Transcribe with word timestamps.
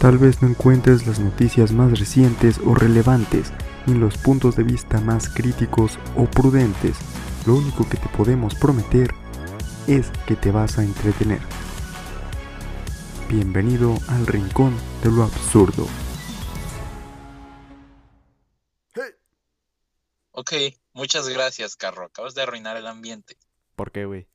Tal 0.00 0.16
vez 0.16 0.40
no 0.40 0.48
encuentres 0.48 1.06
las 1.06 1.18
noticias 1.18 1.72
más 1.72 2.00
recientes 2.00 2.58
o 2.64 2.74
relevantes, 2.74 3.52
ni 3.84 3.92
los 3.98 4.16
puntos 4.16 4.56
de 4.56 4.62
vista 4.62 4.98
más 4.98 5.28
críticos 5.28 5.98
o 6.16 6.24
prudentes. 6.24 6.96
Lo 7.46 7.56
único 7.56 7.86
que 7.86 7.98
te 7.98 8.08
podemos 8.08 8.54
prometer 8.54 9.10
es 9.86 10.10
que 10.26 10.36
te 10.36 10.52
vas 10.52 10.78
a 10.78 10.84
entretener. 10.84 11.40
Bienvenido 13.28 13.94
al 14.08 14.26
rincón 14.26 14.74
de 15.04 15.10
lo 15.10 15.22
absurdo. 15.22 15.86
Ok, 20.30 20.52
muchas 20.94 21.28
gracias, 21.28 21.76
Carro. 21.76 22.06
Acabas 22.06 22.34
de 22.34 22.40
arruinar 22.40 22.78
el 22.78 22.86
ambiente. 22.86 23.36
¿Por 23.76 23.92
qué, 23.92 24.06
güey? 24.06 24.26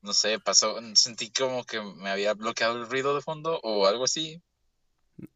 No 0.00 0.14
sé, 0.14 0.38
pasó, 0.38 0.78
sentí 0.94 1.30
como 1.30 1.64
que 1.64 1.82
me 1.82 2.08
había 2.08 2.32
bloqueado 2.32 2.78
el 2.78 2.88
ruido 2.88 3.14
de 3.14 3.20
fondo 3.20 3.60
o 3.62 3.86
algo 3.86 4.04
así. 4.04 4.42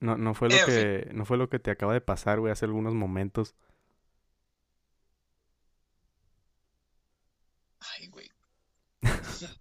No, 0.00 0.16
no 0.16 0.34
fue 0.34 0.48
lo 0.48 0.58
En 0.58 0.66
fin. 0.70 0.90
que, 1.06 1.10
no 1.12 1.24
fue 1.24 1.36
lo 1.36 1.48
que 1.48 1.58
te 1.58 1.70
acaba 1.70 1.92
de 1.94 2.00
pasar, 2.00 2.40
güey, 2.40 2.52
hace 2.52 2.64
algunos 2.66 2.94
momentos. 2.94 3.54
Ay, 7.80 8.08
güey. 8.08 8.28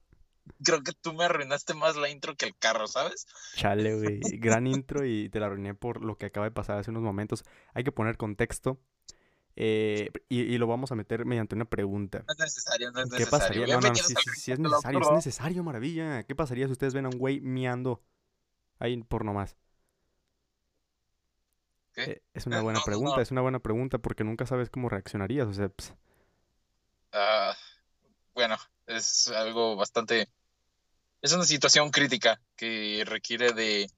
Creo 0.63 0.81
que 0.83 0.93
tú 1.01 1.13
me 1.13 1.25
arruinaste 1.25 1.73
más 1.73 1.95
la 1.95 2.09
intro 2.09 2.35
que 2.35 2.45
el 2.45 2.55
carro, 2.57 2.87
¿sabes? 2.87 3.27
Chale, 3.55 3.95
güey. 3.99 4.19
Gran 4.39 4.67
intro 4.67 5.05
y 5.05 5.29
te 5.29 5.39
la 5.39 5.47
arruiné 5.47 5.73
por 5.75 6.03
lo 6.03 6.17
que 6.17 6.25
acaba 6.27 6.45
de 6.45 6.51
pasar 6.51 6.77
hace 6.79 6.91
unos 6.91 7.03
momentos. 7.03 7.43
Hay 7.73 7.83
que 7.83 7.91
poner 7.91 8.17
contexto. 8.17 8.79
eh, 9.55 10.09
y, 10.29 10.41
y 10.41 10.57
lo 10.57 10.67
vamos 10.67 10.91
a 10.91 10.95
meter 10.95 11.25
mediante 11.25 11.55
una 11.55 11.65
pregunta. 11.65 12.23
No 12.27 12.33
es 12.33 12.39
necesario, 12.39 12.91
no 12.91 13.01
es 13.01 13.13
¿Qué 13.15 13.25
necesario. 13.25 13.29
pasaría? 13.29 13.67
No, 13.67 13.81
no, 13.81 13.95
sí, 13.95 14.15
sí, 14.35 14.51
es 14.51 14.59
necesario, 14.59 15.01
es 15.01 15.11
necesario, 15.11 15.63
maravilla. 15.63 16.23
¿Qué 16.23 16.35
pasaría 16.35 16.65
si 16.67 16.71
ustedes 16.73 16.93
ven 16.93 17.05
a 17.05 17.09
un 17.09 17.17
güey 17.19 17.41
miando 17.41 18.03
ahí 18.79 18.97
por 19.03 19.25
nomás? 19.25 19.57
¿Qué? 21.93 22.03
Eh, 22.03 22.21
es 22.33 22.45
una 22.47 22.59
Eh, 22.59 22.61
buena 22.61 22.79
no, 22.79 22.79
no, 22.79 22.85
pregunta, 22.85 23.15
no. 23.17 23.21
es 23.21 23.31
una 23.31 23.41
buena 23.41 23.59
pregunta 23.59 23.97
porque 23.99 24.23
nunca 24.23 24.45
sabes 24.45 24.69
cómo 24.69 24.89
reaccionarías. 24.89 25.47
O 25.47 25.53
sea, 25.53 25.69
pues, 25.69 25.93
Ah, 27.11 27.55
bueno, 28.33 28.57
es 28.87 29.27
algo 29.29 29.75
bastante... 29.75 30.29
Es 31.21 31.31
una 31.33 31.43
situación 31.45 31.89
crítica 31.91 32.41
que 32.55 33.03
requiere 33.05 33.53
de, 33.53 33.89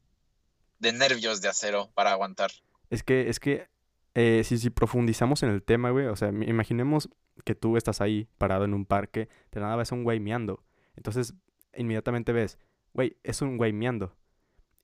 de 0.80 0.94
nervios 0.94 1.42
de 1.42 1.48
acero 1.50 1.90
para 1.96 2.12
aguantar. 2.12 2.52
es 2.90 3.04
que, 3.04 3.30
es 3.30 3.40
que 3.40 3.68
eh, 4.14 4.44
si, 4.46 4.58
si 4.58 4.70
profundizamos 4.70 5.42
en 5.44 5.50
el 5.50 5.64
tema, 5.64 5.90
güey, 5.90 6.06
o 6.08 6.16
sea, 6.16 6.30
imaginemos 6.30 7.10
que 7.44 7.56
tú 7.56 7.78
estás 7.78 8.00
ahí 8.02 8.28
parado 8.38 8.66
en 8.66 8.74
un 8.74 8.86
parque, 8.86 9.28
de 9.52 9.60
nada 9.62 9.76
ves 9.76 9.92
a 9.92 9.96
un 9.96 10.04
güey 10.04 10.20
miando. 10.20 10.64
Entonces, 10.96 11.34
inmediatamente 11.76 12.32
ves, 12.32 12.60
güey, 12.94 13.18
es 13.24 13.42
un 13.42 13.58
güey 13.58 13.74
miando. 13.74 14.16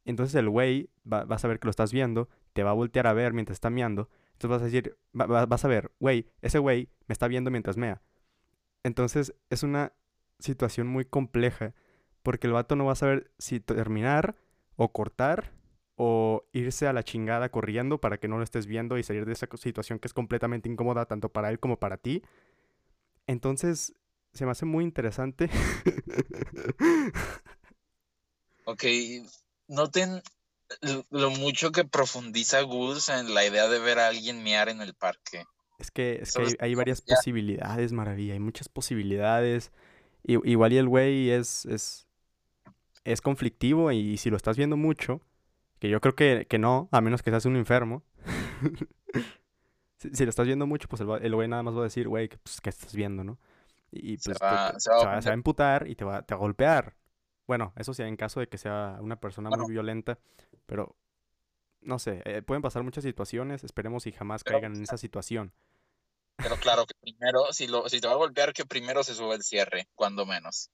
Entonces 0.03 0.33
el 0.35 0.49
güey 0.49 0.89
va, 1.11 1.25
vas 1.25 1.45
a 1.45 1.47
ver 1.47 1.59
que 1.59 1.67
lo 1.67 1.69
estás 1.71 1.93
viendo, 1.93 2.27
te 2.53 2.63
va 2.63 2.71
a 2.71 2.73
voltear 2.73 3.07
a 3.07 3.13
ver 3.13 3.33
mientras 3.33 3.55
está 3.57 3.69
meando. 3.69 4.09
Entonces 4.33 4.49
vas 4.49 4.61
a 4.61 4.65
decir, 4.65 4.97
va- 5.19 5.25
va- 5.27 5.45
vas 5.45 5.65
a 5.65 5.67
ver, 5.67 5.91
güey, 5.99 6.27
ese 6.41 6.59
güey 6.59 6.89
me 7.07 7.13
está 7.13 7.27
viendo 7.27 7.51
mientras 7.51 7.77
mea. 7.77 8.01
Entonces 8.83 9.35
es 9.49 9.63
una 9.63 9.93
situación 10.39 10.87
muy 10.87 11.05
compleja 11.05 11.73
porque 12.23 12.47
el 12.47 12.53
vato 12.53 12.75
no 12.75 12.85
va 12.85 12.93
a 12.93 12.95
saber 12.95 13.31
si 13.37 13.59
terminar 13.59 14.35
o 14.75 14.91
cortar 14.91 15.53
o 15.95 16.47
irse 16.51 16.87
a 16.87 16.93
la 16.93 17.03
chingada 17.03 17.49
corriendo 17.49 17.99
para 18.01 18.17
que 18.17 18.27
no 18.27 18.37
lo 18.37 18.43
estés 18.43 18.65
viendo 18.65 18.97
y 18.97 19.03
salir 19.03 19.25
de 19.25 19.33
esa 19.33 19.47
situación 19.55 19.99
que 19.99 20.07
es 20.07 20.13
completamente 20.13 20.67
incómoda 20.69 21.05
tanto 21.05 21.29
para 21.29 21.49
él 21.49 21.59
como 21.59 21.77
para 21.79 21.97
ti. 21.97 22.23
Entonces 23.27 23.93
se 24.33 24.45
me 24.45 24.51
hace 24.51 24.65
muy 24.65 24.83
interesante. 24.83 25.49
Ok, 28.65 28.83
noten 29.67 30.21
lo 31.09 31.31
mucho 31.31 31.71
que 31.71 31.83
profundiza 31.85 32.61
Gus 32.61 33.09
en 33.09 33.33
la 33.33 33.45
idea 33.45 33.67
de 33.67 33.79
ver 33.79 33.99
a 33.99 34.07
alguien 34.07 34.43
mear 34.43 34.69
en 34.69 34.81
el 34.81 34.93
parque. 34.93 35.45
Es 35.79 35.89
que, 35.91 36.19
es 36.21 36.33
que 36.33 36.55
hay, 36.59 36.75
varias 36.75 37.03
ya. 37.05 37.15
posibilidades, 37.15 37.91
maravilla, 37.91 38.33
hay 38.33 38.39
muchas 38.39 38.69
posibilidades. 38.69 39.71
I- 40.23 40.39
igual 40.49 40.73
y 40.73 40.77
el 40.77 40.87
güey 40.87 41.31
es, 41.31 41.65
es, 41.65 42.07
es 43.03 43.21
conflictivo 43.21 43.91
y 43.91 44.17
si 44.17 44.29
lo 44.29 44.37
estás 44.37 44.57
viendo 44.57 44.77
mucho, 44.77 45.21
que 45.79 45.89
yo 45.89 45.99
creo 45.99 46.15
que, 46.15 46.45
que 46.47 46.59
no, 46.59 46.87
a 46.91 47.01
menos 47.01 47.23
que 47.23 47.31
seas 47.31 47.45
un 47.45 47.55
enfermo. 47.55 48.03
Si, 49.97 50.09
si 50.15 50.23
lo 50.23 50.31
estás 50.31 50.47
viendo 50.47 50.65
mucho, 50.65 50.87
pues 50.87 50.99
el, 51.01 51.35
güey 51.35 51.47
nada 51.47 51.61
más 51.61 51.75
va 51.75 51.81
a 51.81 51.83
decir, 51.83 52.07
güey, 52.07 52.27
que, 52.27 52.37
pues, 52.39 52.59
¿qué 52.59 52.71
estás 52.71 52.95
viendo, 52.95 53.23
no? 53.23 53.37
Y, 53.91 54.17
Se 54.17 54.31
pues 54.31 54.39
te- 54.39 54.45
va- 54.45 54.71
te- 54.73 54.79
se 54.79 54.89
va 54.89 54.95
a 54.95 54.99
se 54.99 55.05
va, 55.05 55.05
se 55.05 55.05
va 55.05 55.11
a 55.13 55.17
ofender. 55.19 55.33
emputar 55.33 55.87
y 55.87 55.95
te 55.95 56.03
va, 56.03 56.23
te 56.23 56.33
va 56.33 56.37
a 56.37 56.41
golpear. 56.41 56.95
Bueno, 57.51 57.73
eso 57.75 57.93
sí, 57.93 58.01
en 58.03 58.15
caso 58.15 58.39
de 58.39 58.47
que 58.47 58.57
sea 58.57 58.97
una 59.01 59.17
persona 59.19 59.49
Bueno. 59.49 59.65
muy 59.65 59.73
violenta, 59.73 60.17
pero 60.65 60.95
no 61.81 61.99
sé, 61.99 62.21
eh, 62.23 62.41
pueden 62.41 62.61
pasar 62.61 62.81
muchas 62.81 63.03
situaciones, 63.03 63.65
esperemos 63.65 64.07
y 64.07 64.13
jamás 64.13 64.41
Pero- 64.45 64.55
caigan 64.55 64.73
en 64.77 64.83
esa 64.83 64.97
situación. 64.97 65.51
Pero 66.37 66.55
claro 66.55 66.85
que 66.85 66.93
primero, 67.01 67.51
si, 67.51 67.67
lo, 67.67 67.89
si 67.89 67.99
te 67.99 68.07
va 68.07 68.13
a 68.13 68.15
golpear, 68.15 68.53
que 68.53 68.63
primero 68.65 69.03
se 69.03 69.13
sube 69.15 69.35
el 69.35 69.43
cierre, 69.43 69.89
cuando 69.95 70.25
menos. 70.25 70.69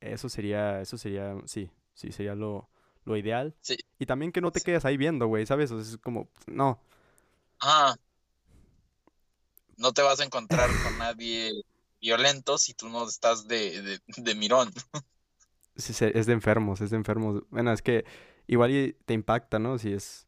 Eso 0.00 0.28
sería, 0.28 0.80
eso 0.80 0.98
sería, 0.98 1.36
sí, 1.46 1.70
sí, 1.94 2.10
sería 2.10 2.34
lo, 2.34 2.68
lo 3.04 3.16
ideal. 3.16 3.54
Sí. 3.60 3.76
Y 4.00 4.06
también 4.06 4.32
que 4.32 4.40
no 4.40 4.50
te 4.50 4.58
Sí. 4.58 4.64
quedes 4.66 4.84
ahí 4.84 4.96
viendo, 4.96 5.28
güey, 5.28 5.46
¿sabes? 5.46 5.70
O 5.70 5.80
sea, 5.80 5.92
es 5.92 5.98
como, 5.98 6.28
no, 6.48 6.80
Ah, 7.60 7.94
no 9.76 9.92
te 9.92 10.02
vas 10.02 10.18
a 10.18 10.24
encontrar 10.24 10.68
con 10.82 10.98
nadie 10.98 11.52
violento 12.00 12.58
si 12.58 12.74
tú 12.74 12.88
no 12.88 13.06
estás 13.06 13.48
de, 13.48 13.82
de, 13.82 14.00
de 14.16 14.34
mirón. 14.34 14.72
sí, 15.76 15.92
es 16.00 16.26
de 16.26 16.32
enfermos, 16.32 16.80
es 16.80 16.90
de 16.90 16.96
enfermos. 16.96 17.42
Bueno, 17.50 17.72
es 17.72 17.82
que 17.82 18.04
igual 18.46 18.96
te 19.04 19.14
impacta, 19.14 19.58
¿no? 19.58 19.78
Si 19.78 19.92
es... 19.92 20.26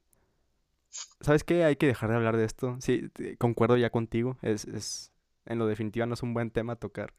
¿Sabes 1.20 1.44
qué? 1.44 1.64
Hay 1.64 1.76
que 1.76 1.86
dejar 1.86 2.10
de 2.10 2.16
hablar 2.16 2.36
de 2.36 2.44
esto. 2.44 2.76
Sí, 2.80 3.10
concuerdo 3.38 3.76
ya 3.76 3.90
contigo. 3.90 4.38
Es, 4.42 4.64
es, 4.64 5.12
en 5.46 5.58
lo 5.58 5.66
definitivo 5.66 6.06
no 6.06 6.14
es 6.14 6.22
un 6.22 6.34
buen 6.34 6.50
tema 6.50 6.76
tocar. 6.76 7.14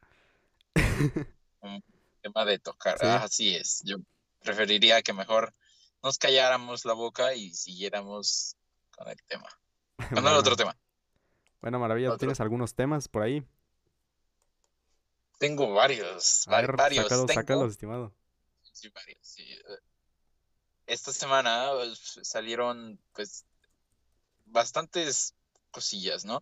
Un 1.60 1.82
tema 2.22 2.44
de 2.44 2.58
tocar. 2.58 2.98
Sí. 2.98 3.06
Así 3.06 3.54
es. 3.56 3.82
Yo 3.84 3.96
preferiría 4.40 5.02
que 5.02 5.12
mejor 5.12 5.54
nos 6.02 6.18
calláramos 6.18 6.84
la 6.84 6.92
boca 6.92 7.34
y 7.34 7.50
siguiéramos 7.54 8.56
con 8.90 9.08
el 9.08 9.22
tema. 9.26 9.48
Con 10.10 10.26
el 10.26 10.34
otro 10.34 10.56
tema. 10.56 10.76
bueno, 11.60 11.78
Maravilla, 11.78 12.08
¿tú 12.08 12.14
Otro. 12.14 12.18
tienes 12.18 12.40
algunos 12.40 12.74
temas 12.74 13.06
por 13.08 13.22
ahí? 13.22 13.44
Tengo 15.42 15.72
varios, 15.72 16.44
ver, 16.46 16.76
varios. 16.76 17.02
sácalos, 17.02 17.26
Tengo- 17.26 17.40
sácalos, 17.40 17.70
estimado. 17.72 18.14
Sí, 18.70 18.88
varios, 18.90 19.18
sí. 19.26 19.42
Eh, 19.42 19.78
Esta 20.86 21.12
semana 21.12 21.70
pues, 21.74 22.20
salieron 22.22 23.00
pues 23.12 23.44
bastantes 24.44 25.34
cosillas, 25.72 26.24
¿no? 26.24 26.40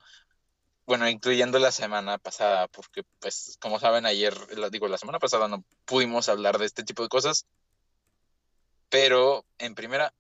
Bueno, 0.84 1.08
incluyendo 1.08 1.58
la 1.58 1.72
semana 1.72 2.18
pasada, 2.18 2.68
porque 2.68 3.02
pues 3.20 3.56
como 3.58 3.80
saben 3.80 4.04
ayer, 4.04 4.34
digo, 4.70 4.86
la 4.86 4.98
semana 4.98 5.18
pasada 5.18 5.48
no 5.48 5.64
pudimos 5.86 6.28
hablar 6.28 6.58
de 6.58 6.66
este 6.66 6.84
tipo 6.84 7.02
de 7.02 7.08
cosas, 7.08 7.46
pero 8.90 9.46
en 9.56 9.74
primera, 9.74 10.12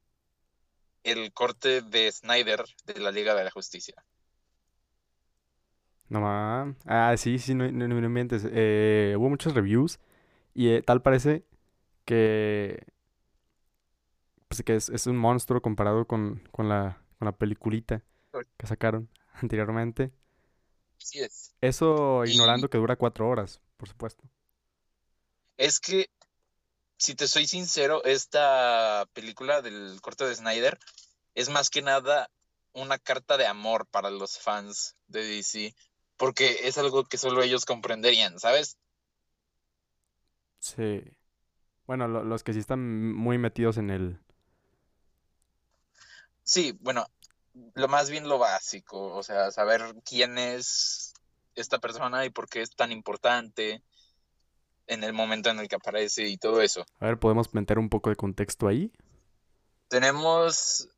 el 1.02 1.34
corte 1.34 1.82
de 1.82 2.10
Snyder 2.10 2.64
de 2.86 2.98
la 2.98 3.10
Liga 3.10 3.34
de 3.34 3.44
la 3.44 3.50
Justicia. 3.50 4.02
No 6.10 6.20
ma- 6.20 6.74
Ah, 6.86 7.14
sí, 7.16 7.38
sí, 7.38 7.54
no, 7.54 7.70
no, 7.70 7.88
no 7.88 7.98
inventes. 8.06 8.46
Eh, 8.50 9.14
hubo 9.16 9.30
muchos 9.30 9.54
reviews 9.54 9.98
y 10.54 10.68
eh, 10.68 10.82
tal 10.82 11.00
parece 11.02 11.44
que 12.04 12.84
pues 14.48 14.62
que 14.64 14.74
es, 14.74 14.88
es 14.88 15.06
un 15.06 15.16
monstruo 15.16 15.62
comparado 15.62 16.06
con, 16.06 16.42
con 16.50 16.68
la, 16.68 17.00
con 17.18 17.26
la 17.26 17.32
peliculita 17.32 18.02
que 18.56 18.66
sacaron 18.66 19.08
anteriormente. 19.34 20.10
Así 21.00 21.20
es. 21.20 21.54
Eso 21.60 22.24
Y- 22.26 22.32
ignorando 22.32 22.68
que 22.68 22.78
dura 22.78 22.96
cuatro 22.96 23.28
horas, 23.28 23.60
por 23.76 23.88
supuesto. 23.88 24.24
Es 25.56 25.78
que, 25.78 26.10
si 26.96 27.14
te 27.14 27.28
soy 27.28 27.46
sincero, 27.46 28.02
esta 28.04 29.06
película 29.12 29.62
del 29.62 30.00
corte 30.00 30.24
de 30.26 30.34
Snyder 30.34 30.78
es 31.34 31.48
más 31.48 31.70
que 31.70 31.82
nada 31.82 32.28
una 32.72 32.98
carta 32.98 33.36
de 33.36 33.46
amor 33.46 33.86
para 33.86 34.10
los 34.10 34.38
fans 34.38 34.96
de 35.06 35.24
DC, 35.24 35.74
porque 36.20 36.68
es 36.68 36.76
algo 36.78 37.04
que 37.06 37.16
solo 37.16 37.42
ellos 37.42 37.64
comprenderían, 37.64 38.38
¿sabes? 38.38 38.76
Sí. 40.60 41.02
Bueno, 41.86 42.08
lo- 42.08 42.24
los 42.24 42.44
que 42.44 42.52
sí 42.52 42.60
están 42.60 43.12
muy 43.14 43.38
metidos 43.38 43.78
en 43.78 43.90
el... 43.90 44.20
Sí, 46.42 46.76
bueno, 46.80 47.06
lo 47.74 47.88
más 47.88 48.10
bien 48.10 48.28
lo 48.28 48.38
básico, 48.38 49.14
o 49.14 49.22
sea, 49.22 49.50
saber 49.50 49.94
quién 50.04 50.36
es 50.38 51.14
esta 51.54 51.78
persona 51.78 52.24
y 52.24 52.30
por 52.30 52.48
qué 52.48 52.60
es 52.62 52.70
tan 52.76 52.92
importante 52.92 53.82
en 54.86 55.04
el 55.04 55.12
momento 55.14 55.48
en 55.50 55.58
el 55.58 55.68
que 55.68 55.76
aparece 55.76 56.28
y 56.28 56.36
todo 56.36 56.60
eso. 56.60 56.84
A 57.00 57.06
ver, 57.06 57.18
¿podemos 57.18 57.54
meter 57.54 57.78
un 57.78 57.88
poco 57.88 58.10
de 58.10 58.16
contexto 58.16 58.68
ahí? 58.68 58.92
Tenemos, 59.88 60.88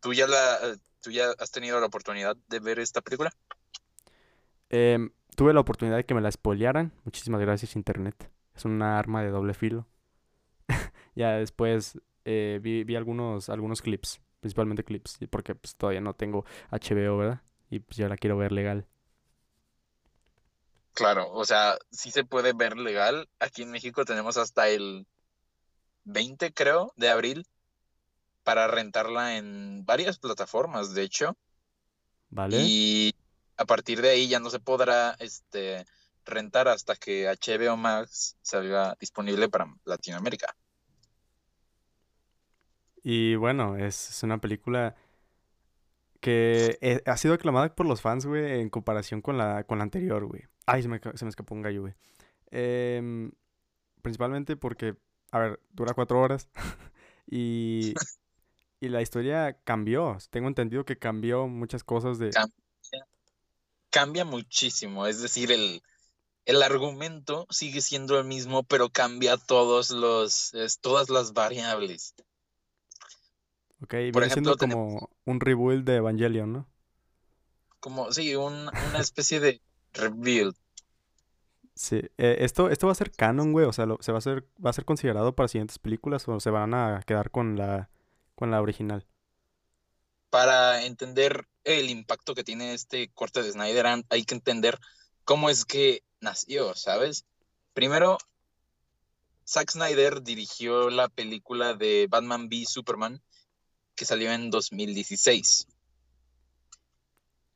tú 0.00 0.14
ya 0.14 0.26
la, 0.26 0.78
tú 1.02 1.10
ya 1.10 1.30
has 1.38 1.50
tenido 1.50 1.80
la 1.80 1.86
oportunidad 1.86 2.36
de 2.48 2.60
ver 2.60 2.78
esta 2.78 3.00
película. 3.00 3.32
Em, 4.70 5.10
tuve 5.36 5.52
la 5.52 5.60
oportunidad 5.60 5.96
de 5.96 6.04
que 6.04 6.14
me 6.14 6.20
la 6.20 6.30
spoilearan. 6.30 6.92
Muchísimas 7.04 7.40
gracias, 7.40 7.76
Internet. 7.76 8.30
Es 8.54 8.64
una 8.64 8.98
arma 8.98 9.22
de 9.22 9.30
doble 9.30 9.54
filo. 9.54 9.86
Ya 11.16 11.32
después 11.32 11.98
eh, 12.24 12.60
vi, 12.62 12.84
vi 12.84 12.94
algunos, 12.94 13.48
algunos 13.48 13.82
clips, 13.82 14.20
principalmente 14.38 14.84
clips, 14.84 15.18
porque 15.28 15.56
pues, 15.56 15.74
todavía 15.74 16.00
no 16.00 16.14
tengo 16.14 16.44
HBO, 16.70 17.18
¿verdad? 17.18 17.42
Y 17.68 17.80
pues 17.80 17.96
ya 17.96 18.08
la 18.08 18.16
quiero 18.16 18.36
ver 18.36 18.52
legal. 18.52 18.86
Claro, 20.94 21.32
o 21.32 21.44
sea, 21.44 21.78
sí 21.90 22.10
se 22.10 22.24
puede 22.24 22.52
ver 22.52 22.76
legal. 22.76 23.28
Aquí 23.40 23.62
en 23.62 23.70
México 23.70 24.04
tenemos 24.04 24.36
hasta 24.36 24.68
el 24.68 25.06
20, 26.04 26.52
creo, 26.52 26.92
de 26.96 27.08
abril 27.08 27.46
para 28.44 28.66
rentarla 28.68 29.36
en 29.36 29.84
varias 29.84 30.18
plataformas, 30.18 30.94
de 30.94 31.02
hecho. 31.02 31.36
¿Vale? 32.30 32.58
Y 32.60 33.14
a 33.60 33.66
partir 33.66 34.00
de 34.00 34.08
ahí 34.08 34.26
ya 34.26 34.40
no 34.40 34.48
se 34.48 34.58
podrá 34.58 35.14
este, 35.18 35.84
rentar 36.24 36.66
hasta 36.66 36.96
que 36.96 37.26
HBO 37.28 37.76
Max 37.76 38.38
salga 38.40 38.96
disponible 38.98 39.50
para 39.50 39.66
Latinoamérica. 39.84 40.56
Y 43.02 43.34
bueno, 43.34 43.76
es, 43.76 44.08
es 44.08 44.22
una 44.22 44.40
película 44.40 44.96
que 46.20 46.78
eh, 46.80 47.02
ha 47.04 47.18
sido 47.18 47.34
aclamada 47.34 47.74
por 47.74 47.84
los 47.84 48.00
fans, 48.00 48.24
güey, 48.24 48.60
en 48.60 48.70
comparación 48.70 49.20
con 49.20 49.36
la, 49.36 49.64
con 49.64 49.76
la 49.76 49.84
anterior, 49.84 50.24
güey. 50.24 50.44
Ay, 50.64 50.82
se 50.82 50.88
me, 50.88 50.98
se 50.98 51.24
me 51.26 51.28
escapó 51.28 51.54
un 51.54 51.60
gallo, 51.60 51.82
güey. 51.82 51.94
Em, 52.50 53.30
principalmente 54.00 54.56
porque, 54.56 54.96
a 55.32 55.38
ver, 55.38 55.60
dura 55.72 55.92
cuatro 55.92 56.18
horas 56.18 56.48
y, 57.26 57.92
y 58.80 58.88
la 58.88 59.02
historia 59.02 59.58
cambió. 59.64 60.16
Tengo 60.30 60.48
entendido 60.48 60.86
que 60.86 60.98
cambió 60.98 61.46
muchas 61.46 61.84
cosas 61.84 62.18
de... 62.18 62.30
Cambia, 63.90 64.24
muchísimo, 64.24 65.06
es 65.06 65.20
decir, 65.22 65.52
el, 65.52 65.82
el 66.46 66.62
argumento 66.62 67.46
sigue 67.50 67.80
siendo 67.80 68.18
el 68.18 68.24
mismo, 68.26 68.62
pero 68.64 68.90
cambia 68.90 69.36
todos 69.36 69.90
los, 69.90 70.54
es- 70.54 70.80
todas 70.80 71.10
las 71.10 71.32
variables. 71.34 72.14
Ok, 73.82 73.94
Por 74.12 74.24
viene 74.24 74.30
siendo 74.30 74.52
ejemplo, 74.52 74.56
tenemos 74.56 74.88
como 74.88 75.10
un 75.24 75.40
rebuild 75.40 75.84
de 75.84 75.96
Evangelion, 75.96 76.52
¿no? 76.52 76.66
como, 77.80 78.12
sí, 78.12 78.34
un- 78.36 78.70
una 78.78 79.00
especie 79.00 79.40
de 79.40 79.60
rebuild. 79.92 80.54
Sí. 81.74 81.96
Eh, 82.18 82.38
esto, 82.40 82.68
esto 82.70 82.86
va 82.86 82.92
a 82.92 82.94
ser 82.96 83.10
canon, 83.12 83.52
güey. 83.52 83.66
O 83.66 83.72
sea, 83.72 83.86
lo- 83.86 83.98
se 84.00 84.12
va 84.12 84.18
a 84.18 84.20
ser, 84.20 84.46
va 84.64 84.70
a 84.70 84.72
ser 84.72 84.84
considerado 84.84 85.34
para 85.34 85.48
siguientes 85.48 85.78
películas 85.78 86.28
o 86.28 86.38
se 86.40 86.50
van 86.50 86.74
a 86.74 87.02
quedar 87.06 87.30
con 87.30 87.56
la, 87.56 87.90
con 88.34 88.50
la 88.50 88.60
original. 88.60 89.06
Para 90.30 90.84
entender 90.84 91.46
el 91.64 91.90
impacto 91.90 92.34
que 92.34 92.44
tiene 92.44 92.72
este 92.74 93.08
corte 93.10 93.42
de 93.42 93.52
Snyder, 93.52 93.86
hay 94.08 94.24
que 94.24 94.34
entender 94.34 94.78
cómo 95.24 95.50
es 95.50 95.64
que 95.64 96.02
nació, 96.20 96.74
¿sabes? 96.74 97.26
Primero, 97.74 98.18
Zack 99.46 99.70
Snyder 99.70 100.22
dirigió 100.22 100.90
la 100.90 101.08
película 101.08 101.74
de 101.74 102.06
Batman 102.08 102.46
v 102.46 102.64
Superman 102.66 103.20
que 103.94 104.04
salió 104.04 104.32
en 104.32 104.50
2016. 104.50 105.66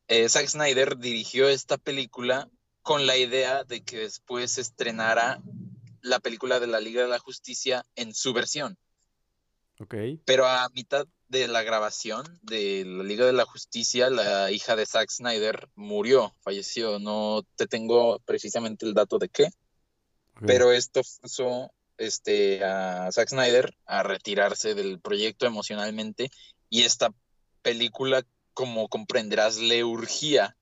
Eh, 0.09 0.29
Zack 0.29 0.49
Snyder 0.49 0.99
dirigió 0.99 1.49
esta 1.49 1.79
película 1.79 2.50
con 2.82 3.06
la 3.06 3.17
idea 3.17 3.65
de 3.65 3.82
que 3.82 3.99
después 4.00 4.53
se 4.53 4.61
estrenara 4.61 5.41
la 6.03 6.21
película 6.21 6.61
de 6.61 6.67
la 6.67 6.81
Liga 6.81 7.03
de 7.03 7.09
la 7.09 7.19
Justicia 7.19 7.87
en 7.97 8.12
su 8.12 8.35
versión. 8.35 8.76
Ok. 9.81 9.94
Pero 10.26 10.47
a 10.47 10.69
mitad 10.75 11.06
de 11.35 11.49
la 11.49 11.63
grabación 11.65 12.25
de 12.43 12.85
la 12.87 13.03
Liga 13.03 13.27
de 13.27 13.33
la 13.33 13.45
Justicia, 13.45 14.09
la 14.09 14.53
hija 14.53 14.77
de 14.77 14.87
Zack 14.87 15.11
Snyder 15.11 15.69
murió, 15.75 16.33
falleció. 16.43 17.01
No 17.01 17.43
te 17.57 17.67
tengo 17.67 18.21
precisamente 18.21 18.87
el 18.87 18.95
dato 18.95 19.19
de 19.19 19.29
qué, 19.29 19.49
pero 20.47 20.71
esto 20.71 21.03
forzó 21.03 21.73
este, 21.99 22.65
a 22.65 23.11
Zack 23.11 23.31
Snyder 23.31 23.77
a 23.85 24.05
retirarse 24.05 24.75
del 24.75 25.01
proyecto 25.01 25.47
emocionalmente 25.47 26.31
y 26.71 26.83
esta 26.83 27.13
película, 27.63 28.23
como 28.53 28.89
comprenderás, 28.89 29.59
le 29.59 29.83
urgía 29.83 30.57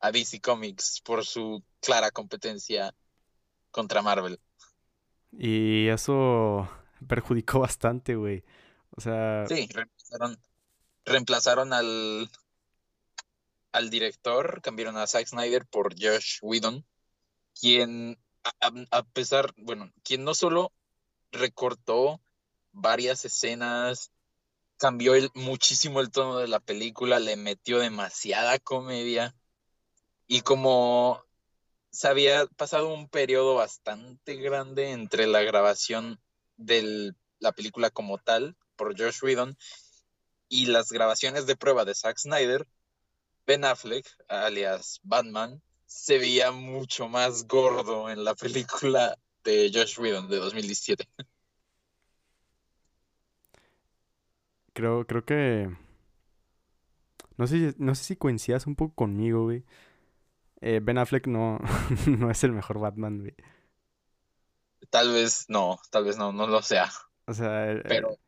a 0.00 0.10
DC 0.10 0.40
Comics 0.40 1.00
por 1.04 1.24
su 1.24 1.62
clara 1.80 2.10
competencia 2.10 2.92
contra 3.70 4.02
Marvel. 4.02 4.40
Y 5.30 5.86
eso 5.86 6.68
perjudicó 7.06 7.60
bastante, 7.60 8.16
güey. 8.16 8.42
O 8.90 9.00
sea, 9.00 9.44
Sí, 9.46 9.68
reemplazaron, 11.04 11.72
al, 11.72 12.30
al 13.72 13.90
director, 13.90 14.60
cambiaron 14.62 14.96
a 14.96 15.06
Zack 15.06 15.26
Snyder 15.26 15.66
por 15.66 15.94
Josh 16.00 16.38
Whedon, 16.42 16.84
quien 17.58 18.18
a, 18.90 19.02
pesar, 19.02 19.52
bueno, 19.56 19.92
quien 20.02 20.24
no 20.24 20.34
solo 20.34 20.72
recortó 21.32 22.20
varias 22.72 23.24
escenas, 23.24 24.12
cambió 24.78 25.14
muchísimo 25.34 26.00
el 26.00 26.10
tono 26.10 26.38
de 26.38 26.48
la 26.48 26.60
película, 26.60 27.18
le 27.18 27.36
metió 27.36 27.78
demasiada 27.78 28.58
comedia 28.58 29.34
y 30.26 30.42
como 30.42 31.22
se 31.90 32.08
había 32.08 32.46
pasado 32.46 32.92
un 32.92 33.08
periodo 33.08 33.54
bastante 33.54 34.36
grande 34.36 34.90
entre 34.90 35.26
la 35.26 35.42
grabación 35.42 36.20
de 36.56 37.14
la 37.38 37.52
película 37.52 37.90
como 37.90 38.18
tal 38.18 38.56
por 38.76 38.98
Josh 38.98 39.22
Whedon 39.22 39.56
y 40.48 40.66
las 40.66 40.90
grabaciones 40.92 41.46
de 41.46 41.56
prueba 41.56 41.84
de 41.84 41.94
Zack 41.94 42.18
Snyder, 42.18 42.66
Ben 43.46 43.64
Affleck, 43.64 44.06
alias 44.28 45.00
Batman, 45.02 45.62
se 45.86 46.18
veía 46.18 46.52
mucho 46.52 47.08
más 47.08 47.46
gordo 47.46 48.10
en 48.10 48.24
la 48.24 48.34
película 48.34 49.16
de 49.44 49.70
Josh 49.74 49.98
Whedon 50.00 50.28
de 50.28 50.38
2017. 50.38 51.08
creo, 54.72 55.06
creo 55.06 55.24
que... 55.24 55.68
No 57.36 57.46
sé, 57.46 57.72
si- 57.72 57.76
no 57.78 57.94
sé 57.94 58.04
si 58.04 58.16
coincidas 58.16 58.66
un 58.66 58.76
poco 58.76 58.94
conmigo, 58.94 59.44
güey. 59.44 59.64
Eh, 60.60 60.80
Ben 60.82 60.98
Affleck 60.98 61.26
no, 61.28 61.58
no 62.06 62.30
es 62.30 62.44
el 62.44 62.52
mejor 62.52 62.80
Batman, 62.80 63.20
güey. 63.20 63.34
Tal 64.90 65.12
vez 65.12 65.44
no, 65.48 65.78
tal 65.90 66.04
vez 66.04 66.16
no, 66.16 66.32
no 66.32 66.46
lo 66.46 66.62
sea, 66.62 66.90
O 67.26 67.34
sea, 67.34 67.70
el- 67.70 67.82
pero 67.86 68.18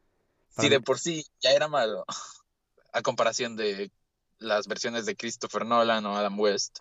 si 0.63 0.69
de 0.69 0.79
mí- 0.79 0.85
por 0.85 0.99
sí 0.99 1.25
ya 1.41 1.51
era 1.53 1.69
malo 1.69 2.05
a 2.93 3.03
comparación 3.03 3.57
de 3.57 3.91
las 4.39 4.67
versiones 4.69 5.07
de 5.07 5.17
Christopher 5.17 5.67
Nolan 5.67 6.05
o 6.07 6.17
Adam 6.17 6.39
West, 6.39 6.79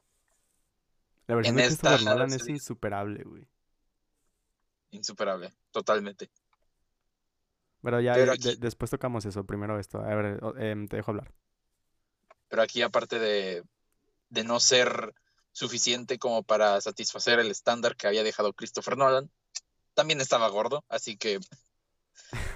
la 1.27 1.35
versión 1.35 1.55
en 1.59 1.63
de 1.63 1.67
Christopher 1.69 1.99
esta 1.99 2.09
Nolan 2.13 2.27
es 2.33 2.37
serie- 2.41 2.53
insuperable, 2.55 3.23
güey. 3.23 3.47
insuperable, 4.91 5.53
totalmente. 5.71 6.29
Pero 7.81 7.99
ya 8.01 8.13
Pero 8.13 8.31
de- 8.33 8.37
de- 8.37 8.49
aquí- 8.51 8.59
después 8.59 8.91
tocamos 8.91 9.25
eso. 9.25 9.43
Primero 9.45 9.79
esto. 9.79 9.99
A 9.99 10.13
ver, 10.15 10.39
em, 10.59 10.87
te 10.87 10.97
dejo 10.97 11.11
hablar. 11.11 11.31
Pero 12.49 12.61
aquí 12.61 12.81
aparte 12.81 13.19
de, 13.19 13.63
de 14.29 14.43
no 14.43 14.59
ser 14.59 15.13
suficiente 15.51 16.17
como 16.19 16.43
para 16.43 16.79
satisfacer 16.81 17.39
el 17.39 17.49
estándar 17.51 17.95
que 17.95 18.07
había 18.07 18.23
dejado 18.23 18.53
Christopher 18.53 18.97
Nolan, 18.97 19.29
también 19.93 20.21
estaba 20.21 20.47
gordo, 20.49 20.83
así 20.89 21.17
que 21.17 21.39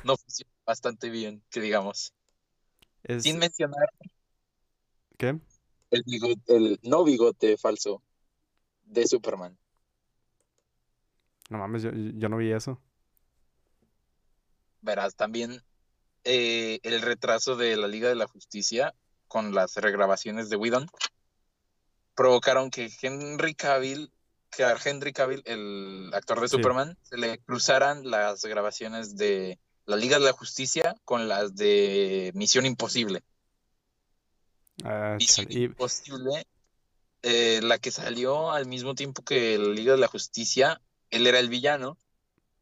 no 0.04 0.18
funcionó 0.18 0.52
bastante 0.66 1.10
bien, 1.10 1.44
que 1.50 1.62
digamos. 1.62 2.14
Es... 3.04 3.24
Sin 3.24 3.40
mencionar 3.40 3.90
¿Qué? 5.18 5.40
el 5.92 6.04
bigote, 6.06 6.56
el 6.56 6.80
no 6.84 7.04
bigote 7.04 7.58
falso 7.58 8.02
de 8.84 9.08
Superman. 9.08 9.58
No 11.50 11.58
mames, 11.58 11.84
yo, 11.84 11.92
yo 11.94 12.30
no 12.30 12.38
vi 12.38 12.52
eso. 12.52 12.82
Verás, 14.82 15.16
también 15.16 15.62
eh, 16.24 16.80
el 16.84 17.02
retraso 17.02 17.56
de 17.56 17.76
la 17.76 17.88
Liga 17.88 18.10
de 18.10 18.16
la 18.16 18.28
Justicia 18.28 18.96
con 19.28 19.54
las 19.54 19.76
regrabaciones 19.76 20.50
de 20.50 20.56
Whedon 20.56 20.88
provocaron 22.16 22.70
que 22.70 22.90
Henry 23.02 23.54
Cavill, 23.54 24.12
que 24.50 24.64
a 24.64 24.76
Henry 24.84 25.14
Cavill, 25.14 25.42
el 25.46 26.12
actor 26.14 26.40
de 26.42 26.48
Sí. 26.48 26.58
Superman, 26.58 26.98
se 27.02 27.18
le 27.18 27.40
cruzaran 27.40 28.10
las 28.10 28.44
grabaciones 28.44 29.16
de 29.16 29.60
la 29.86 29.96
Liga 29.96 30.20
de 30.20 30.26
la 30.26 30.34
Justicia 30.34 30.96
con 31.06 31.28
las 31.28 31.56
de 31.56 32.32
Misión 32.36 32.66
Imposible. 32.66 33.24
Ah, 34.84 35.16
Misión. 35.20 35.48
Y, 35.50 35.66
Imposible, 35.66 36.46
eh, 37.24 37.60
la 37.62 37.78
que 37.78 37.92
salió 37.92 38.52
al 38.52 38.68
mismo 38.68 38.96
tiempo 38.96 39.24
que 39.24 39.58
la 39.58 39.70
Liga 39.70 39.94
de 39.94 40.00
la 40.00 40.08
Justicia, 40.08 40.82
él 41.10 41.28
era 41.28 41.40
el 41.40 41.50
villano 41.50 41.98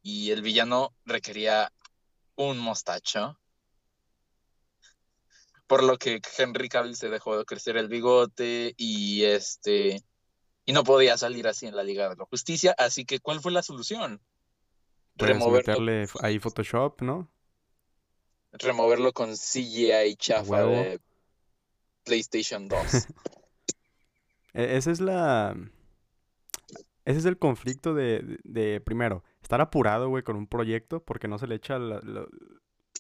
y 0.02 0.32
el 0.32 0.42
villano 0.42 0.94
requería 1.06 1.72
un 2.36 2.58
mostacho. 2.58 3.38
Por 5.68 5.84
lo 5.84 5.98
que 5.98 6.22
Henry 6.38 6.68
Cavill 6.68 6.96
se 6.96 7.10
dejó 7.10 7.38
de 7.38 7.46
crecer 7.46 7.78
el 7.78 7.90
bigote 7.90 8.74
y 8.76 9.24
este 9.24 10.04
y 10.66 10.74
no 10.74 10.84
podía 10.84 11.18
salir 11.18 11.48
así 11.48 11.66
en 11.66 11.76
la 11.76 11.84
Liga 11.84 12.10
de 12.10 12.16
la 12.16 12.26
Justicia, 12.26 12.76
así 12.78 13.04
que 13.04 13.20
¿cuál 13.20 13.40
fue 13.40 13.52
la 13.52 13.64
solución? 13.64 14.22
Removerlo, 15.28 15.74
meterle 15.82 16.08
ahí 16.22 16.40
Photoshop, 16.40 17.02
¿no? 17.02 17.30
removerlo 18.52 19.14
con 19.14 19.36
CGI 19.36 20.16
chafa 20.18 20.64
de 20.64 21.00
PlayStation 22.04 22.68
2. 22.68 22.78
E- 24.54 24.78
Esa 24.78 24.90
es 24.92 25.00
la... 25.00 25.56
Ese 27.06 27.20
es 27.20 27.26
el 27.26 27.38
conflicto 27.38 27.94
de, 27.94 28.20
de, 28.22 28.40
de, 28.44 28.82
primero, 28.82 29.24
estar 29.42 29.62
apurado, 29.62 30.10
güey, 30.10 30.24
con 30.24 30.36
un 30.36 30.48
proyecto 30.48 31.04
porque 31.04 31.28
no 31.28 31.38
se 31.38 31.48
le 31.48 31.56
echa 31.56 31.78
la- 31.80 32.02
la- 32.02 32.28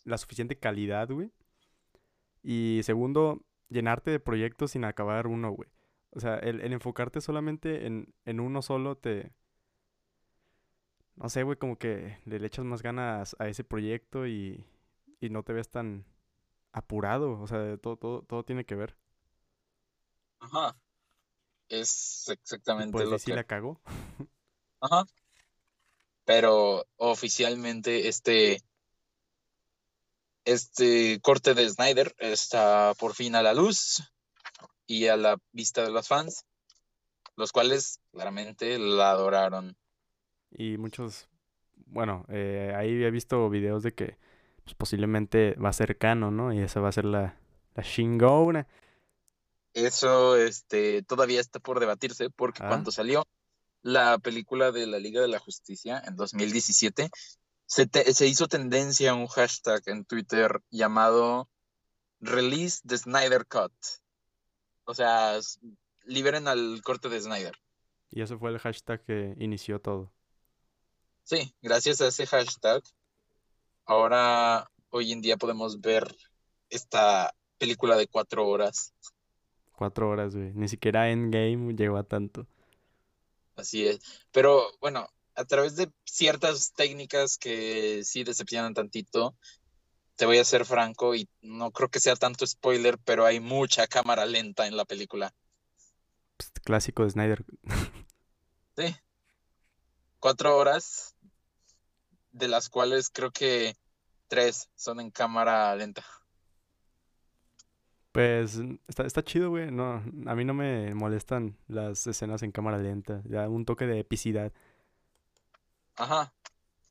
la 0.03 0.17
suficiente 0.17 0.57
calidad, 0.57 1.09
güey. 1.09 1.31
Y 2.43 2.81
segundo, 2.83 3.43
llenarte 3.69 4.11
de 4.11 4.19
proyectos 4.19 4.71
sin 4.71 4.85
acabar 4.85 5.25
uno, 5.27 5.51
güey. 5.51 5.69
O 6.11 6.19
sea, 6.19 6.35
el, 6.38 6.61
el 6.61 6.73
enfocarte 6.73 7.21
solamente 7.21 7.85
en, 7.88 8.13
en 8.25 8.39
uno 8.39 8.61
solo 8.61 8.95
te... 8.95 9.31
No 11.19 11.27
sé, 11.27 11.43
güey, 11.43 11.57
como 11.57 11.77
que 11.77 12.17
le, 12.23 12.45
echas 12.45 12.63
más 12.63 12.81
ganas 12.81 13.35
a 13.39 13.47
ese 13.49 13.65
proyecto 13.65 14.25
y, 14.25 14.65
y 15.19 15.29
no 15.29 15.43
te 15.43 15.51
ves 15.51 15.69
tan 15.69 16.05
apurado. 16.71 17.41
O 17.41 17.47
sea, 17.47 17.77
todo, 17.77 17.97
todo, 17.97 18.21
todo 18.21 18.43
tiene 18.43 18.65
que 18.65 18.75
ver. 18.75 18.95
Ajá. 20.39 20.77
Es 21.67 22.29
exactamente 22.29 22.93
pues 22.93 23.09
lo 23.09 23.19
que... 23.19 23.35
la 23.35 23.43
cagó. 23.43 23.81
Ajá. 24.79 25.05
Pero 26.23 26.85
oficialmente 26.95 28.07
este, 28.07 28.63
este 30.45 31.19
corte 31.21 31.53
de 31.53 31.69
Snyder 31.69 32.15
está 32.17 32.93
por 32.97 33.13
fin 33.13 33.35
a 33.35 33.43
la 33.43 33.53
luz 33.53 34.01
y 34.88 35.07
a 35.07 35.17
la 35.17 35.38
vista 35.51 35.83
de 35.83 35.91
los 35.91 36.07
fans, 36.07 36.45
los 37.35 37.51
cuales 37.51 37.99
claramente 38.11 38.79
la 38.79 39.11
adoraron. 39.11 39.75
Y 40.51 40.77
muchos, 40.77 41.27
bueno, 41.88 42.25
eh, 42.29 42.74
ahí 42.75 43.03
he 43.03 43.12
visto 43.12 43.50
videos 43.50 43.84
de 43.84 43.94
que 43.94 44.18
pues, 44.63 44.75
posiblemente 44.75 45.53
va 45.56 45.70
a 45.70 45.74
ser 45.74 45.98
canon, 45.98 46.36
¿no? 46.36 46.53
Y 46.53 46.60
esa 46.60 46.79
va 46.79 46.89
a 46.89 46.94
ser 46.94 47.06
la, 47.06 47.38
la 47.75 47.84
Shingona. 47.84 48.68
Eso 49.74 50.36
este, 50.36 51.03
todavía 51.03 51.39
está 51.39 51.60
por 51.60 51.79
debatirse 51.79 52.29
porque 52.29 52.63
Ah, 52.63 52.70
cuando 52.70 52.91
salió 52.91 53.25
la 53.82 54.18
película 54.18 54.72
de 54.72 54.88
la 54.88 55.00
Liga 55.00 55.22
de 55.22 55.27
la 55.27 55.39
Justicia 55.39 56.01
en 56.06 56.15
2017, 56.15 57.10
se, 57.65 57.86
te- 57.88 58.12
se 58.13 58.27
hizo 58.27 58.48
tendencia 58.48 59.12
a 59.12 59.15
un 59.15 59.27
hashtag 59.27 59.82
en 59.86 60.06
Twitter 60.06 60.62
llamado 60.72 61.48
Release 62.20 62.82
the 62.86 62.98
Snyder 62.98 63.46
Cut. 63.46 63.72
O 64.86 64.94
sea, 64.96 65.39
liberen 66.03 66.48
al 66.48 66.82
corte 66.84 67.08
de 67.10 67.22
Snyder. 67.22 67.53
y 68.10 68.22
ese 68.24 68.38
fue 68.38 68.50
el 68.50 68.58
hashtag 68.60 69.03
que 69.06 69.36
inició 69.38 69.79
todo. 69.79 70.12
Sí, 71.29 71.53
gracias 71.62 72.01
a 72.01 72.07
ese 72.07 72.25
hashtag, 72.25 72.81
ahora 73.86 74.67
hoy 74.89 75.12
en 75.12 75.21
día 75.21 75.38
podemos 75.38 75.79
ver 75.79 76.15
esta 76.71 77.36
película 77.59 77.95
de 77.98 78.07
cuatro 78.07 78.48
horas. 78.48 78.95
Cuatro 79.74 80.09
horas, 80.09 80.36
güey. 80.36 80.51
Ni 80.55 80.67
siquiera 80.67 81.12
Endgame 81.12 81.75
llegó 81.75 81.98
a 81.98 82.03
tanto. 82.03 82.48
Así 83.55 83.86
es. 83.86 84.00
Pero 84.31 84.71
bueno, 84.81 85.07
a 85.36 85.45
través 85.45 85.75
de 85.75 85.91
ciertas 86.03 86.74
técnicas 86.74 87.38
que 87.38 88.03
sí 88.03 88.24
decepcionan 88.24 88.74
tantito, 88.74 89.36
te 90.15 90.25
voy 90.25 90.39
a 90.39 90.43
ser 90.43 90.65
franco 90.65 91.13
y 91.13 91.29
no 91.41 91.69
creo 91.69 91.89
que 91.89 92.00
sea 92.00 92.15
tanto 92.15 92.48
spoiler, 92.48 92.98
pero 92.98 93.27
hay 93.27 93.39
mucha 93.39 93.86
cámara 93.86 94.25
lenta 94.25 94.65
en 94.65 94.75
la 94.75 94.86
película. 94.86 95.31
Clásico 96.63 97.03
de 97.03 97.12
Snyder. 97.12 97.45
Sí, 98.75 98.95
cuatro 100.19 100.57
horas, 100.57 101.15
de 102.31 102.48
las 102.48 102.69
cuales 102.69 103.09
creo 103.09 103.31
que 103.31 103.75
tres 104.27 104.69
son 104.75 105.00
en 105.00 105.12
cámara 105.12 105.75
lenta. 105.75 106.03
Pues 108.12 108.59
está, 108.88 109.05
está 109.05 109.24
chido, 109.24 109.50
güey. 109.50 109.71
No, 109.71 110.03
a 110.25 110.36
mí 110.36 110.43
no 110.43 110.53
me 110.53 110.93
molestan 110.95 111.57
las 111.67 112.07
escenas 112.07 112.41
en 112.41 112.51
cámara 112.51 112.77
lenta. 112.77 113.21
Ya 113.25 113.48
un 113.48 113.65
toque 113.65 113.86
de 113.86 114.00
epicidad. 114.00 114.51
Ajá. 115.95 116.33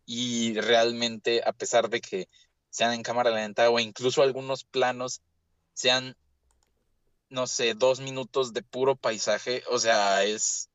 Y 0.06 0.58
realmente, 0.60 1.42
a 1.44 1.52
pesar 1.52 1.88
de 1.90 2.00
que 2.00 2.28
sean 2.70 2.92
en 2.94 3.02
cámara 3.02 3.30
lenta 3.30 3.68
o 3.70 3.80
incluso 3.80 4.22
algunos 4.22 4.64
planos 4.64 5.22
sean, 5.74 6.16
no 7.30 7.46
sé, 7.46 7.74
dos 7.74 8.00
minutos 8.00 8.52
de 8.52 8.62
puro 8.62 8.96
paisaje, 8.96 9.62
o 9.70 9.78
sea, 9.78 10.24
es 10.24 10.70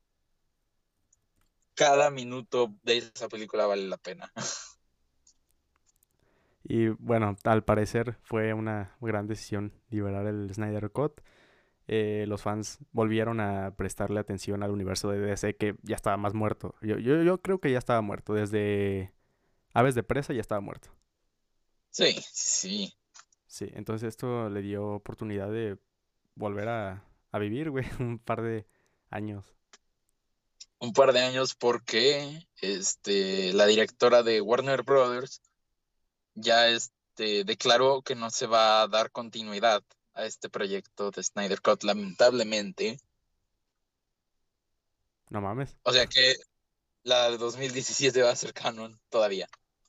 cada 1.75 2.10
minuto 2.10 2.74
de 2.84 2.98
esa 2.98 3.30
película 3.30 3.65
vale 3.68 3.88
la 3.88 3.98
pena. 3.98 4.32
Y 6.63 6.88
bueno, 6.89 7.36
al 7.44 7.63
parecer 7.63 8.18
fue 8.24 8.53
una 8.53 8.96
gran 9.01 9.27
decisión 9.27 9.74
liberar 9.89 10.25
el 10.27 10.53
Snyder 10.53 10.92
Cut. 10.92 11.22
Eh, 11.88 12.25
los 12.27 12.42
fans 12.44 12.80
volvieron 12.94 13.39
a 13.42 13.75
prestarle 13.77 14.20
atención 14.20 14.63
al 14.63 14.72
universo 14.72 15.10
de 15.12 15.20
DC 15.20 15.58
que 15.58 15.75
ya 15.84 15.96
estaba 15.96 16.18
más 16.18 16.34
muerto. 16.34 16.75
Yo, 16.82 16.98
yo, 17.00 17.22
yo 17.24 17.42
creo 17.42 17.60
que 17.60 17.72
ya 17.72 17.80
estaba 17.80 18.01
muerto. 18.01 18.34
Desde 18.34 19.13
Aves 19.74 19.96
de 19.96 20.03
Presa 20.03 20.34
ya 20.34 20.42
estaba 20.42 20.62
muerto. 20.62 20.89
Sí, 21.92 22.20
sí. 22.34 22.94
Sí, 23.48 23.70
entonces 23.74 24.10
esto 24.10 24.50
le 24.50 24.62
dio 24.62 24.88
oportunidad 24.96 25.51
de 25.51 25.77
volver 26.36 26.70
a, 26.70 27.06
a 27.32 27.39
vivir, 27.39 27.70
güey, 27.70 27.86
un 28.00 28.20
par 28.20 28.42
de 28.42 28.65
años. 29.10 29.53
Un 30.84 30.92
par 30.92 31.13
de 31.13 31.22
años 31.22 31.56
porque 31.56 32.46
este, 32.60 33.54
la 33.54 33.66
directora 33.68 34.22
de 34.22 34.42
Warner 34.42 34.84
Brothers 34.84 35.42
ya 36.36 36.68
este, 36.68 37.46
declaró 37.46 38.02
que 38.02 38.16
no 38.16 38.30
se 38.30 38.48
va 38.48 38.82
a 38.82 38.90
dar 38.90 39.10
continuidad 39.10 39.82
a 40.13 40.25
este 40.25 40.50
proyecto 40.50 41.10
de 41.12 41.24
Snyder 41.24 41.62
Cut, 41.62 41.84
lamentablemente. 41.86 43.00
No 45.30 45.40
mames. 45.40 45.78
O 45.84 45.94
sea 45.94 46.06
que 46.06 46.36
la 47.04 47.32
de 47.32 47.38
2017 47.38 48.22
va 48.22 48.32
a 48.32 48.36
ser 48.36 48.54
canon 48.54 49.00
todavía, 49.08 49.48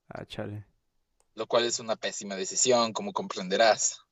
Ah, 0.08 0.24
chale. 0.24 0.64
lo 1.34 1.48
cual 1.48 1.64
es 1.64 1.80
una 1.80 1.96
pésima 1.96 2.36
decisión, 2.36 2.92
como 2.92 3.12
comprenderás. 3.12 4.03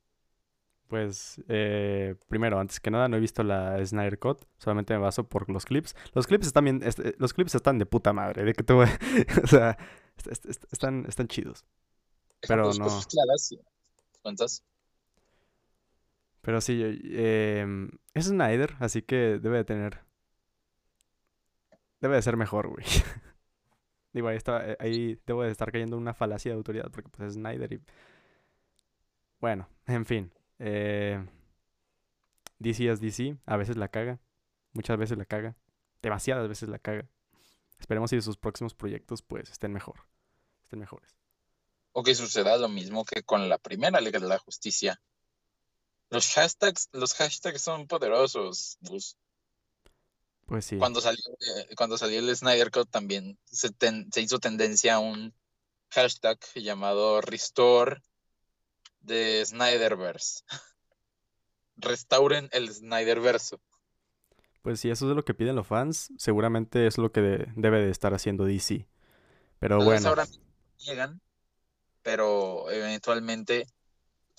Pues, 0.93 1.43
eh, 1.49 2.17
primero, 2.29 2.59
antes 2.61 2.79
que 2.79 2.91
nada, 2.91 3.09
no 3.09 3.17
he 3.17 3.21
visto 3.21 3.43
la 3.43 3.83
Snyder 3.83 4.19
Cut, 4.19 4.45
solamente 4.59 4.93
me 4.93 5.01
baso 5.01 5.27
por 5.27 5.49
los 5.49 5.65
clips. 5.65 5.97
Los 6.13 6.27
clips 6.27 6.49
están 6.49 6.65
bien, 6.65 6.83
est- 6.83 6.99
eh, 6.99 7.15
los 7.19 7.33
clips 7.33 7.55
están 7.55 7.79
de 7.79 7.87
puta 7.87 8.13
madre, 8.13 8.45
de 8.45 8.53
que 8.53 8.63
a- 8.75 8.77
O 9.43 9.47
sea, 9.47 9.79
est- 10.19 10.27
est- 10.27 10.45
est- 10.45 10.65
están, 10.71 11.07
están 11.09 11.29
chidos. 11.29 11.65
Pero 12.47 12.65
Ejemplos, 12.69 12.79
no. 12.79 12.85
cosas 12.85 13.07
claras, 13.07 13.43
sí. 13.43 13.59
¿Cuentas? 14.21 14.63
Pero 16.43 16.61
sí, 16.61 16.83
eh, 16.85 17.89
es 18.13 18.27
Snyder, 18.27 18.77
así 18.79 19.01
que 19.01 19.39
debe 19.41 19.57
de 19.57 19.65
tener, 19.65 20.01
debe 22.03 22.17
de 22.17 22.23
ser 22.23 22.37
mejor, 22.37 22.69
güey. 22.69 22.85
Digo, 24.13 24.29
ahí, 24.29 24.37
está, 24.37 24.73
eh, 24.73 24.77
ahí 24.79 25.19
debo 25.25 25.43
de 25.43 25.53
estar 25.53 25.73
cayendo 25.73 25.97
en 25.97 26.03
una 26.03 26.13
falacia 26.13 26.51
de 26.51 26.59
autoridad, 26.59 26.91
porque 26.91 27.09
pues 27.09 27.29
es 27.29 27.35
Snyder 27.37 27.73
y... 27.73 27.81
Bueno, 29.41 29.67
en 29.87 30.05
fin. 30.05 30.31
Eh, 30.65 31.25
DC 32.59 32.89
es 32.91 33.01
DC, 33.01 33.37
a 33.47 33.57
veces 33.57 33.77
la 33.77 33.89
caga, 33.89 34.21
muchas 34.73 34.97
veces 34.97 35.19
la 35.19 35.25
caga, 35.25 35.57
demasiadas 36.01 36.49
veces 36.49 36.69
la 36.69 36.79
caga. 36.79 37.09
Esperemos 37.79 38.11
que 38.11 38.21
sus 38.23 38.37
próximos 38.37 38.75
proyectos 38.75 39.23
pues 39.23 39.51
estén 39.51 39.73
mejor, 39.73 40.07
estén 40.63 40.79
mejores. 40.79 41.17
O 41.93 42.03
que 42.05 42.15
suceda 42.15 42.57
lo 42.57 42.69
mismo 42.69 43.05
que 43.05 43.23
con 43.25 43.49
la 43.49 43.59
primera 43.59 44.01
Liga 44.01 44.21
de 44.21 44.29
la 44.29 44.39
Justicia. 44.39 45.01
Los 46.11 46.33
hashtags, 46.35 46.89
los 46.93 47.15
hashtags 47.15 47.61
son 47.61 47.87
poderosos, 47.89 48.79
Gus. 48.83 49.17
Pues 50.47 50.65
sí, 50.67 50.77
Cuando 50.79 51.01
salió, 51.01 51.23
eh, 51.41 51.75
cuando 51.77 51.99
salió 51.99 52.19
el 52.21 52.37
Snyder 52.37 52.71
Cut 52.71 52.89
también 52.91 53.39
se, 53.45 53.71
ten- 53.71 54.11
se 54.13 54.21
hizo 54.21 54.39
tendencia 54.39 54.95
a 54.95 54.99
un 55.01 55.35
hashtag 55.89 56.39
llamado 56.55 57.21
Restore 57.21 58.03
de 59.03 59.45
Snyderverse. 59.45 60.43
Restauren 61.77 62.49
el 62.53 62.73
Snyderverso. 62.73 63.61
pues 64.63 64.79
si 64.81 64.91
eso 64.91 65.09
es 65.11 65.17
lo 65.17 65.25
que 65.25 65.35
piden 65.35 65.57
los 65.57 65.67
fans, 65.67 66.13
seguramente 66.19 66.87
es 66.87 66.99
lo 66.99 67.11
que 67.11 67.21
de- 67.21 67.47
debe 67.57 67.81
de 67.81 67.91
estar 67.91 68.15
haciendo 68.15 68.45
DC. 68.45 68.87
Pero 69.59 69.83
bueno, 69.85 70.09
ahora 70.09 70.27
llegan, 70.79 71.21
pero 72.03 72.71
eventualmente 72.71 73.67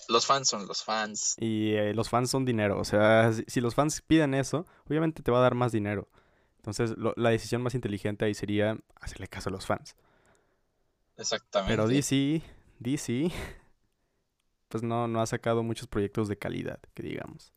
los 0.08 0.26
fans 0.26 0.48
son 0.48 0.66
los 0.66 0.82
fans. 0.84 1.34
y 1.38 1.72
eh, 1.74 1.94
los 1.94 2.08
fans 2.08 2.30
son 2.30 2.44
dinero, 2.44 2.78
o 2.78 2.84
sea, 2.84 3.32
si, 3.32 3.44
si 3.46 3.60
los 3.60 3.74
fans 3.74 4.02
piden 4.02 4.34
eso, 4.34 4.66
obviamente 4.86 5.22
te 5.22 5.30
va 5.30 5.38
a 5.38 5.42
dar 5.42 5.54
más 5.54 5.72
dinero. 5.72 6.08
Entonces, 6.56 6.94
lo- 6.96 7.12
la 7.16 7.30
decisión 7.30 7.62
más 7.62 7.74
inteligente 7.74 8.24
ahí 8.24 8.34
sería 8.34 8.78
hacerle 9.00 9.28
caso 9.28 9.50
a 9.50 9.52
los 9.52 9.66
fans. 9.66 9.94
Pero 11.16 11.22
Exactamente. 11.22 11.86
DC, 11.88 12.42
DC, 12.80 13.30
pues 14.74 14.82
no, 14.82 15.06
no 15.06 15.20
ha 15.22 15.26
sacado 15.26 15.62
muchos 15.62 15.86
proyectos 15.86 16.26
de 16.28 16.36
calidad, 16.36 16.80
que 16.94 17.04
digamos. 17.04 17.52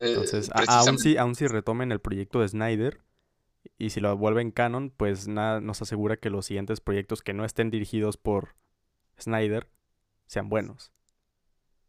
Eh, 0.00 0.14
Entonces, 0.14 0.50
aún 0.54 0.98
si, 0.98 1.16
aún 1.16 1.34
si 1.34 1.46
retomen 1.46 1.92
el 1.92 2.00
proyecto 2.00 2.40
de 2.40 2.48
Snyder 2.48 3.00
y 3.78 3.90
si 3.90 4.00
lo 4.00 4.16
vuelven 4.16 4.50
canon, 4.52 4.90
pues 4.90 5.28
nada 5.28 5.60
nos 5.60 5.82
asegura 5.82 6.18
que 6.18 6.30
los 6.30 6.46
siguientes 6.46 6.80
proyectos 6.80 7.22
que 7.22 7.34
no 7.34 7.44
estén 7.44 7.70
dirigidos 7.70 8.16
por 8.18 8.56
Snyder 9.20 9.70
sean 10.26 10.48
buenos. 10.50 10.92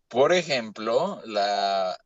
Por 0.08 0.34
ejemplo, 0.34 1.22
la, 1.26 1.98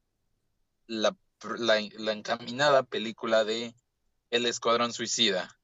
la, 0.88 1.16
la, 1.60 1.82
la 1.98 2.12
encaminada 2.14 2.84
película 2.84 3.44
de 3.46 3.76
El 4.32 4.46
Escuadrón 4.48 4.94
Suicida 4.94 5.58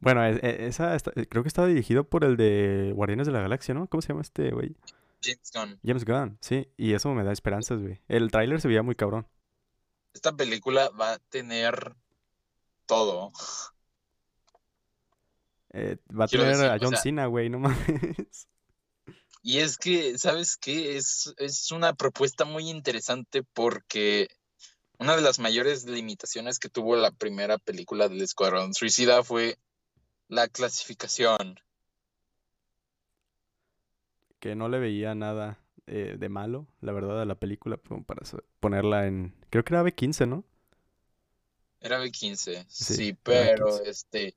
Bueno, 0.00 0.24
e- 0.24 0.38
e- 0.42 0.66
esa 0.66 0.96
creo 1.28 1.42
que 1.42 1.48
estaba 1.48 1.68
dirigido 1.68 2.04
por 2.08 2.24
el 2.24 2.36
de 2.36 2.92
Guardianes 2.94 3.26
de 3.26 3.32
la 3.32 3.40
Galaxia, 3.42 3.74
¿no? 3.74 3.86
¿Cómo 3.88 4.00
se 4.02 4.08
llama 4.08 4.22
este 4.22 4.50
güey? 4.50 4.74
James 5.22 5.50
Gunn. 5.54 5.80
James 5.84 6.04
Gunn, 6.04 6.38
sí. 6.40 6.68
Y 6.76 6.94
eso 6.94 7.10
me 7.10 7.24
da 7.24 7.32
esperanzas, 7.32 7.80
güey. 7.80 8.00
El 8.08 8.30
tráiler 8.30 8.60
se 8.60 8.68
veía 8.68 8.82
muy 8.82 8.94
cabrón. 8.94 9.26
Esta 10.12 10.32
película 10.34 10.88
va 10.90 11.12
a 11.14 11.18
tener 11.18 11.94
todo. 12.86 13.30
Eh, 15.72 15.96
va 16.18 16.24
a 16.24 16.28
Quiero 16.28 16.44
tener 16.44 16.56
decir, 16.58 16.70
a 16.70 16.74
o 16.76 16.78
John 16.80 16.90
sea- 16.90 17.00
Cena, 17.02 17.26
güey, 17.26 17.48
no 17.48 17.58
mames. 17.60 17.76
Y 19.42 19.60
es 19.60 19.78
que, 19.78 20.18
¿sabes 20.18 20.58
qué? 20.58 20.98
Es, 20.98 21.32
es 21.38 21.72
una 21.72 21.94
propuesta 21.94 22.44
muy 22.44 22.68
interesante 22.68 23.42
porque 23.54 24.28
una 24.98 25.16
de 25.16 25.22
las 25.22 25.38
mayores 25.38 25.86
limitaciones 25.86 26.58
que 26.58 26.68
tuvo 26.68 26.94
la 26.96 27.10
primera 27.10 27.56
película 27.56 28.08
del 28.10 28.20
Escuadrón 28.20 28.74
Suicida 28.74 29.24
fue 29.24 29.56
la 30.28 30.46
clasificación. 30.48 31.58
Que 34.40 34.54
no 34.56 34.68
le 34.68 34.78
veía 34.78 35.14
nada 35.14 35.60
eh, 35.86 36.16
de 36.18 36.28
malo, 36.28 36.66
la 36.80 36.92
verdad, 36.92 37.20
a 37.22 37.24
la 37.26 37.36
película, 37.36 37.76
para 37.78 38.22
ponerla 38.60 39.06
en... 39.06 39.34
Creo 39.50 39.64
que 39.64 39.74
era 39.74 39.82
B15, 39.82 40.26
¿no? 40.26 40.44
Era 41.80 41.98
B15, 41.98 42.64
Sí, 42.68 43.14
pero 43.24 43.66
B15. 43.66 43.82
este 43.84 44.36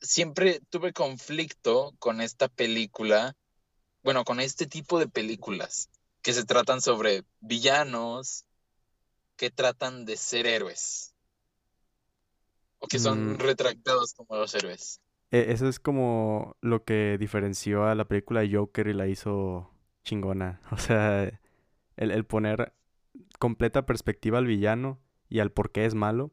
siempre 0.00 0.60
tuve 0.70 0.92
conflicto 0.92 1.94
con 1.98 2.20
esta 2.20 2.48
película, 2.48 3.36
bueno, 4.02 4.24
con 4.24 4.40
este 4.40 4.66
tipo 4.66 4.98
de 4.98 5.08
películas 5.08 5.90
que 6.22 6.32
se 6.34 6.44
tratan 6.44 6.80
sobre 6.82 7.24
villanos 7.40 8.46
que 9.36 9.50
tratan 9.50 10.04
de 10.06 10.16
ser 10.18 10.46
héroes 10.46 11.14
o 12.78 12.86
que 12.88 12.98
son 12.98 13.18
Mm. 13.34 13.38
retractados 13.38 14.14
como 14.14 14.36
los 14.36 14.54
héroes. 14.54 15.00
E- 15.30 15.46
eso 15.52 15.68
es 15.68 15.80
como 15.80 16.56
lo 16.60 16.84
que 16.84 17.16
diferenció 17.18 17.84
a 17.86 17.94
la 17.94 18.06
película 18.06 18.40
de 18.40 18.54
Joker 18.56 18.86
y 18.88 18.92
la 18.94 19.06
hizo 19.08 19.70
chingona. 20.04 20.60
O 20.72 20.78
sea, 20.78 21.24
el, 21.96 22.10
el 22.10 22.24
poner 22.26 22.74
completa 23.38 23.86
perspectiva 23.86 24.38
al 24.38 24.46
villano 24.46 25.00
y 25.28 25.40
al 25.40 25.52
por 25.52 25.72
qué 25.72 25.86
es 25.86 25.94
malo 25.94 26.32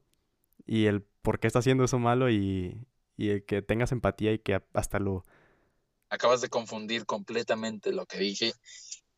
y 0.66 0.86
el 0.86 1.04
por 1.22 1.40
qué 1.40 1.48
está 1.48 1.60
haciendo 1.60 1.84
eso 1.86 2.00
malo 2.00 2.30
y, 2.30 2.88
y 3.18 3.30
el 3.30 3.46
que 3.46 3.62
tengas 3.62 3.92
empatía 3.92 4.34
y 4.34 4.40
que 4.40 4.62
hasta 4.74 5.00
lo... 5.00 5.24
Acabas 6.10 6.42
de 6.42 6.50
confundir 6.50 7.06
completamente 7.06 7.92
lo 7.92 8.06
que 8.06 8.20
dije. 8.20 8.54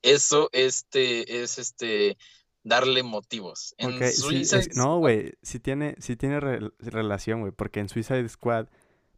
Eso 0.01 0.49
este 0.53 1.43
es 1.43 1.57
este 1.57 2.17
darle 2.63 3.03
motivos. 3.03 3.75
En 3.77 3.89
Ok, 3.91 4.01
sí, 4.03 4.21
Suicide 4.21 4.59
es- 4.59 4.77
no, 4.77 4.99
güey, 4.99 5.33
sí 5.41 5.59
tiene, 5.59 5.95
sí 5.99 6.15
tiene 6.15 6.39
rel- 6.39 6.73
relación, 6.79 7.41
güey, 7.41 7.51
porque 7.51 7.79
en 7.79 7.89
Suicide 7.89 8.27
Squad, 8.29 8.67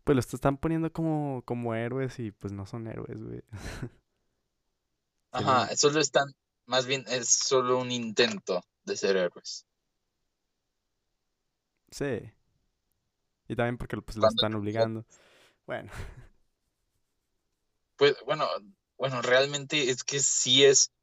pues 0.07 0.15
los 0.15 0.33
están 0.33 0.55
poniendo 0.55 0.89
como, 0.93 1.41
como 1.43 1.75
héroes 1.75 2.17
y 2.19 2.31
pues 2.31 2.53
no 2.53 2.65
son 2.65 2.87
héroes, 2.87 3.21
güey. 3.21 3.43
Ajá, 5.31 5.75
solo 5.75 5.99
están, 5.99 6.33
más 6.65 6.85
bien 6.85 7.03
es 7.09 7.27
solo 7.27 7.77
un 7.77 7.91
intento 7.91 8.63
de 8.85 8.95
ser 8.95 9.17
héroes. 9.17 9.65
Sí. 11.91 12.31
Y 13.49 13.55
también 13.57 13.77
porque 13.77 13.97
pues 13.97 14.15
los 14.15 14.33
están 14.33 14.55
obligando. 14.55 15.05
Bueno, 15.65 15.91
Pues 17.97 18.15
bueno, 18.25 18.47
bueno, 18.97 19.21
realmente 19.21 19.89
es 19.89 20.05
que 20.05 20.21
sí 20.21 20.63
es, 20.63 20.93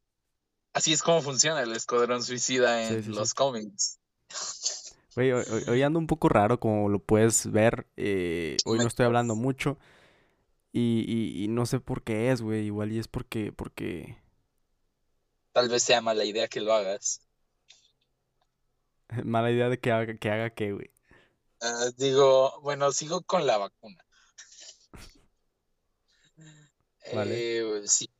así 0.73 0.95
es 0.95 1.03
como 1.03 1.21
funciona 1.21 1.61
el 1.61 1.73
Escuadrón 1.73 2.23
Suicida 2.23 2.89
Sí, 2.89 2.95
en 2.95 3.03
sí, 3.03 3.11
sí. 3.11 3.15
los 3.15 3.35
cómics. 3.35 3.99
güey, 5.15 5.33
hoy, 5.33 5.83
ando 5.83 5.99
un 5.99 6.07
poco 6.07 6.29
raro, 6.29 6.61
como 6.61 6.89
lo 6.89 6.99
puedes 6.99 7.51
ver. 7.51 7.87
eh, 7.97 8.57
hoy 8.65 8.79
no 8.79 8.87
estoy 8.87 9.07
hablando 9.07 9.35
mucho. 9.35 9.79
Y, 10.73 11.05
y, 11.07 11.45
y 11.45 11.49
no 11.49 11.67
sé 11.67 11.81
por 11.81 12.03
qué 12.03 12.33
es, 12.33 12.43
güey. 12.43 12.67
Igual 12.67 12.93
y 12.93 12.99
es 12.99 13.09
porque, 13.09 13.53
porque... 13.53 14.19
Tal 15.53 15.69
vez 15.69 15.85
sea 15.85 16.01
mala 16.01 16.25
idea 16.25 16.49
que 16.49 16.61
lo 16.61 16.73
hagas. 16.73 17.21
Mala 19.25 19.53
idea 19.53 19.69
de 19.69 19.79
que 19.79 19.93
haga, 19.93 20.17
que 20.17 20.31
haga 20.31 20.51
qué, 20.51 20.73
güey. 20.73 20.91
Ah, 21.61 21.91
digo, 21.97 22.61
bueno, 22.63 22.91
sigo 22.93 23.23
con 23.23 23.47
la 23.47 23.59
vacuna. 23.59 24.05
Vale. 27.15 27.59
Eh, 27.59 27.83
sí, 27.87 28.11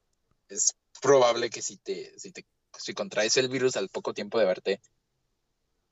es 0.49 0.75
probable 1.03 1.51
que 1.51 1.61
si 1.61 1.77
te, 1.77 2.19
si 2.19 2.33
te, 2.33 2.47
si 2.79 2.95
contraes 2.95 3.37
el 3.37 3.49
virus 3.49 3.77
al 3.77 3.89
poco 3.89 4.15
tiempo 4.15 4.39
de 4.39 4.45
haberte, 4.45 4.81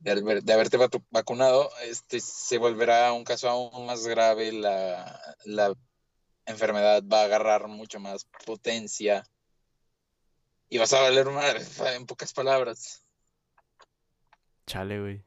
de, 0.02 0.12
haber- 0.12 0.42
de 0.42 0.52
haberte 0.52 0.78
vacu- 0.78 1.04
vacunado, 1.10 1.70
este 1.84 2.20
se 2.20 2.58
volverá 2.58 3.12
un 3.12 3.24
caso 3.24 3.48
aún 3.48 3.86
más 3.86 4.06
grave. 4.06 4.52
La, 4.52 5.36
la 5.44 5.74
enfermedad 6.46 7.02
va 7.10 7.22
a 7.22 7.24
agarrar 7.24 7.68
mucho 7.68 8.00
más 8.00 8.26
potencia 8.44 9.24
y 10.68 10.78
vas 10.78 10.92
a 10.92 11.00
valer 11.00 11.26
madre, 11.30 11.60
en 11.96 12.06
pocas 12.06 12.32
palabras. 12.32 13.04
Chale, 14.66 15.00
güey. 15.00 15.24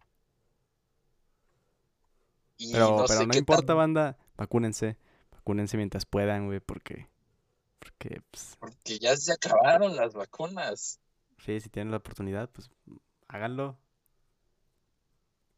Y 2.57 2.71
Pero, 2.71 2.97
no 2.97 3.05
pero 3.05 3.19
sé 3.19 3.25
no 3.27 3.31
qué 3.31 3.39
importa, 3.39 3.67
tan- 3.67 3.77
banda. 3.77 4.17
Vacúnense. 4.37 4.97
Vacúnense 5.31 5.77
mientras 5.77 6.05
puedan, 6.05 6.47
güey, 6.47 6.59
porque... 6.59 7.07
Porque, 7.79 8.21
pues, 8.31 8.55
porque 8.59 8.97
ya 8.97 9.15
se 9.15 9.33
acabaron 9.33 9.95
las 9.95 10.13
vacunas. 10.13 10.99
sí, 11.45 11.59
si 11.59 11.69
tienen 11.69 11.91
la 11.91 11.97
oportunidad, 11.97 12.49
pues, 12.49 12.71
háganlo. 13.27 13.77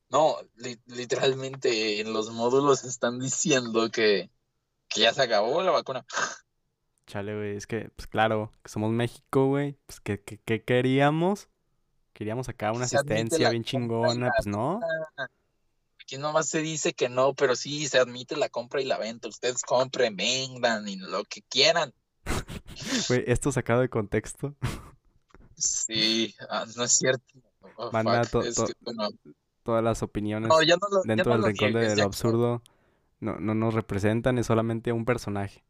No, 0.09 0.37
li- 0.55 0.79
literalmente 0.85 1.99
en 1.99 2.13
los 2.13 2.29
módulos 2.31 2.83
están 2.85 3.19
diciendo 3.19 3.89
que, 3.91 4.29
que 4.87 5.01
ya 5.01 5.13
se 5.13 5.23
acabó 5.23 5.61
la 5.61 5.71
vacuna. 5.71 6.05
Chale, 7.07 7.35
güey, 7.35 7.55
es 7.57 7.67
que, 7.67 7.89
pues 7.95 8.07
claro, 8.07 8.51
que 8.63 8.69
somos 8.69 8.91
México, 8.91 9.47
güey. 9.47 9.77
Pues, 9.85 9.99
¿qué, 10.01 10.21
qué, 10.21 10.39
qué 10.43 10.63
queríamos? 10.63 11.49
Queríamos 12.13 12.49
acá 12.49 12.71
una 12.71 12.87
Se 12.87 12.97
asistencia 12.97 13.49
bien 13.49 13.63
chingona, 13.63 14.31
pues 14.35 14.47
no. 14.47 14.79
Aquí 16.01 16.17
nomás 16.17 16.47
se 16.49 16.61
dice 16.61 16.93
que 16.93 17.09
no, 17.09 17.33
pero 17.33 17.55
sí 17.55 17.87
se 17.87 17.99
admite 17.99 18.35
la 18.37 18.49
compra 18.49 18.81
y 18.81 18.85
la 18.85 18.97
venta. 18.97 19.27
Ustedes 19.27 19.61
compren, 19.61 20.15
vendan 20.15 20.87
y 20.87 20.95
lo 20.95 21.23
que 21.25 21.41
quieran. 21.43 21.93
Güey, 23.09 23.23
esto 23.27 23.51
sacado 23.51 23.81
de 23.81 23.89
contexto. 23.89 24.55
Sí, 25.55 26.35
ah, 26.49 26.65
no 26.75 26.83
es 26.83 26.93
cierto. 26.97 27.23
Oh, 27.75 27.91
Manda 27.91 28.23
fuck, 28.23 28.31
to- 28.31 28.41
es 28.43 28.55
to- 28.55 28.67
que, 28.67 28.73
bueno, 28.81 29.09
Todas 29.67 29.83
las 29.83 30.01
opiniones 30.01 30.47
no, 30.47 30.63
ya 30.63 30.77
no 30.77 30.87
lo, 30.89 31.03
ya 31.03 31.13
dentro 31.13 31.35
no 31.35 31.43
del 31.43 31.51
rincón 31.51 31.73
de 31.73 31.93
lo 31.93 32.03
absurdo 32.03 32.61
no, 33.19 33.37
no 33.37 33.53
nos 33.53 33.73
representan, 33.73 34.37
es 34.37 34.45
solamente 34.45 34.93
un 34.93 35.03
personaje. 35.03 35.65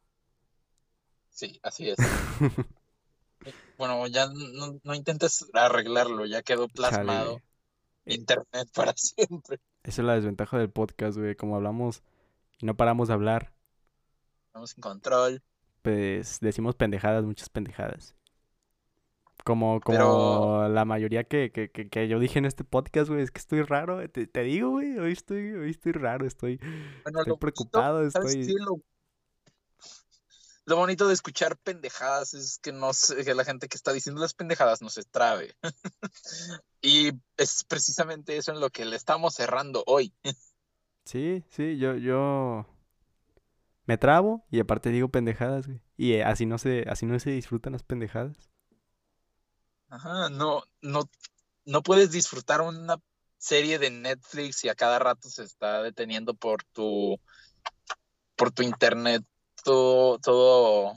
Sí, 1.31 1.59
así 1.63 1.89
es. 1.89 1.97
Bueno, 3.77 4.07
ya 4.07 4.27
no, 4.27 4.95
intentes 4.95 5.45
arreglarlo, 5.53 6.25
ya 6.25 6.41
quedó 6.41 6.67
plasmado 6.67 7.41
internet 8.05 8.67
para 8.73 8.93
siempre. 8.97 9.59
Esa 9.83 10.01
es 10.01 10.05
la 10.05 10.15
desventaja 10.15 10.57
del 10.57 10.71
podcast, 10.71 11.17
güey. 11.17 11.35
Como 11.35 11.55
hablamos 11.55 12.01
y 12.59 12.65
no 12.65 12.75
paramos 12.75 13.07
de 13.07 13.13
hablar, 13.13 13.53
Estamos 14.47 14.75
en 14.75 14.81
control. 14.81 15.43
pues 15.81 16.39
decimos 16.41 16.75
pendejadas, 16.75 17.23
muchas 17.23 17.49
pendejadas. 17.49 18.16
Como, 19.47 19.79
como 19.79 19.97
Pero- 19.97 20.67
la 20.67 20.83
mayoría 20.83 21.23
que, 21.23 21.53
que, 21.53 21.71
que, 21.71 21.87
que 21.89 22.09
yo 22.09 22.19
dije 22.19 22.37
en 22.37 22.43
este 22.45 22.65
podcast, 22.65 23.07
güey, 23.09 23.21
es 23.21 23.31
que 23.31 23.39
estoy 23.39 23.61
raro. 23.61 24.05
Te, 24.09 24.27
te 24.27 24.41
digo, 24.43 24.71
güey, 24.71 24.99
hoy 24.99 25.13
estoy, 25.13 25.53
hoy 25.53 25.69
estoy 25.71 25.93
raro, 25.93 26.25
estoy, 26.27 26.57
Bueno, 26.57 26.81
estoy 27.05 27.13
bonito, 27.13 27.37
preocupado, 27.39 28.11
¿sabes 28.11 28.35
estoy... 28.35 28.55
Lo, 28.59 28.81
lo 30.65 30.75
bonito 30.75 31.07
de 31.07 31.13
escuchar 31.13 31.55
pendejadas 31.57 32.33
es 32.33 32.59
que, 32.59 32.73
no 32.73 32.91
se- 32.91 33.23
que 33.23 33.33
la 33.33 33.45
gente 33.45 33.69
que 33.69 33.77
está 33.77 33.93
diciendo 33.93 34.19
las 34.19 34.33
pendejadas 34.33 34.81
no 34.81 34.89
se 34.89 35.03
trabe. 35.05 35.55
y 36.81 37.11
es 37.37 37.63
precisamente 37.63 38.35
eso 38.35 38.51
en 38.51 38.59
lo 38.59 38.69
que 38.69 38.83
le 38.83 38.97
estamos 38.97 39.33
cerrando 39.35 39.83
hoy. 39.87 40.13
Sí, 41.05 41.45
sí, 41.47 41.77
yo, 41.77 41.95
yo 41.95 42.65
me 43.85 43.97
trabo 43.97 44.45
y 44.51 44.59
aparte 44.59 44.89
digo 44.89 45.07
pendejadas, 45.07 45.65
güey. 45.65 45.81
Y 45.95 46.11
eh, 46.15 46.25
así 46.25 46.45
no 46.45 46.57
se, 46.57 46.83
así 46.89 47.05
no 47.05 47.17
se 47.17 47.29
disfrutan 47.29 47.71
las 47.71 47.83
pendejadas. 47.83 48.49
Ajá, 49.89 50.29
no, 50.29 50.63
no, 50.81 51.09
no 51.65 51.81
puedes 51.81 52.11
disfrutar 52.11 52.61
una 52.61 52.97
serie 53.37 53.79
de 53.79 53.89
Netflix 53.89 54.63
y 54.63 54.69
a 54.69 54.75
cada 54.75 54.99
rato 54.99 55.29
se 55.29 55.43
está 55.43 55.81
deteniendo 55.83 56.33
por 56.33 56.63
tu, 56.73 57.19
por 58.35 58.51
tu 58.51 58.63
internet 58.63 59.23
todo, 59.63 60.19
todo. 60.19 60.93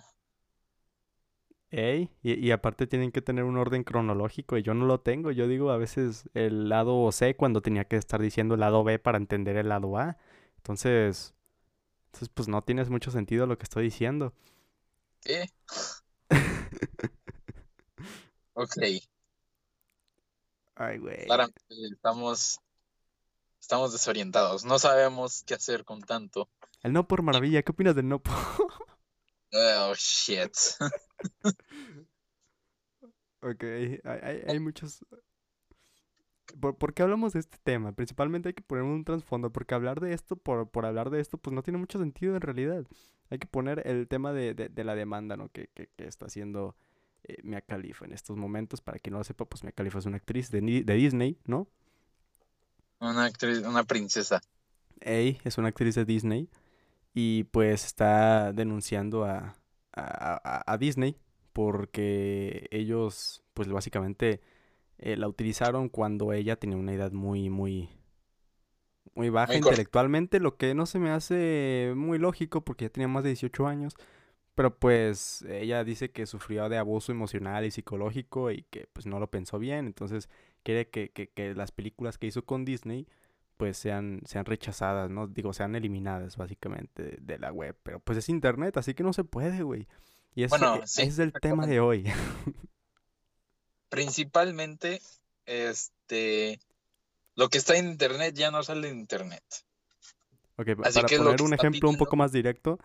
Ey, 1.72 2.11
y, 2.22 2.35
y 2.35 2.50
aparte 2.50 2.87
tienen 2.88 3.12
que 3.12 3.22
tener 3.22 3.44
un 3.44 3.57
orden 3.57 3.85
cronológico 3.85 4.57
y 4.59 4.62
yo 4.62 4.74
no 4.74 4.87
lo 4.87 5.00
tengo. 5.00 5.31
Yo 5.31 5.46
digo 5.46 5.70
a 5.70 5.76
veces 5.76 6.29
el 6.35 6.68
lado 6.68 7.11
C 7.12 7.37
cuando 7.37 7.62
tenía 7.62 7.85
que 7.85 7.96
estar 7.96 8.20
diciendo 8.20 8.55
el 8.55 8.61
lado 8.61 8.83
B 8.83 8.98
para 8.98 9.18
entender 9.18 9.57
el 9.57 9.68
lado 9.68 9.96
A. 9.96 10.16
Entonces, 10.57 11.35
entonces 12.07 12.29
pues 12.31 12.48
no 12.48 12.62
tiene 12.62 12.85
mucho 12.87 13.11
sentido 13.12 13.46
lo 13.46 13.57
que 13.59 13.64
estoy 13.64 13.85
diciendo. 13.85 14.35
¿Qué? 15.22 15.46
Ok, 18.54 18.76
Ay, 20.74 20.98
güey. 20.98 21.26
claramente 21.26 21.60
estamos 21.92 22.58
estamos 23.60 23.92
desorientados, 23.92 24.64
no 24.64 24.78
sabemos 24.78 25.42
qué 25.46 25.54
hacer 25.54 25.84
con 25.84 26.00
tanto. 26.00 26.48
El 26.82 26.92
no 26.92 27.06
por 27.06 27.22
maravilla, 27.22 27.62
¿qué 27.62 27.72
opinas 27.72 27.94
del 27.94 28.08
no 28.08 28.20
por? 28.22 28.34
Oh, 29.52 29.92
shit. 29.96 30.54
ok, 33.42 33.62
hay, 33.64 34.00
hay, 34.04 34.42
hay 34.46 34.60
muchos... 34.60 35.04
¿Por, 36.60 36.76
por 36.78 36.94
qué 36.94 37.02
hablamos 37.02 37.32
de 37.32 37.40
este 37.40 37.58
tema? 37.62 37.92
Principalmente 37.92 38.48
hay 38.48 38.54
que 38.54 38.62
poner 38.62 38.84
un 38.84 39.04
trasfondo, 39.04 39.50
porque 39.52 39.74
hablar 39.74 40.00
de 40.00 40.12
esto 40.12 40.36
por, 40.36 40.68
por 40.70 40.86
hablar 40.86 41.10
de 41.10 41.20
esto, 41.20 41.38
pues 41.38 41.54
no 41.54 41.62
tiene 41.62 41.78
mucho 41.78 41.98
sentido 41.98 42.34
en 42.36 42.40
realidad. 42.42 42.84
Hay 43.28 43.38
que 43.38 43.46
poner 43.46 43.86
el 43.86 44.08
tema 44.08 44.32
de, 44.32 44.54
de, 44.54 44.68
de 44.68 44.84
la 44.84 44.94
demanda, 44.94 45.36
¿no? 45.36 45.48
Que, 45.50 45.68
que, 45.74 45.88
que 45.96 46.06
está 46.06 46.26
haciendo 46.26 46.76
eh, 47.24 47.38
Mia 47.42 47.61
Khalifa 47.62 48.04
en 48.06 48.12
estos 48.12 48.37
momentos. 48.37 48.80
Para 48.80 48.98
quien 48.98 49.12
no 49.12 49.18
lo 49.18 49.24
sepa, 49.24 49.44
pues 49.46 49.64
Mia 49.64 49.72
Khalifa 49.72 49.98
es 50.00 50.06
una 50.06 50.16
actriz 50.18 50.50
de, 50.50 50.61
de 50.85 50.94
Disney, 50.94 51.38
¿no? 51.46 51.68
Una 53.09 53.24
actriz, 53.26 53.59
una 53.72 53.85
princesa. 53.85 54.40
Ey, 55.00 55.40
es 55.44 55.56
una 55.59 55.68
actriz 55.68 55.94
de 55.94 56.04
Disney 56.04 56.48
y 57.14 57.44
pues 57.46 57.85
está 57.87 58.52
denunciando 58.52 59.24
a, 59.24 59.56
a, 59.94 60.40
a- 60.62 60.72
a 60.74 60.78
Disney 60.78 61.16
porque 61.52 62.68
ellos 62.72 63.42
pues 63.54 63.68
básicamente 63.70 64.40
eh, 64.98 65.16
la 65.16 65.28
utilizaron 65.28 65.88
cuando 65.90 66.33
ella 66.35 66.56
tenía 66.59 66.78
una 66.78 66.94
edad 66.94 67.12
muy 67.12 67.50
muy 67.50 67.90
muy 69.14 69.30
baja 69.30 69.59
Muy 69.59 69.59
intelectualmente, 69.59 70.40
lo 70.40 70.56
que 70.56 70.74
no 70.74 70.87
se 70.87 70.98
me 70.98 71.11
hace 71.11 71.92
muy 71.96 72.18
lógico 72.18 72.62
porque 72.64 72.87
ya 72.87 72.90
tenía 72.90 73.09
más 73.09 73.24
de 73.24 73.30
18 73.30 73.66
años, 73.66 73.94
pero 74.54 74.78
pues 74.78 75.42
ella 75.48 75.84
dice 75.84 76.10
que 76.10 76.26
sufrió 76.26 76.68
de 76.68 76.78
abuso 76.78 77.12
emocional 77.12 77.64
y 77.64 77.70
psicológico 77.70 78.50
y 78.50 78.64
que 78.64 78.88
pues 78.92 79.06
no 79.06 79.18
lo 79.18 79.30
pensó 79.30 79.58
bien, 79.58 79.86
entonces 79.86 80.28
quiere 80.62 80.88
que, 80.88 81.10
que, 81.10 81.28
que 81.28 81.54
las 81.54 81.72
películas 81.72 82.18
que 82.18 82.26
hizo 82.26 82.44
con 82.44 82.64
Disney 82.64 83.06
pues 83.56 83.76
sean, 83.76 84.22
sean 84.24 84.46
rechazadas, 84.46 85.10
¿no? 85.10 85.26
Digo, 85.26 85.52
sean 85.52 85.76
eliminadas 85.76 86.38
básicamente 86.38 87.02
de, 87.02 87.18
de 87.20 87.38
la 87.38 87.52
web, 87.52 87.76
pero 87.82 88.00
pues 88.00 88.16
es 88.16 88.30
internet, 88.30 88.76
así 88.78 88.94
que 88.94 89.02
no 89.02 89.12
se 89.12 89.24
puede, 89.24 89.62
güey. 89.62 89.86
Y 90.34 90.46
Bueno, 90.46 90.80
sí, 90.86 91.02
es 91.02 91.18
el 91.18 91.32
tema 91.32 91.66
de 91.66 91.80
hoy. 91.80 92.04
Principalmente, 93.90 95.02
este, 95.46 96.60
lo 97.34 97.48
que 97.48 97.58
está 97.58 97.76
en 97.76 97.88
internet 97.88 98.34
ya 98.34 98.50
no 98.50 98.62
sale 98.62 98.88
en 98.88 98.98
internet. 98.98 99.42
Ok, 100.56 100.68
Así 100.84 101.00
para 101.00 101.16
poner 101.18 101.42
un 101.42 101.54
ejemplo 101.54 101.90
un 101.90 101.96
poco 101.96 102.16
más 102.16 102.32
directo, 102.32 102.78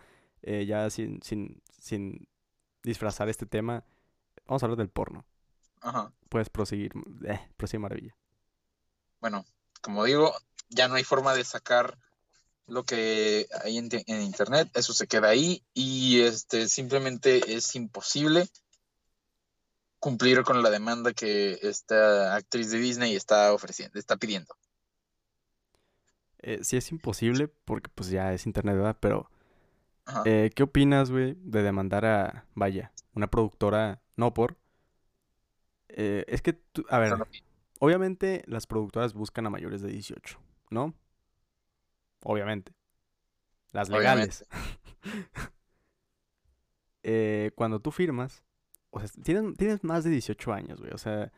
eh, 0.46 0.64
ya 0.64 0.88
sin, 0.90 1.20
sin, 1.22 1.60
sin 1.78 2.28
disfrazar 2.82 3.28
este 3.28 3.46
tema, 3.46 3.84
vamos 4.46 4.62
a 4.62 4.66
hablar 4.66 4.78
del 4.78 4.88
porno. 4.88 5.24
Ajá. 5.80 6.12
Puedes 6.28 6.48
proseguir, 6.48 6.92
eh, 7.26 7.40
prosigue 7.56 7.80
maravilla. 7.80 8.16
Bueno, 9.20 9.44
como 9.82 10.04
digo, 10.04 10.32
ya 10.68 10.86
no 10.88 10.94
hay 10.94 11.04
forma 11.04 11.34
de 11.34 11.44
sacar 11.44 11.98
lo 12.68 12.84
que 12.84 13.48
hay 13.64 13.78
en, 13.78 13.88
te- 13.88 14.04
en 14.06 14.22
internet, 14.22 14.70
eso 14.74 14.92
se 14.92 15.06
queda 15.08 15.28
ahí 15.28 15.64
y 15.74 16.20
este 16.20 16.68
simplemente 16.68 17.56
es 17.56 17.74
imposible 17.74 18.48
cumplir 19.98 20.42
con 20.44 20.62
la 20.62 20.70
demanda 20.70 21.12
que 21.12 21.58
esta 21.62 22.36
actriz 22.36 22.70
de 22.70 22.78
Disney 22.78 23.16
está 23.16 23.52
ofreciendo, 23.52 23.98
está 23.98 24.16
pidiendo. 24.16 24.54
Eh, 26.38 26.60
sí 26.62 26.76
es 26.76 26.90
imposible 26.92 27.48
porque 27.48 27.90
pues 27.92 28.10
ya 28.10 28.32
es 28.32 28.46
internet, 28.46 28.76
¿verdad? 28.76 28.96
Pero. 29.00 29.28
Eh, 30.24 30.50
¿qué 30.54 30.62
opinas, 30.62 31.10
güey, 31.10 31.36
de 31.40 31.62
demandar 31.62 32.04
a, 32.04 32.46
vaya, 32.54 32.92
una 33.14 33.28
productora, 33.28 34.00
no 34.16 34.32
por... 34.34 34.56
eh, 35.88 36.24
es 36.28 36.42
que, 36.42 36.52
tú- 36.54 36.84
a 36.90 36.98
ver, 36.98 37.12
obviamente 37.80 38.42
las 38.46 38.66
productoras 38.66 39.14
buscan 39.14 39.46
a 39.46 39.50
mayores 39.50 39.82
de 39.82 39.88
18, 39.90 40.38
¿no? 40.70 40.94
Obviamente. 42.22 42.72
Las 43.72 43.88
legales. 43.88 44.46
Eh, 47.02 47.52
cuando 47.54 47.78
tú 47.80 47.92
firmas, 47.92 48.42
o 48.90 48.98
sea, 49.00 49.08
tienes, 49.22 49.56
tienes 49.56 49.84
más 49.84 50.02
de 50.04 50.10
18 50.10 50.52
años, 50.52 50.80
güey. 50.80 50.92
O 50.92 50.98
sea, 50.98 51.32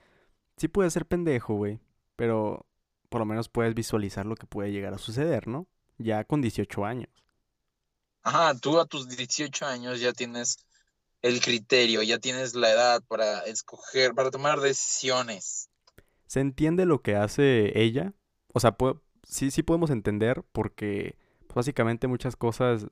sí 0.57 0.69
puedes 0.69 0.93
ser 0.95 1.05
pendejo, 1.07 1.55
güey. 1.55 1.79
Pero 2.17 2.67
por 3.11 3.21
lo 3.21 3.27
menos 3.27 3.49
puedes 3.49 3.75
visualizar 3.75 4.25
lo 4.27 4.35
que 4.35 4.47
puede 4.47 4.73
llegar 4.73 4.95
a 4.95 4.99
suceder, 4.99 5.47
¿no? 5.47 5.67
Ya 5.99 6.25
con 6.25 6.41
18 6.41 6.85
años. 6.87 7.11
Ajá, 8.29 8.55
tú 8.55 8.79
a 8.79 8.85
tus 8.85 9.09
18 9.09 9.65
años 9.65 10.01
ya 10.01 10.13
tienes 10.13 10.59
el 11.23 11.41
criterio, 11.41 12.03
ya 12.03 12.19
tienes 12.19 12.55
la 12.55 12.71
edad 12.71 13.03
para 13.09 13.41
escoger, 13.47 14.15
para 14.15 14.31
tomar 14.31 14.61
decisiones. 14.61 15.71
Se 16.27 16.41
entiende 16.41 16.85
lo 16.85 17.01
que 17.01 17.17
hace 17.17 17.81
ella. 17.81 18.13
O 18.53 18.61
sea, 18.61 18.77
sí, 19.23 19.51
sí 19.51 19.63
podemos 19.63 19.89
entender 19.89 20.45
porque 20.53 21.17
pues, 21.47 21.55
básicamente 21.55 22.07
muchas 22.07 22.37
cosas 22.37 22.89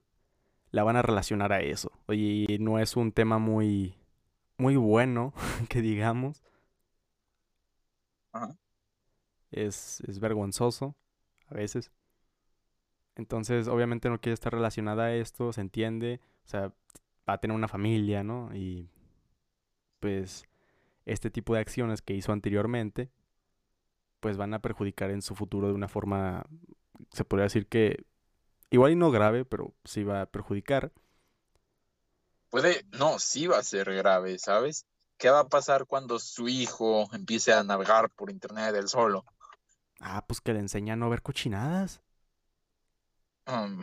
la 0.71 0.85
van 0.85 0.97
a 0.97 1.03
relacionar 1.03 1.53
a 1.53 1.61
eso. 1.61 1.93
Y 2.09 2.57
no 2.59 2.79
es 2.79 2.97
un 2.97 3.13
tema 3.13 3.37
muy, 3.37 3.99
muy 4.57 4.77
bueno, 4.77 5.35
que 5.69 5.83
digamos. 5.83 6.43
Ajá. 8.33 8.57
Es, 9.51 10.01
es 10.09 10.19
vergonzoso 10.19 10.97
a 11.49 11.55
veces. 11.55 11.91
Entonces, 13.17 13.69
obviamente 13.69 14.09
no 14.11 14.21
quiere 14.21 14.35
estar 14.35 14.53
relacionada 14.53 15.05
a 15.05 15.15
esto, 15.15 15.53
se 15.53 15.63
entiende. 15.63 16.21
O 16.45 16.49
sea, 16.49 16.73
va 17.29 17.35
a 17.35 17.39
tener 17.39 17.55
una 17.55 17.69
familia, 17.69 18.23
¿no? 18.23 18.55
Y 18.55 18.89
pues 20.01 20.45
este 21.07 21.31
tipo 21.31 21.55
de 21.55 21.61
acciones 21.61 22.03
que 22.03 22.15
hizo 22.15 22.33
anteriormente, 22.33 23.11
pues 24.21 24.37
van 24.37 24.55
a 24.55 24.61
perjudicar 24.61 25.11
en 25.11 25.23
su 25.23 25.35
futuro 25.35 25.69
de 25.69 25.75
una 25.75 25.89
forma, 25.89 26.45
se 27.13 27.25
podría 27.25 27.45
decir 27.45 27.67
que 27.67 28.05
igual 28.71 28.93
y 28.93 28.97
no 28.97 29.11
grave, 29.11 29.45
pero 29.45 29.75
sí 29.85 30.05
va 30.05 30.23
a 30.23 30.27
perjudicar. 30.27 30.93
Puede, 32.51 32.85
no, 32.93 33.19
sí 33.19 33.47
va 33.47 33.59
a 33.59 33.63
ser 33.63 33.93
grave, 33.95 34.39
¿sabes? 34.39 34.87
¿Qué 35.19 35.31
va 35.31 35.41
a 35.41 35.49
pasar 35.49 35.87
cuando 35.87 36.19
su 36.19 36.49
hijo 36.49 37.09
empiece 37.13 37.53
a 37.53 37.65
navegar 37.65 38.11
por 38.11 38.31
internet 38.31 38.75
él 38.75 38.89
solo? 38.89 39.25
Ah, 40.01 40.25
pues 40.27 40.41
que 40.41 40.53
le 40.53 40.61
enseña 40.61 40.93
a 40.93 40.97
no 40.97 41.09
ver 41.09 41.23
cochinadas. 41.23 42.03
Um, 43.47 43.83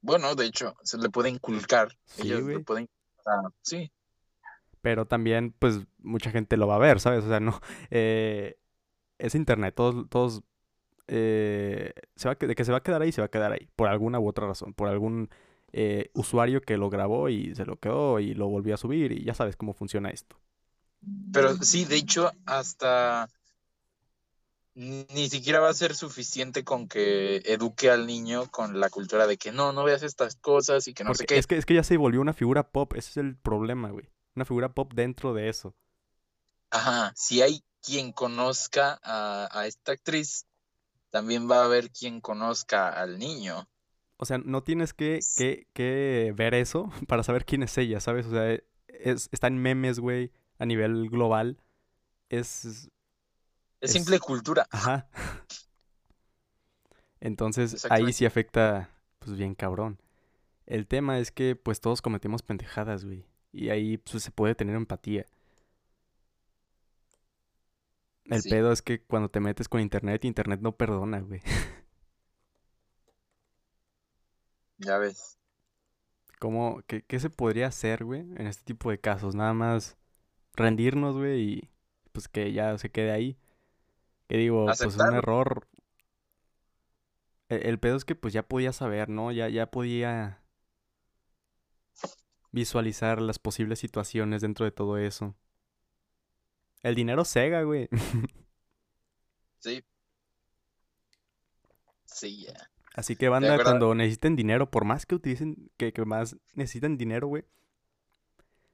bueno, 0.00 0.34
de 0.34 0.46
hecho, 0.46 0.76
se 0.82 0.98
le 0.98 1.10
puede 1.10 1.30
inculcar. 1.30 1.96
Sí, 2.06 2.28
Ellos 2.28 2.42
pueden 2.64 2.84
inculcar. 2.84 3.52
Sí, 3.62 3.92
Pero 4.82 5.06
también, 5.06 5.52
pues, 5.58 5.80
mucha 5.98 6.30
gente 6.30 6.56
lo 6.56 6.66
va 6.68 6.76
a 6.76 6.78
ver, 6.78 7.00
¿sabes? 7.00 7.24
O 7.24 7.28
sea, 7.28 7.40
no. 7.40 7.60
eh, 7.90 8.56
es 9.18 9.34
internet, 9.34 9.74
todos, 9.74 10.08
todos. 10.10 10.42
eh, 11.08 11.92
se 12.16 12.28
va 12.28 12.36
de 12.36 12.54
que 12.56 12.64
se 12.64 12.72
va 12.72 12.78
a 12.80 12.82
quedar 12.82 13.02
ahí, 13.02 13.12
se 13.12 13.20
va 13.22 13.26
a 13.26 13.30
quedar 13.30 13.52
ahí. 13.52 13.68
Por 13.76 13.88
alguna 13.88 14.20
u 14.20 14.28
otra 14.28 14.46
razón. 14.48 14.74
Por 14.74 14.88
algún 14.88 15.30
eh, 15.72 16.10
usuario 16.14 16.62
que 16.62 16.78
lo 16.78 16.90
grabó 16.90 17.28
y 17.30 17.54
se 17.56 17.66
lo 17.66 17.78
quedó 17.80 18.20
y 18.20 18.34
lo 18.34 18.48
volvió 18.48 18.74
a 18.74 18.78
subir. 18.78 19.12
Y 19.12 19.24
ya 19.24 19.34
sabes 19.34 19.56
cómo 19.56 19.74
funciona 19.74 20.10
esto. 20.10 20.38
pero 21.32 21.54
sí, 21.62 21.84
de 21.84 21.96
hecho, 21.96 22.32
hasta 22.46 23.28
ni 24.76 25.28
siquiera 25.28 25.60
va 25.60 25.70
a 25.70 25.74
ser 25.74 25.94
suficiente 25.96 26.62
con 26.64 26.88
que 26.88 27.38
eduque 27.46 27.90
al 27.90 28.06
niño 28.06 28.48
con 28.50 28.78
la 28.80 28.90
cultura 28.90 29.26
de 29.26 29.38
que 29.38 29.50
no, 29.52 29.72
no 29.72 29.84
veas 29.84 30.02
estas 30.04 30.36
cosas 30.36 30.86
y 30.88 30.94
que 30.94 31.04
no 31.04 31.14
sé 31.14 31.26
Porque 31.26 31.34
qué. 31.34 31.40
es 31.40 31.46
que, 31.46 31.56
es 31.56 31.64
que 31.66 31.74
ya 31.74 31.82
se 31.82 31.96
volvió 31.96 32.20
una 32.20 32.32
figura 32.34 32.70
pop. 32.70 32.92
Ese 32.94 33.10
es 33.10 33.16
el 33.18 33.36
problema, 33.36 33.90
güey. 33.90 34.08
Una 34.34 34.44
figura 34.44 34.74
pop 34.74 34.92
dentro 34.94 35.34
de 35.34 35.48
eso. 35.48 35.74
Ajá, 36.70 37.12
si 37.16 37.42
hay 37.42 37.64
quien 37.82 38.12
conozca 38.12 39.00
a, 39.02 39.48
a 39.50 39.66
esta 39.66 39.90
actriz, 39.92 40.46
también 41.10 41.50
va 41.50 41.62
a 41.62 41.64
haber 41.66 41.90
quien 41.90 42.20
conozca 42.20 42.90
al 42.90 43.18
niño. 43.18 43.68
O 44.18 44.24
sea, 44.24 44.38
no 44.38 44.62
tienes 44.62 44.94
que, 44.94 45.26
que, 45.34 45.68
que 45.72 46.32
ver 46.36 46.54
eso 46.54 46.90
para 47.08 47.22
saber 47.22 47.44
quién 47.44 47.62
es 47.62 47.76
ella, 47.78 48.00
¿sabes? 48.00 48.26
O 48.26 48.30
sea, 48.30 48.58
es, 48.88 49.28
está 49.32 49.46
en 49.48 49.58
memes, 49.58 50.00
güey, 50.00 50.32
a 50.58 50.66
nivel 50.66 51.08
global. 51.10 51.62
Es, 52.30 52.90
Es, 53.80 53.92
simple 53.92 54.18
cultura. 54.18 54.66
Ajá. 54.70 55.08
Entonces, 57.20 57.86
ahí 57.90 58.12
sí 58.12 58.24
afecta, 58.26 58.90
pues 59.18 59.36
bien 59.36 59.54
cabrón. 59.54 60.00
El 60.66 60.86
tema 60.86 61.18
es 61.18 61.30
que, 61.30 61.56
pues 61.56 61.80
todos 61.80 62.02
cometemos 62.02 62.42
pendejadas, 62.42 63.04
güey. 63.04 63.24
Y 63.52 63.70
ahí 63.70 63.96
pues, 63.98 64.22
se 64.22 64.30
puede 64.30 64.54
tener 64.54 64.74
empatía. 64.76 65.26
El 68.24 68.42
Sí. 68.42 68.50
pedo 68.50 68.72
es 68.72 68.82
que 68.82 69.00
cuando 69.02 69.28
te 69.28 69.40
metes 69.40 69.68
con 69.68 69.80
internet, 69.80 70.24
internet 70.24 70.60
no 70.60 70.76
perdona, 70.76 71.20
güey. 71.20 71.40
Ya 74.78 74.98
ves. 74.98 75.38
¿Cómo, 76.38 76.82
qué, 76.86 77.02
qué 77.02 77.18
se 77.18 77.30
podría 77.30 77.68
hacer, 77.68 78.04
güey, 78.04 78.20
en 78.20 78.46
este 78.46 78.64
tipo 78.64 78.90
de 78.90 79.00
casos? 79.00 79.34
Nada 79.34 79.54
más 79.54 79.96
rendirnos, 80.54 81.16
güey, 81.16 81.40
y 81.40 81.70
pues 82.12 82.28
que 82.28 82.52
ya 82.52 82.76
se 82.78 82.90
quede 82.90 83.10
ahí. 83.12 83.38
Que 84.28 84.36
digo, 84.36 84.66
pues 84.66 84.80
es 84.80 84.96
un 84.96 85.14
error. 85.14 85.68
El, 87.48 87.66
el 87.66 87.78
pedo 87.78 87.96
es 87.96 88.04
que 88.04 88.14
pues 88.14 88.34
ya 88.34 88.42
podía 88.42 88.72
saber, 88.72 89.08
¿no? 89.08 89.32
Ya, 89.32 89.48
ya 89.48 89.70
podía 89.70 90.42
visualizar 92.52 93.20
las 93.20 93.38
posibles 93.38 93.78
situaciones 93.78 94.40
dentro 94.40 94.64
de 94.64 94.72
todo 94.72 94.98
eso. 94.98 95.36
El 96.82 96.94
dinero 96.94 97.24
cega, 97.24 97.62
güey. 97.62 97.88
Sí. 99.58 99.82
Sí, 102.04 102.44
ya. 102.44 102.70
Así 102.94 103.16
que 103.16 103.28
banda, 103.28 103.62
cuando 103.62 103.94
necesiten 103.94 104.36
dinero, 104.36 104.70
por 104.70 104.84
más 104.84 105.06
que 105.06 105.16
utilicen, 105.16 105.70
que, 105.76 105.92
que 105.92 106.04
más 106.04 106.36
necesiten 106.54 106.96
dinero, 106.96 107.26
güey, 107.26 107.44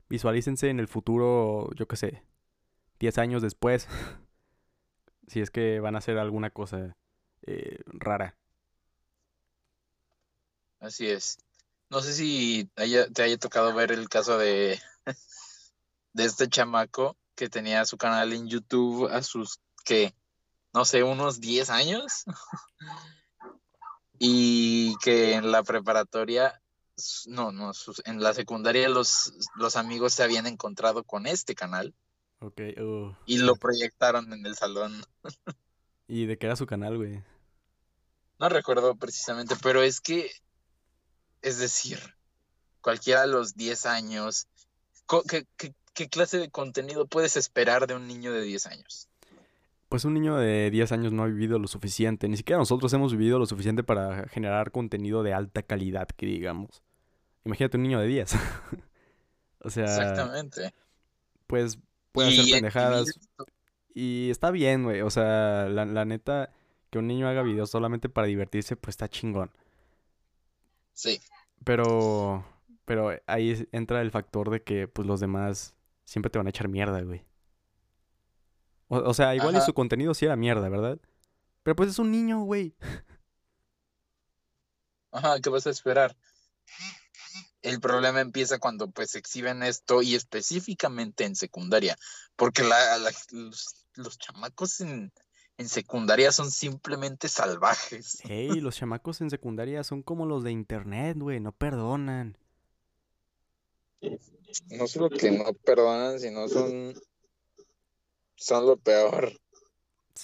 visualícense 0.08 0.68
en 0.68 0.78
el 0.78 0.86
futuro, 0.86 1.70
yo 1.74 1.88
qué 1.88 1.96
sé, 1.96 2.22
10 3.00 3.18
años 3.18 3.42
después, 3.42 3.88
si 5.26 5.40
es 5.40 5.50
que 5.50 5.80
van 5.80 5.94
a 5.94 5.98
hacer 5.98 6.18
alguna 6.18 6.50
cosa 6.50 6.96
eh, 7.42 7.78
rara. 7.86 8.36
Así 10.80 11.08
es. 11.08 11.38
No 11.90 12.00
sé 12.00 12.14
si 12.14 12.70
te 12.74 13.22
haya 13.22 13.38
tocado 13.38 13.74
ver 13.74 13.92
el 13.92 14.08
caso 14.08 14.38
de, 14.38 14.80
de 16.12 16.24
este 16.24 16.48
chamaco 16.48 17.16
que 17.34 17.48
tenía 17.48 17.84
su 17.84 17.96
canal 17.96 18.32
en 18.32 18.48
YouTube 18.48 19.08
a 19.08 19.22
sus, 19.22 19.60
que, 19.84 20.14
no 20.72 20.84
sé, 20.84 21.02
unos 21.02 21.40
10 21.40 21.70
años. 21.70 22.24
y 24.24 24.96
que 24.98 25.34
en 25.34 25.50
la 25.50 25.64
preparatoria, 25.64 26.62
no, 27.26 27.50
no, 27.50 27.72
en 28.04 28.22
la 28.22 28.32
secundaria 28.34 28.88
los, 28.88 29.32
los 29.56 29.74
amigos 29.74 30.14
se 30.14 30.22
habían 30.22 30.46
encontrado 30.46 31.02
con 31.02 31.26
este 31.26 31.56
canal. 31.56 31.92
Ok, 32.42 32.60
uh, 32.80 33.14
y 33.24 33.38
lo 33.38 33.54
proyectaron 33.54 34.32
en 34.32 34.44
el 34.44 34.56
salón. 34.56 35.00
¿Y 36.08 36.26
de 36.26 36.36
qué 36.38 36.46
era 36.46 36.56
su 36.56 36.66
canal, 36.66 36.96
güey? 36.96 37.22
No 38.40 38.48
recuerdo 38.48 38.96
precisamente, 38.96 39.54
pero 39.62 39.82
es 39.82 40.00
que, 40.00 40.28
es 41.40 41.58
decir, 41.58 42.00
cualquiera 42.80 43.22
a 43.22 43.26
los 43.26 43.54
10 43.54 43.86
años, 43.86 44.48
¿qué, 45.28 45.46
qué 45.94 46.08
clase 46.08 46.38
de 46.38 46.50
contenido 46.50 47.06
puedes 47.06 47.36
esperar 47.36 47.86
de 47.86 47.94
un 47.94 48.08
niño 48.08 48.32
de 48.32 48.42
10 48.42 48.66
años? 48.66 49.08
Pues 49.88 50.04
un 50.04 50.14
niño 50.14 50.36
de 50.36 50.70
10 50.72 50.90
años 50.90 51.12
no 51.12 51.22
ha 51.22 51.26
vivido 51.26 51.60
lo 51.60 51.68
suficiente, 51.68 52.28
ni 52.28 52.36
siquiera 52.36 52.58
nosotros 52.58 52.92
hemos 52.92 53.12
vivido 53.12 53.38
lo 53.38 53.46
suficiente 53.46 53.84
para 53.84 54.26
generar 54.26 54.72
contenido 54.72 55.22
de 55.22 55.32
alta 55.32 55.62
calidad, 55.62 56.08
que 56.08 56.26
digamos. 56.26 56.82
Imagínate 57.44 57.76
un 57.76 57.84
niño 57.84 58.00
de 58.00 58.06
10. 58.08 58.34
o 59.60 59.70
sea... 59.70 59.84
Exactamente. 59.84 60.74
Pues 61.46 61.78
puede 62.12 62.28
hacer 62.28 62.44
pendejadas. 62.50 63.08
Y 63.94 64.30
está 64.30 64.50
bien, 64.50 64.84
güey. 64.84 65.00
O 65.02 65.10
sea, 65.10 65.68
la, 65.68 65.84
la, 65.84 66.04
neta, 66.04 66.50
que 66.90 66.98
un 66.98 67.06
niño 67.06 67.28
haga 67.28 67.42
videos 67.42 67.70
solamente 67.70 68.08
para 68.08 68.26
divertirse, 68.26 68.76
pues 68.76 68.94
está 68.94 69.08
chingón. 69.08 69.50
Sí. 70.94 71.20
Pero, 71.64 72.44
pero 72.84 73.10
ahí 73.26 73.68
entra 73.72 74.00
el 74.02 74.10
factor 74.10 74.50
de 74.50 74.62
que, 74.62 74.88
pues 74.88 75.06
los 75.06 75.20
demás 75.20 75.74
siempre 76.04 76.30
te 76.30 76.38
van 76.38 76.46
a 76.46 76.50
echar 76.50 76.68
mierda, 76.68 77.00
güey. 77.02 77.24
O, 78.88 79.14
sea, 79.14 79.34
igual 79.34 79.56
y 79.56 79.60
su 79.62 79.72
contenido 79.72 80.12
sí 80.12 80.26
era 80.26 80.36
mierda, 80.36 80.68
¿verdad? 80.68 80.98
Pero 81.62 81.74
pues 81.74 81.88
es 81.88 81.98
un 81.98 82.10
niño, 82.10 82.42
güey. 82.42 82.74
Ajá, 85.10 85.40
¿qué 85.40 85.48
vas 85.48 85.66
a 85.66 85.70
esperar? 85.70 86.14
El 87.62 87.80
problema 87.80 88.20
empieza 88.20 88.58
cuando 88.58 88.90
pues 88.90 89.14
exhiben 89.14 89.62
esto 89.62 90.02
y 90.02 90.14
específicamente 90.16 91.24
en 91.24 91.36
secundaria, 91.36 91.96
porque 92.34 92.62
los, 92.64 94.18
chamacos 94.18 94.80
en, 94.80 95.12
secundaria 95.64 96.32
son 96.32 96.50
simplemente 96.50 97.28
salvajes. 97.28 98.18
Ey, 98.24 98.60
los 98.60 98.76
chamacos 98.76 99.20
en 99.20 99.30
secundaria 99.30 99.84
son 99.84 100.02
como 100.02 100.26
los 100.26 100.42
de 100.42 100.50
internet, 100.50 101.16
güey, 101.18 101.38
no 101.38 101.52
perdonan. 101.52 102.36
No 104.70 104.88
solo 104.88 105.08
que 105.08 105.30
no 105.30 105.52
perdonan, 105.54 106.18
sino 106.18 106.48
son, 106.48 106.94
son 108.34 108.66
lo 108.66 108.76
peor. 108.76 109.32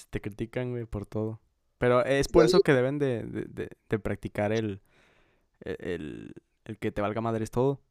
te 0.09 0.19
critican, 0.19 0.71
güey, 0.71 0.83
por 0.83 1.05
todo. 1.05 1.39
Pero 1.77 2.03
es 2.03 2.27
por 2.27 2.43
eso 2.43 2.59
que 2.59 2.73
deben 2.73 2.99
de, 2.99 3.23
de 3.23 3.99
practicar 3.99 4.51
el, 4.51 4.81
el, 5.61 6.33
el 6.69 6.77
que 6.77 6.91
te 6.91 7.01
valga 7.01 7.19
madre 7.19 7.43
es 7.43 7.49
todo. 7.49 7.81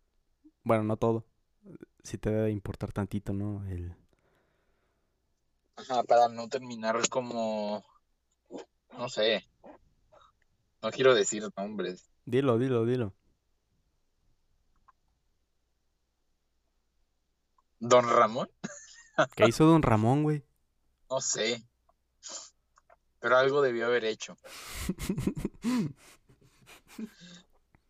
Bueno, 0.63 0.85
no 0.85 0.97
todo. 0.97 1.27
Si 2.05 2.17
te 2.17 2.31
debe 2.31 2.53
importar 2.53 2.93
tantito, 2.93 3.33
¿no? 3.33 3.67
El... 3.67 3.93
Ajá, 5.75 6.05
para 6.05 6.29
no 6.29 6.49
terminar 6.49 6.97
como. 7.09 7.85
No 8.97 9.09
sé. 9.09 9.49
No 10.81 10.93
quiero 10.93 11.13
decir 11.13 11.43
nombres. 11.57 12.09
Dilo, 12.25 12.57
dilo, 12.57 12.85
dilo. 12.85 13.15
¿Don 17.81 18.09
Ramón? 18.09 18.49
¿Qué 19.35 19.49
hizo 19.49 19.65
Don 19.65 19.83
Ramón, 19.83 20.23
güey? 20.23 20.45
No 21.11 21.21
sé. 21.21 21.65
Pero 23.19 23.37
algo 23.37 23.61
debió 23.61 23.87
haber 23.87 24.05
hecho. 24.05 24.37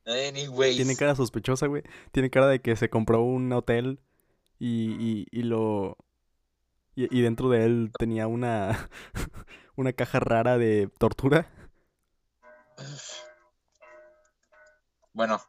Tiene 0.08 0.96
cara 0.96 1.14
sospechosa, 1.14 1.66
güey. 1.66 1.82
Tiene 2.12 2.30
cara 2.30 2.48
de 2.48 2.60
que 2.60 2.76
se 2.76 2.88
compró 2.88 3.22
un 3.22 3.52
hotel 3.52 4.00
y, 4.58 5.26
y, 5.30 5.42
lo... 5.42 5.98
Y, 6.94 7.20
dentro 7.20 7.50
de 7.50 7.64
él 7.64 7.92
tenía 7.98 8.26
una, 8.26 8.88
una 9.76 9.92
caja 9.92 10.18
rara 10.18 10.56
de 10.56 10.88
tortura. 10.98 11.52
Bueno, 15.12 15.42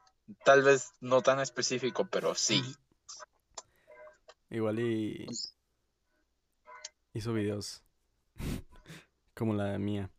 tal 0.43 0.63
vez 0.63 0.91
no 0.99 1.21
tan 1.21 1.39
específico, 1.39 2.09
pero 2.11 2.35
sí. 2.35 2.61
Igual 4.49 4.79
y... 4.79 5.25
Hizo 7.13 7.33
videos 7.33 7.81
como 9.33 9.53
la 9.53 9.77
mía. 9.79 10.11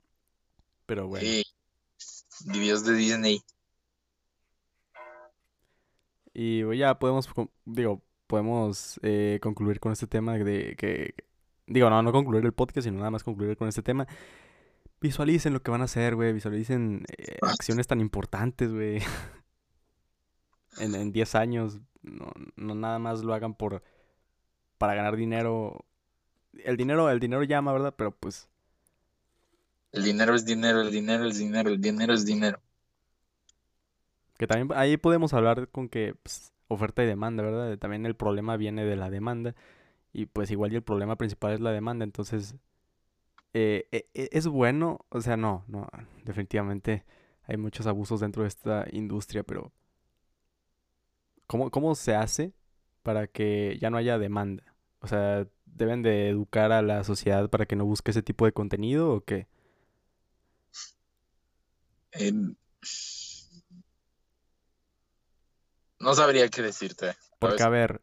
Pero 0.87 1.09
bueno. 1.09 1.27
Sí. 1.27 1.45
Videos 2.47 2.85
de 2.85 2.95
Disney. 2.95 3.45
Y 6.33 6.77
ya 6.77 6.99
podemos, 6.99 7.29
digo, 7.65 8.03
podemos 8.27 9.01
eh, 9.03 9.39
concluir 9.43 9.81
con 9.81 9.93
este 9.93 10.07
tema 10.07 10.39
de 10.39 10.77
que, 10.77 11.15
digo, 11.67 11.91
no, 11.91 12.03
no 12.03 12.13
concluir 12.13 12.45
el 12.45 12.53
podcast, 12.53 12.87
sino 12.87 12.99
nada 12.99 13.11
más 13.11 13.25
concluir 13.25 13.57
con 13.57 13.69
este 13.69 13.83
tema. 13.83 14.07
Visualicen 15.01 15.53
lo 15.53 15.63
que 15.63 15.71
van 15.71 15.81
a 15.81 15.85
hacer, 15.85 16.15
güey, 16.15 16.33
visualicen 16.33 17.05
eh, 17.17 17.39
acciones 17.43 17.87
tan 17.87 18.01
importantes, 18.01 18.73
güey. 18.73 19.03
en, 20.79 20.95
en 20.95 21.11
10 21.11 21.35
años, 21.35 21.81
no, 22.03 22.33
no 22.57 22.75
nada 22.75 22.99
más 22.99 23.25
lo 23.25 23.35
hagan 23.35 23.55
por, 23.55 23.83
para 24.79 24.95
ganar 24.95 25.17
dinero. 25.17 25.85
El 26.53 26.77
dinero, 26.77 27.11
el 27.11 27.21
dinero 27.21 27.43
llama, 27.43 27.73
¿verdad? 27.73 27.95
Pero 27.97 28.13
pues... 28.13 28.49
El 29.93 30.05
dinero 30.05 30.35
es 30.37 30.45
dinero, 30.45 30.83
el 30.83 30.93
dinero 30.93 31.27
es 31.27 31.39
dinero, 31.39 31.71
el 31.71 31.81
dinero 31.81 32.15
es 32.15 32.25
dinero. 32.25 32.61
Que 34.41 34.47
también 34.47 34.71
ahí 34.75 34.97
podemos 34.97 35.35
hablar 35.35 35.69
con 35.69 35.91
que 35.91 36.15
pues, 36.23 36.55
oferta 36.69 37.05
y 37.05 37.07
demanda, 37.07 37.43
¿verdad? 37.43 37.77
También 37.77 38.07
el 38.07 38.17
problema 38.17 38.57
viene 38.57 38.87
de 38.87 38.97
la 38.97 39.11
demanda 39.11 39.55
y 40.15 40.25
pues 40.25 40.51
igual 40.51 40.73
y 40.73 40.77
el 40.77 40.83
problema 40.83 41.17
principal 41.17 41.53
es 41.53 41.61
la 41.61 41.73
demanda, 41.73 42.05
entonces 42.05 42.55
eh, 43.53 43.87
e, 43.93 44.09
e, 44.15 44.31
es 44.33 44.47
bueno, 44.47 45.05
o 45.11 45.21
sea, 45.21 45.37
no, 45.37 45.65
no, 45.69 45.87
definitivamente 46.25 47.05
hay 47.43 47.59
muchos 47.59 47.87
abusos 47.87 48.21
dentro 48.21 48.41
de 48.41 48.49
esta 48.49 48.87
industria, 48.93 49.43
pero 49.43 49.73
¿cómo, 51.47 51.71
cómo 51.71 51.95
se 51.95 52.15
hace 52.15 52.55
para 53.03 53.27
que 53.27 53.77
ya 53.79 53.91
no 53.91 53.99
haya 53.99 54.19
demanda? 54.19 54.75
O 55.01 55.07
sea, 55.07 55.47
¿deben 55.67 56.01
de 56.01 56.31
educar 56.31 56.73
a 56.73 56.81
la 56.81 57.05
sociedad 57.05 57.51
para 57.51 57.67
que 57.67 57.77
no 57.77 57.85
busque 57.85 58.11
ese 58.13 58.23
tipo 58.23 58.47
de 58.47 58.53
contenido 58.53 59.13
o 59.13 59.21
qué? 59.21 59.49
No 66.01 66.15
sabría 66.15 66.49
qué 66.49 66.63
decirte. 66.63 67.15
Porque, 67.39 67.63
a 67.63 67.69
ver, 67.69 68.01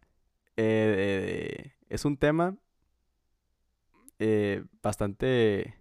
eh, 0.56 1.74
es 1.90 2.06
un 2.06 2.18
tema 2.18 2.56
eh, 4.20 4.64
bastante... 4.82 5.76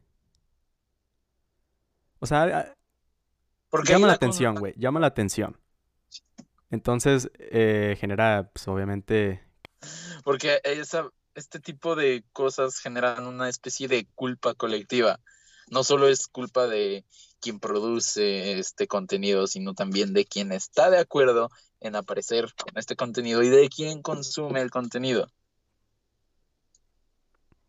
O 2.19 2.27
sea, 2.27 2.75
llama 3.85 4.07
la 4.07 4.15
atención, 4.15 4.57
güey, 4.57 4.73
llama 4.77 4.99
la 4.99 5.09
atención. 5.09 5.61
Entonces, 6.71 7.31
eh, 7.39 7.97
genera, 8.01 8.51
pues, 8.53 8.67
obviamente... 8.67 9.43
Porque 10.25 10.61
esa, 10.65 11.11
este 11.35 11.61
tipo 11.61 11.95
de 11.95 12.25
cosas 12.33 12.79
generan 12.79 13.27
una 13.27 13.49
especie 13.49 13.87
de 13.89 14.09
culpa 14.15 14.55
colectiva. 14.55 15.21
No 15.69 15.85
solo 15.85 16.09
es 16.09 16.27
culpa 16.27 16.67
de 16.67 17.05
quien 17.41 17.61
produce 17.61 18.59
este 18.59 18.89
contenido, 18.89 19.47
sino 19.47 19.75
también 19.75 20.15
de 20.15 20.25
quien 20.25 20.51
está 20.53 20.91
de 20.91 20.99
acuerdo 20.99 21.51
en 21.87 21.97
aparecer 21.97 22.53
con 22.55 22.77
este 22.77 22.97
contenido 22.97 23.43
y 23.43 23.49
de 23.49 23.69
quién 23.69 24.03
consume 24.03 24.61
el 24.61 24.71
contenido. 24.71 25.31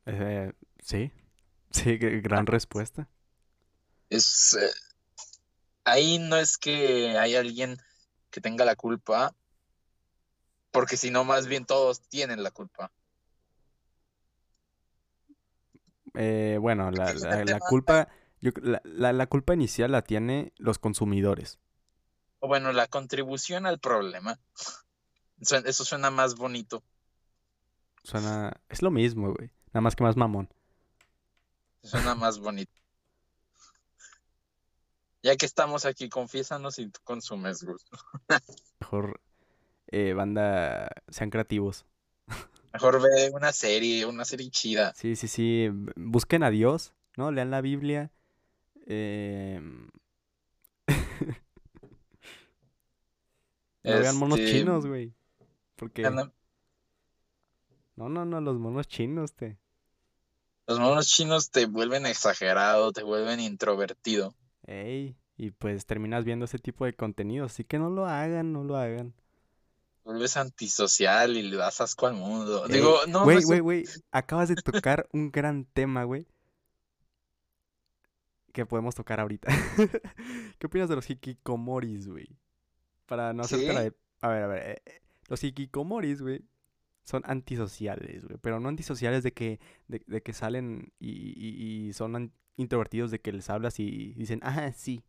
Eh, 0.06 0.51
sí, 0.84 1.12
sí, 1.71 1.97
gran 1.97 2.45
respuesta. 2.45 3.08
Es 4.10 4.58
eh, 4.60 4.69
ahí 5.84 6.19
no 6.19 6.38
es 6.38 6.58
que 6.58 7.17
hay 7.17 7.36
alguien 7.36 7.77
que 8.30 8.41
tenga 8.41 8.65
la 8.65 8.75
culpa, 8.75 9.34
porque 10.71 10.97
si 10.97 11.12
no, 11.12 11.23
más 11.23 11.47
bien 11.47 11.65
todos 11.65 12.01
tienen 12.01 12.43
la 12.43 12.51
culpa. 12.51 12.91
Eh, 16.13 16.58
bueno, 16.60 16.89
la, 16.91 17.13
la, 17.13 17.60
culpa, 17.60 18.08
Yo, 18.41 18.51
la, 18.62 18.82
la, 18.84 19.13
la 19.13 19.27
culpa 19.27 19.53
inicial 19.53 19.91
la 19.91 20.01
tiene 20.01 20.51
los 20.58 20.80
consumidores. 20.80 21.60
O 22.39 22.47
bueno, 22.47 22.71
la 22.71 22.88
contribución 22.88 23.65
al 23.65 23.80
problema. 23.80 24.39
Eso 25.39 25.86
suena 25.86 26.10
más 26.10 26.36
bonito. 26.36 26.84
Suena... 28.04 28.60
Es 28.69 28.82
lo 28.82 28.91
mismo, 28.91 29.34
güey. 29.34 29.52
Nada 29.67 29.82
más 29.82 29.95
que 29.95 30.04
más 30.04 30.15
mamón. 30.15 30.50
Suena 31.84 32.15
más 32.15 32.39
bonito. 32.39 32.71
Ya 35.23 35.36
que 35.36 35.45
estamos 35.45 35.86
aquí, 35.86 36.10
confiésanos 36.10 36.76
si 36.76 36.88
tú 36.88 37.00
consumes, 37.04 37.63
Gus. 37.63 37.86
Mejor, 38.80 39.19
eh, 39.88 40.13
banda, 40.13 40.89
sean 41.10 41.30
creativos. 41.30 41.86
Mejor 42.73 43.02
ve 43.02 43.32
una 43.34 43.52
serie, 43.52 44.06
una 44.06 44.26
serie 44.26 44.50
chida. 44.52 44.93
Sí, 44.95 45.15
sí, 45.15 45.28
sí. 45.28 45.69
Busquen 45.95 46.43
a 46.43 46.50
Dios, 46.50 46.93
¿no? 47.15 47.32
Lean 47.32 47.52
la 47.52 47.62
Biblia. 47.62 48.12
em, 48.86 49.89
No 53.88 54.00
vean 54.00 54.17
monos 54.17 54.39
Este, 54.39 54.52
chinos, 54.52 54.86
güey. 54.86 55.13
Porque... 55.76 56.02
No, 57.97 58.10
no, 58.10 58.26
no, 58.26 58.41
los 58.41 58.60
monos 58.60 58.88
chinos, 58.88 59.34
te. 59.34 59.58
Los 60.67 60.80
monos 60.80 61.08
chinos 61.08 61.50
te 61.50 61.65
vuelven 61.65 62.06
exagerado, 62.06 62.91
te 62.91 63.02
vuelven 63.02 63.39
introvertido. 63.39 64.36
Ey, 64.67 65.15
y 65.36 65.52
pues 65.52 65.86
terminas 65.86 66.26
viendo 66.26 66.45
ese 66.45 66.60
tipo 66.60 66.86
de 66.86 66.93
contenido, 66.93 67.45
así 67.45 67.63
que 67.63 67.80
no 67.80 67.89
lo 67.89 68.06
hagan, 68.06 68.54
no 68.54 68.63
lo 68.63 68.76
hagan. 68.78 69.15
Vuelves 70.04 70.38
antisocial 70.38 71.38
y 71.38 71.41
le 71.41 71.58
das 71.58 71.82
asco 71.82 72.06
al 72.06 72.13
mundo. 72.13 72.65
Ey, 72.67 72.73
Digo, 72.73 73.00
no, 73.08 73.23
Güey, 73.23 73.43
güey, 73.43 73.60
güey, 73.62 73.86
acabas 74.12 74.50
de 74.50 74.56
tocar 74.56 75.08
un 75.12 75.32
gran 75.32 75.65
tema, 75.65 76.04
güey. 76.04 76.28
Que 78.54 78.65
podemos 78.65 78.93
tocar 78.93 79.19
ahorita. 79.19 79.47
¿Qué 80.60 80.67
opinas 80.67 80.89
de 80.89 80.95
los 80.95 81.10
hikikomoris, 81.10 82.08
güey? 82.08 82.38
Para 83.07 83.33
no 83.33 83.43
hacerte 83.43 83.73
la 83.73 83.81
de... 83.81 83.93
A 84.21 84.27
ver, 84.29 84.43
a 84.43 84.47
ver. 84.47 84.69
eh, 84.69 84.81
eh, 84.85 85.01
los 85.29 85.43
hikikomoris, 85.43 86.21
güey, 86.21 86.41
son 87.03 87.23
antisociales, 87.25 88.25
güey. 88.25 88.37
Pero 88.41 88.59
no 88.59 88.69
antisociales 88.69 89.23
de 89.23 89.33
que, 89.33 89.59
de, 89.87 90.03
de 90.07 90.21
que 90.21 90.33
salen 90.33 90.91
y, 90.99 91.09
y- 91.09 91.87
y 91.87 91.93
son 91.93 92.31
introvertidos 92.57 93.11
de 93.11 93.19
que 93.21 93.31
les 93.31 93.49
hablas 93.49 93.79
y 93.79 94.13
dicen, 94.15 94.39
ah, 94.43 94.71
sí, 94.75 95.03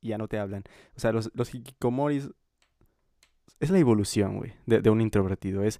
y 0.00 0.08
ya 0.08 0.18
no 0.18 0.28
te 0.28 0.38
hablan. 0.38 0.64
O 0.96 1.00
sea, 1.00 1.12
los, 1.12 1.30
los 1.34 1.54
hikikomoris 1.54 2.30
es 3.60 3.70
la 3.70 3.78
evolución, 3.78 4.38
güey, 4.38 4.54
de, 4.66 4.80
de 4.80 4.90
un 4.90 5.00
introvertido. 5.00 5.62
Es, 5.62 5.78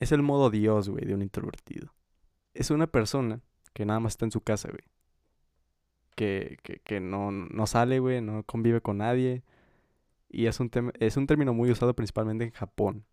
es 0.00 0.12
el 0.12 0.22
modo 0.22 0.50
Dios, 0.50 0.88
güey, 0.88 1.04
de 1.04 1.14
un 1.14 1.22
introvertido. 1.22 1.94
Es 2.54 2.70
una 2.70 2.86
persona 2.86 3.40
que 3.72 3.86
nada 3.86 4.00
más 4.00 4.12
está 4.14 4.26
en 4.26 4.32
su 4.32 4.40
casa, 4.42 4.68
güey. 4.68 4.82
Que, 6.14 6.58
que, 6.62 6.80
que 6.80 7.00
no, 7.00 7.30
no 7.32 7.66
sale, 7.66 7.98
güey, 7.98 8.20
no 8.20 8.42
convive 8.44 8.80
con 8.82 8.98
nadie. 8.98 9.42
Y 10.32 10.46
es 10.46 10.58
un, 10.60 10.70
es 10.98 11.16
un 11.16 11.26
término 11.26 11.52
muy 11.52 11.70
usado 11.70 11.94
principalmente 11.94 12.44
en 12.44 12.50
Japón. 12.52 13.04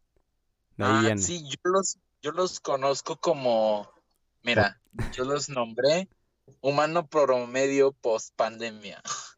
De 0.77 0.85
ahí 0.85 0.91
Ah, 0.91 1.01
viene. 1.01 1.21
sí, 1.21 1.43
yo 1.49 1.57
los, 1.71 1.97
yo 2.21 2.31
los 2.31 2.59
conozco 2.61 3.17
como, 3.17 3.89
mira, 4.43 4.79
yo 5.13 5.25
los 5.25 5.49
nombré 5.49 6.07
humano 6.61 7.07
promedio 7.07 7.91
post 7.91 8.33
pandemia. 8.35 9.01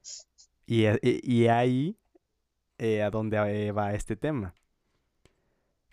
Y, 0.68 0.86
e- 0.86 1.00
y- 1.02 1.20
y 1.44 1.48
ahí 1.50 1.98
eh, 2.78 3.02
a 3.02 3.10
dónde 3.10 3.38
eh, 3.68 3.72
va 3.74 3.94
este 3.94 4.16
tema. 4.16 4.56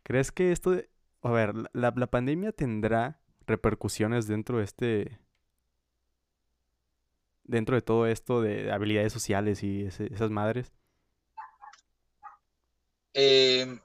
¿Crees 0.05 0.31
que 0.31 0.53
esto, 0.53 0.71
de- 0.71 0.89
a 1.23 1.31
ver, 1.33 1.55
la, 1.57 1.71
la- 1.73 1.95
la 1.97 2.07
pandemia 2.07 2.53
tendrá 2.53 3.19
repercusiones 3.47 4.29
dentro 4.29 4.59
de 4.59 4.65
este, 4.65 5.19
dentro 7.45 7.75
de 7.75 7.83
todo 7.83 8.07
esto 8.07 8.41
de 8.41 8.71
habilidades 8.71 9.13
sociales 9.13 9.63
y 9.65 9.83
ese- 9.87 10.13
esas 10.15 10.31
madres? 10.31 10.73
Eh, 13.15 13.79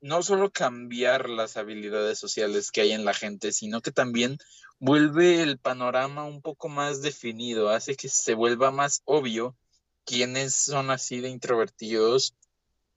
no 0.00 0.22
solo 0.22 0.50
cambiar 0.50 1.28
las 1.28 1.56
habilidades 1.56 2.18
sociales 2.18 2.70
que 2.70 2.80
hay 2.82 2.92
en 2.92 3.04
la 3.04 3.14
gente, 3.14 3.52
sino 3.52 3.82
que 3.82 3.92
también 3.92 4.38
vuelve 4.78 5.42
el 5.42 5.58
panorama 5.58 6.24
un 6.24 6.40
poco 6.40 6.68
más 6.68 7.02
definido, 7.02 7.68
hace 7.68 7.96
que 7.96 8.08
se 8.08 8.34
vuelva 8.34 8.70
más 8.70 9.02
obvio 9.04 9.56
quiénes 10.04 10.54
son 10.54 10.90
así 10.90 11.20
de 11.20 11.28
introvertidos 11.28 12.34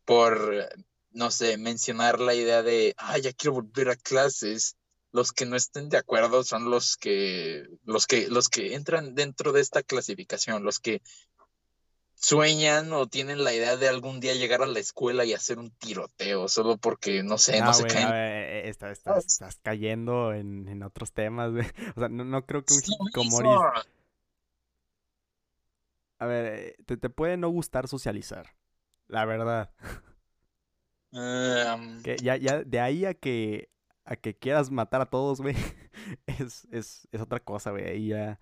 por, 0.06 0.70
no 1.12 1.32
sé, 1.32 1.58
mencionar 1.58 2.20
la 2.20 2.34
idea 2.34 2.64
de, 2.64 2.96
ah, 2.98 3.18
ya 3.18 3.34
quiero 3.34 3.54
volver 3.54 3.90
a 3.90 3.96
clases. 3.96 4.76
Los 5.12 5.32
que 5.32 5.46
no 5.46 5.56
estén 5.56 5.90
de 5.90 5.98
acuerdo 5.98 6.44
son 6.44 6.72
los 6.72 6.98
que, 6.98 7.68
los 7.84 8.08
que, 8.08 8.28
los 8.30 8.50
que 8.50 8.74
entran 8.74 9.14
dentro 9.14 9.52
de 9.52 9.62
esta 9.62 9.84
clasificación, 9.84 10.64
los 10.64 10.80
que 10.80 11.04
sueñan 12.24 12.94
o 12.94 13.06
tienen 13.08 13.44
la 13.44 13.54
idea 13.54 13.76
de 13.76 13.90
algún 13.90 14.22
día 14.22 14.34
llegar 14.34 14.62
a 14.62 14.66
la 14.66 14.80
escuela 14.80 15.26
y 15.26 15.34
hacer 15.34 15.60
un 15.60 15.72
tiroteo, 15.72 16.48
solo 16.48 16.78
porque, 16.78 17.22
no 17.22 17.38
sé, 17.38 17.60
no 17.60 17.72
Ah, 17.72 17.74
se 17.74 17.84
caen. 17.86 18.08
a 18.08 18.12
ver, 18.14 18.44
eh, 18.66 18.70
está- 18.70 18.92
estás, 18.92 19.26
estás 19.26 19.60
cayendo 19.62 20.34
en, 20.34 20.70
en 20.70 20.84
otros 20.84 21.12
temas, 21.12 21.52
güey. 21.52 21.66
O 21.98 22.00
sea, 22.00 22.08
no, 22.08 22.24
no 22.24 22.46
creo 22.46 22.64
que 22.64 22.74
un 22.76 22.80
hikikomori... 22.82 23.50
A 26.20 26.26
ver, 26.26 26.78
te, 26.86 26.96
te 26.96 27.10
puede 27.10 27.36
no 27.36 27.50
gustar 27.50 27.90
socializar, 27.90 28.56
la 29.08 29.26
verdad. 29.26 29.72
Em, 31.12 32.02
Que 32.04 32.16
ya, 32.18 32.38
ya, 32.38 32.64
de 32.64 32.80
ahí 32.80 33.06
a 33.06 33.14
que, 33.14 33.70
a 34.06 34.16
que 34.16 34.34
quieras 34.38 34.72
matar 34.72 35.02
a 35.02 35.10
todos, 35.10 35.42
güey, 35.42 35.56
es, 36.28 36.66
es, 36.72 37.08
es 37.12 37.22
otra 37.22 37.42
cosa, 37.42 37.72
güey. 37.72 37.84
Ahí 37.86 38.08
ya... 38.08 38.40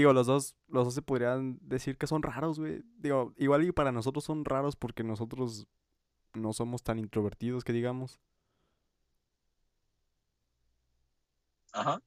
Digo, 0.00 0.14
los 0.14 0.26
dos, 0.26 0.56
los 0.68 0.86
dos 0.86 0.94
se 0.94 1.02
podrían 1.02 1.58
decir 1.60 1.98
que 1.98 2.06
son 2.06 2.22
raros, 2.22 2.58
güey. 2.58 2.82
Digo, 2.96 3.34
igual 3.36 3.64
y 3.64 3.72
para 3.72 3.92
nosotros 3.92 4.24
son 4.24 4.46
raros 4.46 4.74
porque 4.74 5.04
nosotros 5.04 5.68
no 6.34 6.54
somos 6.54 6.82
tan 6.82 6.98
introvertidos 6.98 7.64
que 7.64 7.74
digamos. 7.74 8.18
ajá. 11.72 12.00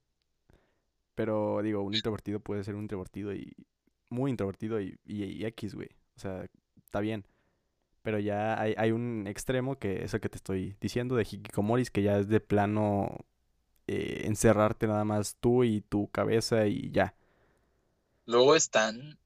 Pero 1.16 1.62
digo, 1.62 1.82
un 1.84 1.94
introvertido 1.94 2.40
puede 2.40 2.64
ser 2.64 2.76
un 2.76 2.84
introvertido 2.84 3.34
y 3.34 3.56
muy 4.10 4.32
introvertido 4.32 4.82
y, 4.82 5.00
y, 5.06 5.24
y 5.26 5.46
X, 5.46 5.76
güey. 5.76 5.90
O 6.18 6.20
sea, 6.20 6.48
está 6.78 7.00
bien. 7.00 7.28
Pero 8.04 8.20
ya 8.20 8.60
hay, 8.60 8.76
hay 8.78 8.92
un 8.92 9.28
extremo 9.28 9.78
que 9.80 10.04
es 10.06 10.14
el 10.14 10.22
que 10.22 10.30
te 10.30 10.38
estoy 10.38 10.78
diciendo 10.82 11.16
de 11.16 11.24
Hikikomoris, 11.26 11.92
que 11.92 12.04
ya 12.04 12.20
es 12.20 12.30
de 12.30 12.40
plano 12.42 13.26
eh, 13.88 14.24
encerrarte 14.26 14.88
nada 14.88 15.06
más 15.06 15.38
tú 15.38 15.64
y 15.64 15.82
tu 15.82 16.10
cabeza 16.10 16.68
y 16.68 16.92
ya. 16.92 17.16
Luego 18.26 18.56
están 18.56 19.18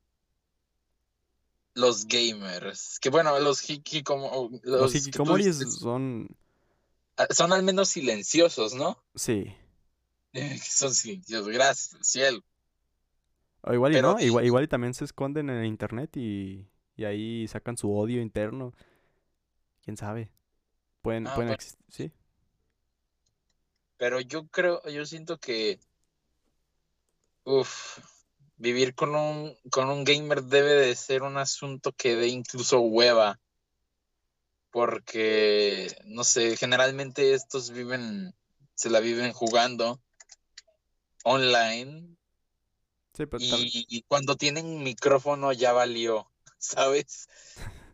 los 1.75 2.07
gamers, 2.07 2.99
que 2.99 3.09
bueno, 3.09 3.37
los 3.39 3.69
hiki 3.69 4.03
como 4.03 4.49
Los 4.63 4.81
los 5.15 5.37
dices, 5.37 5.75
son... 5.75 6.27
ah, 7.17 7.27
son 7.31 7.53
al 7.53 7.63
menos 7.63 7.89
silenciosos, 7.89 8.73
¿no? 8.73 8.97
Sí. 9.15 9.53
Eh, 10.33 10.57
Son 10.59 10.93
silenciosos, 10.93 11.47
gracias 11.47 11.97
cielo. 12.07 12.43
O 13.61 13.73
igual 13.73 13.91
y 13.93 13.95
Pero 13.95 14.13
no, 14.13 14.19
igual, 14.19 14.45
igual 14.45 14.63
y 14.63 14.67
también 14.67 14.93
se 14.93 15.05
esconden 15.05 15.49
en 15.49 15.57
el 15.57 15.65
internet 15.65 16.15
y, 16.17 16.67
y 16.95 17.03
ahí 17.05 17.47
sacan 17.47 17.77
su 17.77 17.91
odio 17.95 18.21
interno. 18.21 18.73
¿Quién 19.83 19.97
sabe? 19.97 20.31
Pueden, 21.01 21.27
Ah, 21.27 21.35
pueden 21.35 21.49
bueno. 21.49 21.63
sí. 21.89 22.11
Pero 23.97 24.19
yo 24.21 24.47
creo, 24.47 24.81
yo 24.89 25.05
siento 25.05 25.37
que, 25.39 25.79
uf, 27.45 27.99
vivir 28.57 28.93
con 28.95 29.15
un, 29.15 29.55
con 29.71 29.89
un 29.89 30.03
gamer 30.03 30.43
debe 30.43 30.73
de 30.73 30.95
ser 30.95 31.23
un 31.23 31.37
asunto 31.37 31.93
que 31.93 32.15
dé 32.15 32.27
incluso 32.27 32.79
hueva. 32.81 33.39
Porque, 34.71 35.93
no 36.05 36.23
sé, 36.23 36.55
generalmente 36.57 37.33
estos 37.33 37.71
viven, 37.71 38.33
se 38.75 38.89
la 38.89 38.99
viven 39.01 39.33
jugando 39.33 40.01
online 41.25 42.17
Sí, 43.13 43.25
pero 43.25 43.39
y, 43.39 43.85
y 43.89 44.01
cuando 44.03 44.35
tienen 44.35 44.83
micrófono 44.83 45.53
ya 45.53 45.71
valió, 45.73 46.29
¿sabes? 46.59 47.29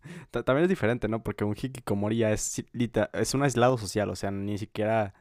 ta- 0.32 0.44
también 0.44 0.64
es 0.66 0.70
diferente, 0.70 1.08
¿no? 1.08 1.24
Porque 1.24 1.44
un 1.44 1.56
hikikomori 1.56 2.18
ya 2.18 2.32
es, 2.32 2.64
es 3.14 3.34
un 3.34 3.44
aislado 3.44 3.78
social, 3.78 4.10
o 4.10 4.16
sea, 4.16 4.32
ni 4.32 4.58
siquiera... 4.58 5.14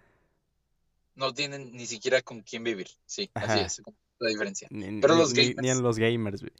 No 1.14 1.32
tienen 1.32 1.72
ni 1.72 1.86
siquiera 1.86 2.20
con 2.20 2.42
quién 2.42 2.64
vivir. 2.64 2.88
Sí, 3.06 3.32
así 3.38 3.60
es 3.60 3.82
la 4.22 4.30
diferencia. 4.30 4.68
Ni, 4.70 5.00
Pero 5.00 5.14
ni- 5.14 5.20
los 5.20 5.34
ni- 5.34 5.48
ni 5.48 5.54
gamers. 5.54 5.76
en 5.78 5.82
los 5.82 5.98
gamers, 5.98 6.40
güey. 6.40 6.52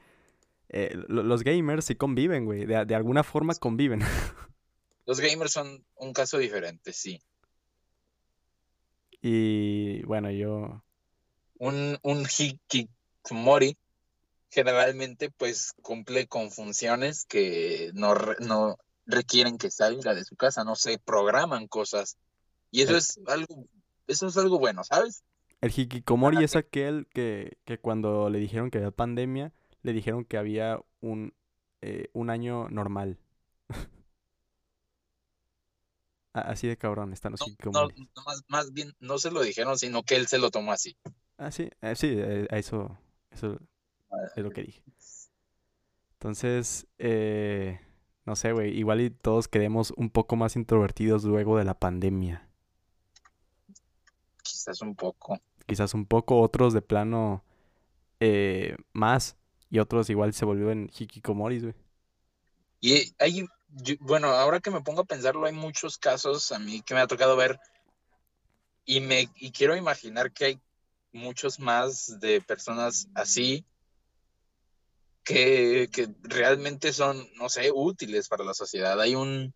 Eh, 0.68 0.94
lo- 1.08 1.22
los 1.22 1.42
gamers 1.44 1.84
sí 1.84 1.94
conviven, 1.94 2.44
güey. 2.44 2.64
De, 2.66 2.84
de 2.84 2.94
alguna 2.94 3.22
forma 3.24 3.54
conviven. 3.54 4.00
Los 5.04 5.18
gamers 5.18 5.50
son 5.52 5.84
un 5.96 6.12
caso 6.12 6.38
diferente, 6.38 6.92
sí. 6.92 7.20
Y 9.20 10.02
bueno, 10.04 10.30
yo... 10.30 10.82
Un, 11.58 11.98
un 12.02 12.26
hikikomori 12.26 13.76
generalmente 14.50 15.30
pues 15.30 15.72
cumple 15.82 16.26
con 16.26 16.50
funciones 16.50 17.24
que 17.24 17.90
no, 17.94 18.14
no 18.40 18.76
requieren 19.06 19.58
que 19.58 19.70
salga 19.70 20.14
de 20.14 20.24
su 20.24 20.36
casa, 20.36 20.64
no 20.64 20.74
se 20.76 20.98
programan 20.98 21.68
cosas. 21.68 22.16
Y 22.70 22.82
eso 22.82 22.94
Eh. 22.94 22.98
es 22.98 23.20
algo, 23.26 23.66
eso 24.06 24.26
es 24.26 24.36
algo 24.36 24.58
bueno, 24.58 24.82
¿sabes? 24.84 25.22
El 25.62 25.70
hikikomori 25.74 26.44
es 26.44 26.56
aquel 26.56 27.06
que, 27.14 27.56
que 27.64 27.78
cuando 27.78 28.28
le 28.28 28.38
dijeron 28.38 28.70
que 28.70 28.78
había 28.78 28.90
pandemia, 28.90 29.52
le 29.82 29.92
dijeron 29.94 30.24
que 30.26 30.36
había 30.36 30.80
un, 31.00 31.34
eh, 31.80 32.10
un 32.12 32.30
año 32.30 32.68
normal. 32.68 33.18
así 36.34 36.68
de 36.68 36.76
cabrón 36.76 37.12
están 37.12 37.32
los 37.32 37.40
No, 37.40 37.46
hikikomoris. 37.46 37.96
no, 37.98 38.06
no, 38.16 38.22
más, 38.24 38.42
más 38.48 38.72
bien 38.72 38.94
no 39.00 39.18
se 39.18 39.30
lo 39.30 39.42
dijeron, 39.42 39.78
sino 39.78 40.02
que 40.02 40.16
él 40.16 40.26
se 40.26 40.38
lo 40.38 40.50
tomó 40.50 40.72
así. 40.72 40.96
Ah, 41.38 41.50
sí, 41.50 41.70
eh, 41.82 41.94
sí, 41.96 42.14
eh, 42.16 42.46
a 42.50 42.58
eso, 42.58 42.98
eso 43.30 43.58
es 44.36 44.42
lo 44.44 44.50
que 44.52 44.62
dije. 44.62 44.82
Entonces, 46.14 46.86
eh, 46.98 47.80
no 48.24 48.36
sé, 48.36 48.52
güey, 48.52 48.78
igual 48.78 49.00
y 49.00 49.10
todos 49.10 49.48
quedemos 49.48 49.92
un 49.96 50.10
poco 50.10 50.36
más 50.36 50.56
introvertidos 50.56 51.24
luego 51.24 51.58
de 51.58 51.64
la 51.64 51.78
pandemia. 51.78 52.48
Quizás 54.42 54.82
un 54.82 54.94
poco. 54.94 55.40
Quizás 55.66 55.94
un 55.94 56.06
poco, 56.06 56.40
otros 56.40 56.72
de 56.74 56.82
plano 56.82 57.44
eh, 58.20 58.76
más, 58.92 59.36
y 59.70 59.78
otros 59.78 60.10
igual 60.10 60.34
se 60.34 60.44
volvieron 60.44 60.90
hikikomoris, 60.96 61.62
güey. 61.62 61.74
Y 62.80 63.14
hay, 63.18 63.46
bueno, 64.00 64.28
ahora 64.28 64.60
que 64.60 64.70
me 64.70 64.82
pongo 64.82 65.02
a 65.02 65.06
pensarlo, 65.06 65.46
hay 65.46 65.52
muchos 65.52 65.96
casos 65.98 66.52
a 66.52 66.58
mí 66.58 66.82
que 66.82 66.94
me 66.94 67.00
ha 67.00 67.06
tocado 67.06 67.36
ver 67.36 67.58
y 68.84 69.00
me 69.00 69.28
y 69.36 69.52
quiero 69.52 69.76
imaginar 69.76 70.32
que 70.32 70.44
hay 70.44 70.60
muchos 71.12 71.60
más 71.60 72.18
de 72.20 72.40
personas 72.40 73.08
así 73.14 73.64
que, 75.24 75.88
que 75.92 76.08
realmente 76.22 76.92
son, 76.92 77.28
no 77.36 77.48
sé, 77.48 77.70
útiles 77.72 78.28
para 78.28 78.44
la 78.44 78.54
sociedad. 78.54 79.00
Hay 79.00 79.14
un, 79.14 79.54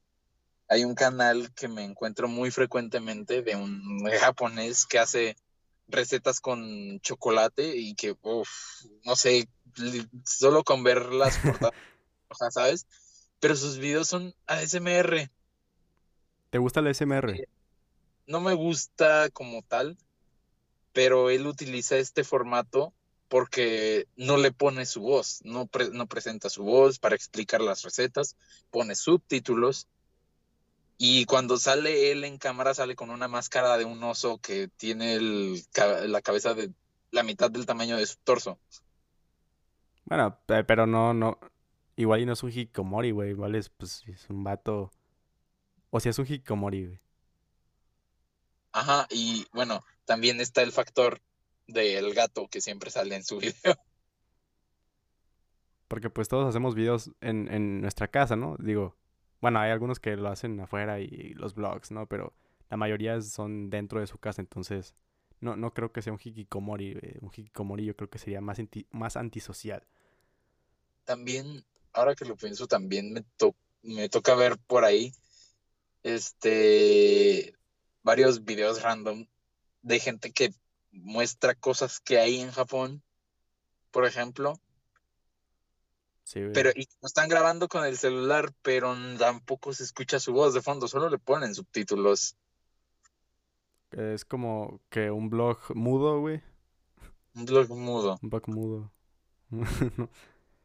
hay 0.68 0.84
un 0.84 0.94
canal 0.94 1.52
que 1.54 1.68
me 1.68 1.84
encuentro 1.84 2.28
muy 2.28 2.50
frecuentemente 2.50 3.42
de 3.42 3.56
un 3.56 4.08
japonés 4.20 4.86
que 4.86 4.98
hace 4.98 5.36
recetas 5.88 6.40
con 6.40 7.00
chocolate 7.00 7.76
y 7.76 7.94
que, 7.94 8.16
uf, 8.22 8.48
no 9.04 9.16
sé, 9.16 9.48
solo 10.24 10.64
con 10.64 10.82
ver 10.82 11.12
las 11.12 11.38
portadas, 11.38 11.74
rojas, 12.30 12.54
¿sabes? 12.54 12.86
Pero 13.40 13.56
sus 13.56 13.78
videos 13.78 14.08
son 14.08 14.34
ASMR. 14.46 15.30
¿Te 16.50 16.58
gusta 16.58 16.80
el 16.80 16.88
SMR? 16.88 17.48
No 18.26 18.40
me 18.40 18.54
gusta 18.54 19.30
como 19.30 19.62
tal, 19.62 19.96
pero 20.92 21.30
él 21.30 21.46
utiliza 21.46 21.96
este 21.96 22.24
formato 22.24 22.92
porque 23.28 24.06
no 24.16 24.36
le 24.36 24.52
pone 24.52 24.86
su 24.86 25.00
voz, 25.00 25.40
no, 25.44 25.66
pre- 25.66 25.90
no 25.90 26.06
presenta 26.06 26.48
su 26.48 26.62
voz 26.62 26.98
para 26.98 27.16
explicar 27.16 27.60
las 27.60 27.82
recetas, 27.82 28.36
pone 28.70 28.94
subtítulos 28.94 29.88
y 30.98 31.24
cuando 31.26 31.58
sale 31.58 32.10
él 32.12 32.24
en 32.24 32.38
cámara 32.38 32.74
sale 32.74 32.96
con 32.96 33.10
una 33.10 33.28
máscara 33.28 33.76
de 33.78 33.84
un 33.84 34.02
oso 34.04 34.38
que 34.38 34.68
tiene 34.68 35.14
el 35.14 35.62
la 36.06 36.22
cabeza 36.22 36.54
de 36.54 36.72
la 37.10 37.22
mitad 37.22 37.50
del 37.50 37.66
tamaño 37.66 37.96
de 37.96 38.06
su 38.06 38.16
torso. 38.24 38.58
Bueno, 40.04 40.38
pe- 40.46 40.64
pero 40.64 40.86
no, 40.86 41.12
no, 41.14 41.38
igual 41.96 42.20
y 42.20 42.26
no 42.26 42.32
es 42.32 42.42
un 42.42 42.50
hikikomori, 42.50 43.10
güey, 43.10 43.30
igual 43.30 43.54
es, 43.56 43.68
pues, 43.70 44.04
es 44.08 44.28
un 44.30 44.44
vato, 44.44 44.90
o 45.90 46.00
si 46.00 46.08
es 46.08 46.18
un 46.18 46.26
hikikomori, 46.26 46.86
güey. 46.86 47.00
Ajá, 48.72 49.06
y 49.10 49.44
bueno, 49.52 49.84
también 50.04 50.40
está 50.40 50.62
el 50.62 50.70
factor 50.72 51.20
del 51.66 52.14
gato 52.14 52.46
que 52.48 52.60
siempre 52.60 52.90
sale 52.90 53.16
en 53.16 53.24
su 53.24 53.38
video. 53.40 53.74
Porque 55.88 56.10
pues 56.10 56.28
todos 56.28 56.48
hacemos 56.48 56.74
videos 56.74 57.10
en, 57.20 57.48
en 57.52 57.80
nuestra 57.80 58.08
casa, 58.08 58.36
¿no? 58.36 58.56
Digo, 58.58 58.96
bueno, 59.40 59.60
hay 59.60 59.70
algunos 59.70 60.00
que 60.00 60.16
lo 60.16 60.28
hacen 60.28 60.60
afuera 60.60 61.00
y 61.00 61.34
los 61.34 61.54
vlogs, 61.54 61.90
¿no? 61.90 62.06
Pero 62.06 62.34
la 62.70 62.76
mayoría 62.76 63.20
son 63.20 63.70
dentro 63.70 64.00
de 64.00 64.06
su 64.06 64.18
casa, 64.18 64.40
entonces 64.42 64.94
no, 65.40 65.56
no 65.56 65.72
creo 65.74 65.92
que 65.92 66.02
sea 66.02 66.12
un 66.12 66.20
hikikomori. 66.22 66.94
güey. 66.94 67.14
Un 67.20 67.28
hikikomori 67.30 67.84
yo 67.84 67.96
creo 67.96 68.10
que 68.10 68.18
sería 68.18 68.40
más, 68.40 68.58
más 68.92 69.16
antisocial. 69.16 69.84
También, 71.04 71.64
ahora 71.92 72.14
que 72.14 72.24
lo 72.24 72.36
pienso, 72.36 72.66
también 72.66 73.12
me, 73.12 73.22
to- 73.36 73.54
me 73.82 74.08
toca 74.08 74.34
ver 74.34 74.58
por 74.66 74.84
ahí 74.84 75.12
este 76.02 77.54
varios 78.02 78.44
videos 78.44 78.82
random 78.82 79.26
de 79.82 80.00
gente 80.00 80.32
que 80.32 80.54
muestra 80.92 81.54
cosas 81.54 82.00
que 82.00 82.18
hay 82.18 82.40
en 82.40 82.52
Japón, 82.52 83.02
por 83.92 84.06
ejemplo, 84.06 84.60
Sí, 86.26 86.40
güey. 86.40 86.52
pero 86.52 86.70
y 86.74 86.88
lo 87.00 87.06
están 87.06 87.28
grabando 87.28 87.68
con 87.68 87.84
el 87.84 87.96
celular, 87.96 88.52
pero 88.60 88.96
tampoco 89.16 89.72
se 89.72 89.84
escucha 89.84 90.18
su 90.18 90.32
voz 90.32 90.54
de 90.54 90.60
fondo, 90.60 90.88
solo 90.88 91.08
le 91.08 91.18
ponen 91.18 91.54
subtítulos. 91.54 92.36
Es 93.92 94.24
como 94.24 94.80
que 94.90 95.12
un 95.12 95.30
blog 95.30 95.58
mudo, 95.76 96.18
güey. 96.18 96.42
Un 97.36 97.44
blog 97.44 97.68
mudo. 97.70 98.18
Un 98.20 98.28
blog 98.28 98.48
mudo. 98.48 98.92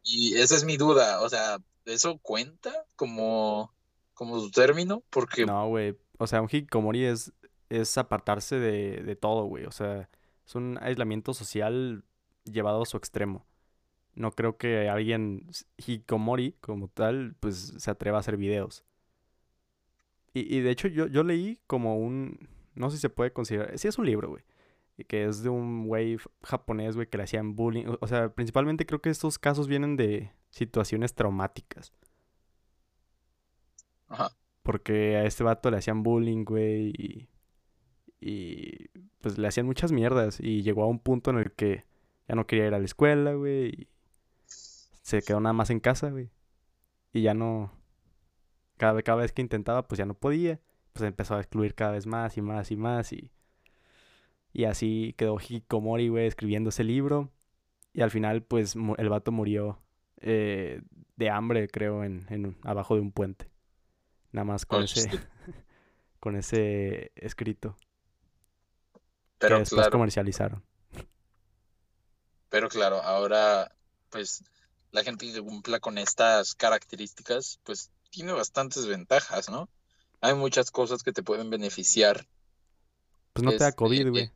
Y 0.03 0.34
esa 0.34 0.55
es 0.55 0.64
mi 0.64 0.78
duda, 0.78 1.22
o 1.22 1.30
sea, 1.30 1.59
¿eso 1.86 2.18
cuenta 2.18 2.74
como, 2.95 3.72
como 4.16 4.39
su 4.39 4.49
término? 4.49 5.03
Porque 5.12 5.45
No, 5.45 5.68
güey. 5.68 5.95
O 6.18 6.26
sea, 6.26 6.41
un 6.41 6.47
hikikomori 6.51 7.05
es, 7.05 7.32
es 7.70 7.99
apartarse 7.99 8.55
de, 8.55 9.03
de 9.03 9.16
todo, 9.16 9.43
güey. 9.43 9.66
O 9.66 9.72
sea, 9.72 10.09
es 10.43 10.55
un 10.55 10.80
aislamiento 10.82 11.36
social 11.36 12.03
llevado 12.45 12.82
a 12.82 12.86
su 12.88 12.97
extremo. 12.97 13.45
No 14.16 14.32
creo 14.32 14.57
que 14.57 14.89
alguien 14.89 15.47
hikikomori 15.78 16.53
como 16.62 16.88
tal, 16.89 17.36
pues 17.39 17.74
se 17.78 17.91
atreva 17.91 18.18
a 18.18 18.22
hacer 18.22 18.38
videos. 18.38 18.84
Y, 20.34 20.55
y 20.55 20.62
de 20.62 20.72
hecho 20.72 20.88
yo, 20.88 21.07
yo 21.07 21.24
leí 21.24 21.59
como 21.68 21.97
un... 21.97 22.49
No 22.76 22.89
sé 22.89 22.97
si 22.97 23.01
se 23.01 23.09
puede 23.09 23.34
considerar... 23.34 23.78
Sí 23.78 23.88
es 23.88 23.97
un 23.97 24.05
libro, 24.05 24.30
güey. 24.30 24.43
Que 25.07 25.26
es 25.26 25.43
de 25.43 25.49
un 25.49 25.88
güey 25.88 26.18
japonés, 26.43 26.95
güey, 26.95 27.07
que 27.09 27.18
le 27.18 27.24
hacían 27.24 27.55
bullying. 27.55 27.86
O 28.01 28.07
sea, 28.07 28.30
principalmente 28.34 28.86
creo 28.86 29.01
que 29.01 29.09
estos 29.09 29.39
casos 29.39 29.68
vienen 29.68 29.97
de 29.97 30.32
situaciones 30.51 31.16
traumáticas. 31.16 31.93
ajá, 34.09 34.30
Porque 34.64 35.16
a 35.18 35.26
este 35.26 35.43
vato 35.43 35.72
le 35.72 35.78
hacían 35.78 36.03
bullying, 36.03 36.43
güey, 36.45 36.89
y, 36.97 37.30
y 38.22 38.89
pues 39.22 39.38
le 39.38 39.47
hacían 39.47 39.66
muchas 39.66 39.91
mierdas. 39.91 40.39
Y 40.39 40.64
llegó 40.64 40.84
a 40.84 40.88
un 40.88 40.99
punto 40.99 41.32
en 41.32 41.39
el 41.39 41.51
que 41.53 41.86
ya 42.28 42.36
no 42.36 42.47
quería 42.47 42.68
ir 42.68 42.74
a 42.76 42.80
la 42.80 42.86
escuela, 42.86 43.34
güey, 43.34 43.88
se 45.04 45.24
quedó 45.24 45.39
nada 45.39 45.54
más 45.54 45.70
en 45.70 45.80
casa, 45.80 46.10
güey. 46.10 46.32
Y 47.14 47.24
ya 47.24 47.34
no, 47.36 47.72
cada, 48.78 48.93
ve- 48.93 49.04
cada 49.04 49.22
vez 49.22 49.32
que 49.32 49.41
intentaba, 49.41 49.88
pues 49.88 49.97
ya 49.99 50.06
no 50.06 50.14
podía. 50.16 50.60
Pues 50.93 51.04
empezó 51.08 51.36
a 51.36 51.39
excluir 51.39 51.74
cada 51.76 51.91
vez 51.93 52.06
más 52.06 52.38
y 52.38 52.41
más 52.41 52.72
y 52.72 52.76
más. 52.76 53.14
Y, 53.14 53.32
y 54.54 54.66
así 54.66 55.14
quedó 55.18 55.38
Hikikomori, 55.39 56.10
güey, 56.10 56.28
escribiendo 56.28 56.70
ese 56.70 56.84
libro. 56.84 57.32
Y 57.93 58.02
al 58.02 58.12
final, 58.12 58.43
pues 58.43 58.76
el 58.97 59.10
vato 59.10 59.32
murió 59.32 59.82
eh, 60.22 60.82
de 61.18 61.30
hambre, 61.30 61.70
creo, 61.70 62.04
en, 62.04 62.26
en 62.30 62.58
abajo 62.64 62.95
de 62.95 63.02
un 63.02 63.12
puente. 63.12 63.52
Nada 64.32 64.45
más 64.45 64.66
con 64.66 64.82
Oh, 64.82 64.84
ese, 64.84 65.10
con 66.20 66.36
ese 66.38 67.12
escrito 67.16 67.78
que 69.43 69.54
pero 69.54 69.60
después 69.60 69.88
claro, 69.88 69.88
comercializaron. 69.88 70.64
pero 72.49 72.70
claro, 72.70 73.02
ahora 73.02 73.74
pues 74.10 74.43
la 74.92 75.04
gente 75.04 75.32
que 75.32 75.42
cumpla 75.42 75.80
con 75.80 75.98
estas 75.98 76.56
características 76.56 77.60
pues 77.64 77.92
tiene 78.10 78.34
bastantes 78.34 78.86
ventajas, 78.88 79.50
¿no? 79.50 79.70
Hay 80.22 80.36
muchas 80.36 80.72
cosas 80.72 81.04
que 81.04 81.14
te 81.14 81.24
pueden 81.24 81.50
beneficiar. 81.50 82.28
Pues 83.34 83.44
no 83.44 83.52
te 83.52 83.64
da 83.64 83.70
Este, 83.70 83.76
COVID, 83.76 84.10
güey. 84.10 84.32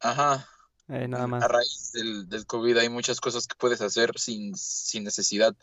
Ajá, 0.00 0.46
Eh, 0.88 1.06
nada 1.08 1.24
a 1.24 1.26
más. 1.26 1.44
raíz 1.48 1.92
del, 1.92 2.28
del 2.28 2.46
COVID 2.46 2.76
hay 2.78 2.88
muchas 2.88 3.20
cosas 3.20 3.46
que 3.46 3.54
puedes 3.56 3.80
hacer 3.80 4.18
sin, 4.18 4.56
sin 4.56 5.04
necesidad 5.04 5.56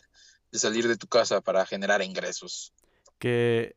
de 0.51 0.59
salir 0.59 0.88
de 0.88 0.97
tu 0.97 1.07
casa 1.07 1.41
para 1.41 1.65
generar 1.65 2.01
ingresos. 2.01 2.73
Que 3.19 3.75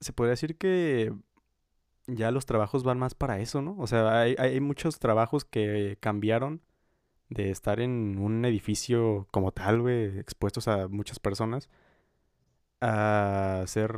se 0.00 0.12
podría 0.12 0.32
decir 0.32 0.56
que 0.58 1.12
ya 2.06 2.30
los 2.30 2.46
trabajos 2.46 2.84
van 2.84 2.98
más 2.98 3.14
para 3.14 3.40
eso, 3.40 3.62
¿no? 3.62 3.76
O 3.78 3.86
sea, 3.86 4.20
hay, 4.20 4.34
hay 4.38 4.60
muchos 4.60 4.98
trabajos 4.98 5.44
que 5.44 5.96
cambiaron 6.00 6.62
de 7.30 7.50
estar 7.50 7.80
en 7.80 8.18
un 8.18 8.44
edificio 8.44 9.28
como 9.32 9.52
tal, 9.52 9.80
güey, 9.82 10.18
expuestos 10.18 10.68
a 10.68 10.88
muchas 10.88 11.18
personas, 11.20 11.68
a 12.80 13.60
hacer 13.62 13.92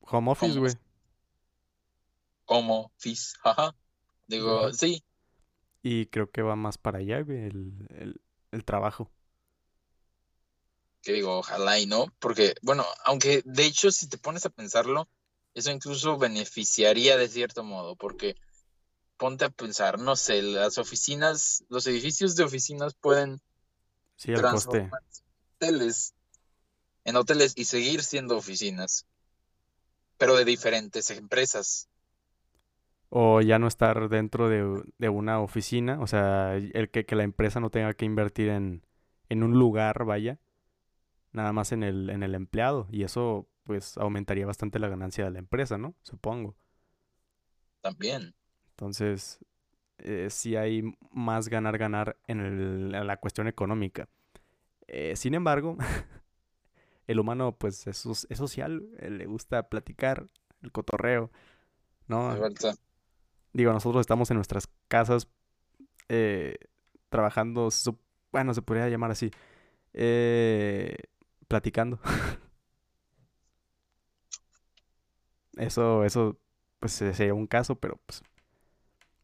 home 0.00 0.30
office, 0.30 0.58
Home 0.58 0.58
güey. 0.58 0.74
Como 2.46 2.90
FIS, 2.96 3.34
ajá. 3.44 3.76
Digo, 4.26 4.72
sí, 4.72 5.04
Y 5.82 6.06
creo 6.06 6.30
que 6.30 6.42
va 6.42 6.56
más 6.56 6.78
para 6.78 6.98
allá, 6.98 7.20
güey, 7.22 7.44
el, 7.44 7.86
el, 7.90 8.20
el 8.52 8.64
trabajo. 8.64 9.10
que 11.02 11.12
digo, 11.12 11.38
ojalá 11.38 11.78
y 11.78 11.86
no, 11.86 12.06
porque, 12.18 12.54
bueno, 12.62 12.84
aunque 13.04 13.42
de 13.44 13.64
hecho 13.66 13.90
si 13.92 14.08
te 14.08 14.18
pones 14.18 14.46
a 14.46 14.50
pensarlo, 14.50 15.08
eso 15.54 15.70
incluso 15.70 16.18
beneficiaría 16.18 17.16
de 17.16 17.28
cierto 17.28 17.62
modo, 17.62 17.96
porque 17.96 18.36
ponte 19.16 19.44
a 19.46 19.50
pensar, 19.50 19.98
no 19.98 20.16
sé, 20.16 20.42
las 20.42 20.78
oficinas, 20.78 21.64
los 21.68 21.86
edificios 21.86 22.36
de 22.36 22.44
oficinas 22.44 22.94
pueden 22.94 23.40
Sí, 24.16 24.32
el 24.32 24.46
coste. 24.46 24.92
transformarse 24.92 25.22
en 25.60 25.68
hoteles, 25.68 26.14
en 27.04 27.16
hoteles 27.16 27.54
y 27.56 27.66
seguir 27.66 28.02
siendo 28.04 28.36
oficinas, 28.38 29.06
pero 30.18 30.34
de 30.34 30.44
diferentes 30.44 31.08
empresas. 31.10 31.88
O 33.10 33.40
ya 33.40 33.58
no 33.60 33.68
estar 33.68 34.08
dentro 34.08 34.48
de, 34.48 34.82
de 34.98 35.08
una 35.08 35.40
oficina, 35.40 36.00
o 36.00 36.06
sea, 36.08 36.56
el 36.56 36.90
que, 36.90 37.06
que 37.06 37.14
la 37.16 37.22
empresa 37.22 37.60
no 37.60 37.70
tenga 37.70 37.94
que 37.94 38.04
invertir 38.04 38.48
en, 38.48 38.82
en 39.28 39.44
un 39.44 39.52
lugar, 39.58 40.04
vaya, 40.04 40.40
nada 41.32 41.52
más 41.52 41.72
en 41.72 41.82
el, 41.84 42.10
en 42.10 42.22
el 42.24 42.34
empleado. 42.34 42.88
Y 42.90 43.04
eso, 43.04 43.48
pues, 43.64 43.98
aumentaría 43.98 44.46
bastante 44.46 44.78
la 44.80 44.88
ganancia 44.88 45.24
de 45.24 45.32
la 45.32 45.40
empresa, 45.40 45.78
¿no? 45.78 45.94
Supongo. 46.02 46.56
También. 47.82 48.34
Entonces, 48.74 49.38
eh, 49.98 50.28
sí 50.30 50.56
hay 50.56 50.84
más 51.12 51.48
ganar, 51.48 51.78
ganar 51.78 52.16
en, 52.28 52.40
el- 52.40 52.94
en 52.94 53.06
la 53.06 53.18
cuestión 53.18 53.48
económica. 53.48 54.08
Eh, 54.88 55.16
sin 55.16 55.34
embargo, 55.34 55.76
el 57.06 57.20
humano, 57.20 57.56
pues, 57.56 57.86
es, 57.86 58.06
es 58.28 58.38
social, 58.38 58.82
eh, 58.98 59.10
le 59.10 59.26
gusta 59.26 59.68
platicar, 59.68 60.26
el 60.62 60.72
cotorreo, 60.72 61.30
¿no? 62.08 62.30
Digo, 63.52 63.72
nosotros 63.72 64.00
estamos 64.00 64.30
en 64.30 64.36
nuestras 64.36 64.68
casas 64.88 65.28
eh, 66.08 66.56
trabajando, 67.10 67.70
bueno, 68.32 68.54
se 68.54 68.62
podría 68.62 68.88
llamar 68.88 69.12
así, 69.12 69.30
platicando. 71.48 71.98
Eso, 75.56 76.04
eso, 76.04 76.38
pues 76.80 76.92
sería 76.92 77.34
un 77.34 77.46
caso, 77.46 77.76
pero 77.76 78.00
pues 78.06 78.22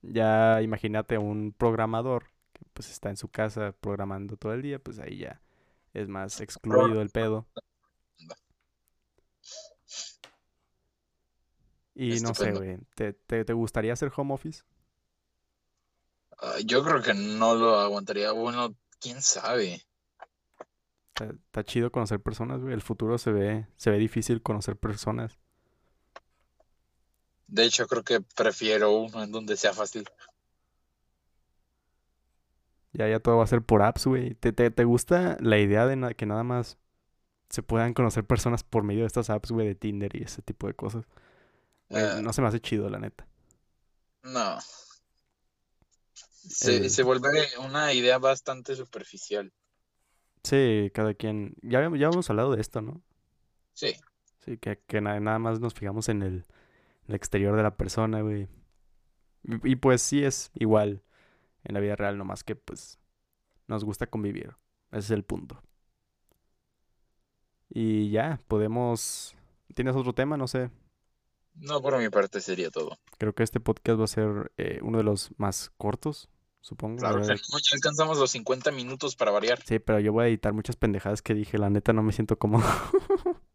ya 0.02 0.62
imagínate 0.62 1.18
un 1.18 1.52
programador 1.56 2.24
que 2.52 2.64
pues 2.72 2.90
está 2.90 3.10
en 3.10 3.16
su 3.16 3.28
casa 3.28 3.72
programando 3.80 4.36
todo 4.36 4.52
el 4.54 4.62
día, 4.62 4.78
pues 4.78 4.98
ahí 4.98 5.18
ya 5.18 5.40
es 5.94 6.08
más 6.08 6.40
excluido 6.40 7.02
el 7.02 7.10
pedo. 7.10 7.46
Y 11.94 12.20
no 12.20 12.34
sé, 12.34 12.50
Estupendo. 12.50 12.60
güey, 12.60 12.78
¿te, 12.94 13.12
te, 13.12 13.44
te 13.44 13.52
gustaría 13.52 13.92
hacer 13.92 14.10
home 14.16 14.34
office? 14.34 14.62
Ah, 16.38 16.56
yo 16.64 16.82
creo 16.82 17.02
que 17.02 17.12
no 17.14 17.54
lo 17.54 17.78
aguantaría. 17.78 18.32
Bueno, 18.32 18.74
quién 19.00 19.20
sabe. 19.20 19.82
Está, 21.14 21.34
está 21.34 21.64
chido 21.64 21.92
conocer 21.92 22.20
personas, 22.20 22.60
güey. 22.62 22.72
El 22.74 22.80
futuro 22.82 23.18
se 23.18 23.32
ve, 23.32 23.66
se 23.76 23.90
ve 23.90 23.98
difícil 23.98 24.42
conocer 24.42 24.76
personas. 24.76 25.38
De 27.50 27.64
hecho, 27.66 27.86
creo 27.86 28.02
que 28.02 28.20
prefiero 28.22 28.92
uno 28.92 29.22
en 29.22 29.30
donde 29.30 29.56
sea 29.56 29.74
fácil. 29.74 30.08
Ya, 32.92 33.08
ya 33.08 33.20
todo 33.20 33.36
va 33.38 33.44
a 33.44 33.46
ser 33.46 33.62
por 33.62 33.82
apps, 33.82 34.06
güey. 34.06 34.34
¿Te, 34.34 34.52
te, 34.52 34.70
te 34.70 34.84
gusta 34.84 35.36
la 35.40 35.58
idea 35.58 35.86
de 35.86 35.96
na- 35.96 36.14
que 36.14 36.26
nada 36.26 36.42
más 36.44 36.76
se 37.50 37.62
puedan 37.62 37.94
conocer 37.94 38.24
personas 38.26 38.64
por 38.64 38.84
medio 38.84 39.02
de 39.02 39.08
estas 39.08 39.30
apps, 39.30 39.52
güey, 39.52 39.68
de 39.68 39.74
Tinder 39.76 40.16
y 40.16 40.24
ese 40.24 40.42
tipo 40.42 40.66
de 40.66 40.74
cosas? 40.74 41.06
Ah, 41.90 42.20
no 42.22 42.32
se 42.32 42.42
me 42.42 42.48
hace 42.48 42.60
chido, 42.60 42.88
la 42.90 42.98
neta. 42.98 43.26
no. 44.22 44.58
Se, 46.12 46.76
El- 46.76 46.90
se 46.90 47.02
vuelve 47.02 47.48
una 47.58 47.92
idea 47.92 48.18
bastante 48.18 48.74
superficial. 48.76 49.52
Sí, 50.42 50.90
cada 50.94 51.14
quien. 51.14 51.54
Ya, 51.62 51.80
ya 51.96 52.06
hemos 52.08 52.28
hablado 52.30 52.54
de 52.54 52.60
esto, 52.60 52.80
¿no? 52.82 53.02
Sí. 53.74 53.94
Sí, 54.44 54.58
que, 54.58 54.78
que 54.86 55.00
na- 55.00 55.20
nada 55.20 55.38
más 55.38 55.60
nos 55.60 55.74
fijamos 55.74 56.08
en 56.08 56.22
el, 56.22 56.46
el 57.08 57.14
exterior 57.14 57.56
de 57.56 57.62
la 57.62 57.76
persona, 57.76 58.20
güey. 58.20 58.48
Y, 59.42 59.72
y 59.72 59.76
pues 59.76 60.02
sí 60.02 60.24
es 60.24 60.50
igual 60.54 61.02
en 61.64 61.74
la 61.74 61.80
vida 61.80 61.96
real, 61.96 62.18
nomás 62.18 62.44
que 62.44 62.56
pues 62.56 62.98
nos 63.66 63.84
gusta 63.84 64.06
convivir. 64.06 64.56
Ese 64.90 64.98
es 64.98 65.10
el 65.10 65.24
punto. 65.24 65.62
Y 67.68 68.10
ya, 68.10 68.40
podemos... 68.48 69.36
¿Tienes 69.74 69.94
otro 69.94 70.12
tema? 70.12 70.36
No 70.36 70.48
sé. 70.48 70.70
No, 71.54 71.80
por 71.80 71.96
mi 71.98 72.08
parte 72.08 72.40
sería 72.40 72.70
todo. 72.70 72.98
Creo 73.18 73.34
que 73.34 73.42
este 73.42 73.60
podcast 73.60 74.00
va 74.00 74.04
a 74.04 74.08
ser 74.08 74.52
eh, 74.56 74.80
uno 74.82 74.98
de 74.98 75.04
los 75.04 75.30
más 75.36 75.70
cortos, 75.76 76.28
supongo. 76.60 77.02
La 77.02 77.10
Claro 77.10 77.24
ya 77.24 77.34
alcanzamos 77.72 78.18
los 78.18 78.30
50 78.32 78.72
minutos 78.72 79.14
para 79.14 79.30
variar. 79.30 79.62
Sí, 79.64 79.78
pero 79.78 80.00
yo 80.00 80.12
voy 80.12 80.24
a 80.24 80.28
editar 80.28 80.52
muchas 80.52 80.76
pendejadas 80.76 81.22
que 81.22 81.34
dije. 81.34 81.58
La 81.58 81.70
neta 81.70 81.92
no 81.92 82.02
me 82.02 82.12
siento 82.12 82.38
cómodo. 82.38 82.64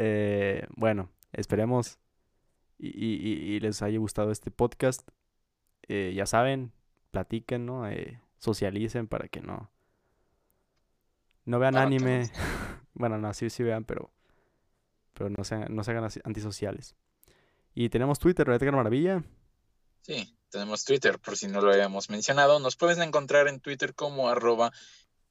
Eh, 0.00 0.64
bueno, 0.76 1.10
esperemos 1.32 1.98
y, 2.78 2.86
y- 2.88 3.54
y- 3.56 3.60
les 3.60 3.82
haya 3.82 3.98
gustado 3.98 4.30
este 4.30 4.52
podcast. 4.52 5.08
Eh, 5.88 6.12
ya 6.14 6.24
saben, 6.24 6.70
platiquen, 7.10 7.66
¿no? 7.66 7.88
Eh, 7.88 8.20
socialicen 8.38 9.08
para 9.08 9.26
que 9.28 9.40
no, 9.40 9.70
no 11.44 11.58
vean 11.58 11.74
No, 11.74 11.80
que 11.80 11.82
no. 11.82 11.86
anime. 11.86 12.30
Bueno, 12.94 13.16
no, 13.16 13.32
sí, 13.32 13.48
sí 13.48 13.62
vean, 13.62 13.84
pero, 13.84 14.10
pero 15.14 15.30
no 15.30 15.44
sean, 15.44 15.66
no 15.72 15.84
se 15.84 15.92
hagan 15.92 16.08
antisociales. 16.24 16.96
Y 17.74 17.90
tenemos 17.90 18.18
Twitter, 18.18 18.48
Edgar 18.48 18.74
Maravilla. 18.74 19.22
Sí, 20.02 20.36
tenemos 20.50 20.84
Twitter, 20.84 21.20
por 21.20 21.36
si 21.36 21.46
no 21.46 21.60
lo 21.60 21.70
habíamos 21.72 22.10
mencionado. 22.10 22.58
Nos 22.58 22.74
puedes 22.74 22.98
encontrar 22.98 23.46
en 23.46 23.60
Twitter 23.60 23.94
como 23.94 24.28
arroba 24.28 24.72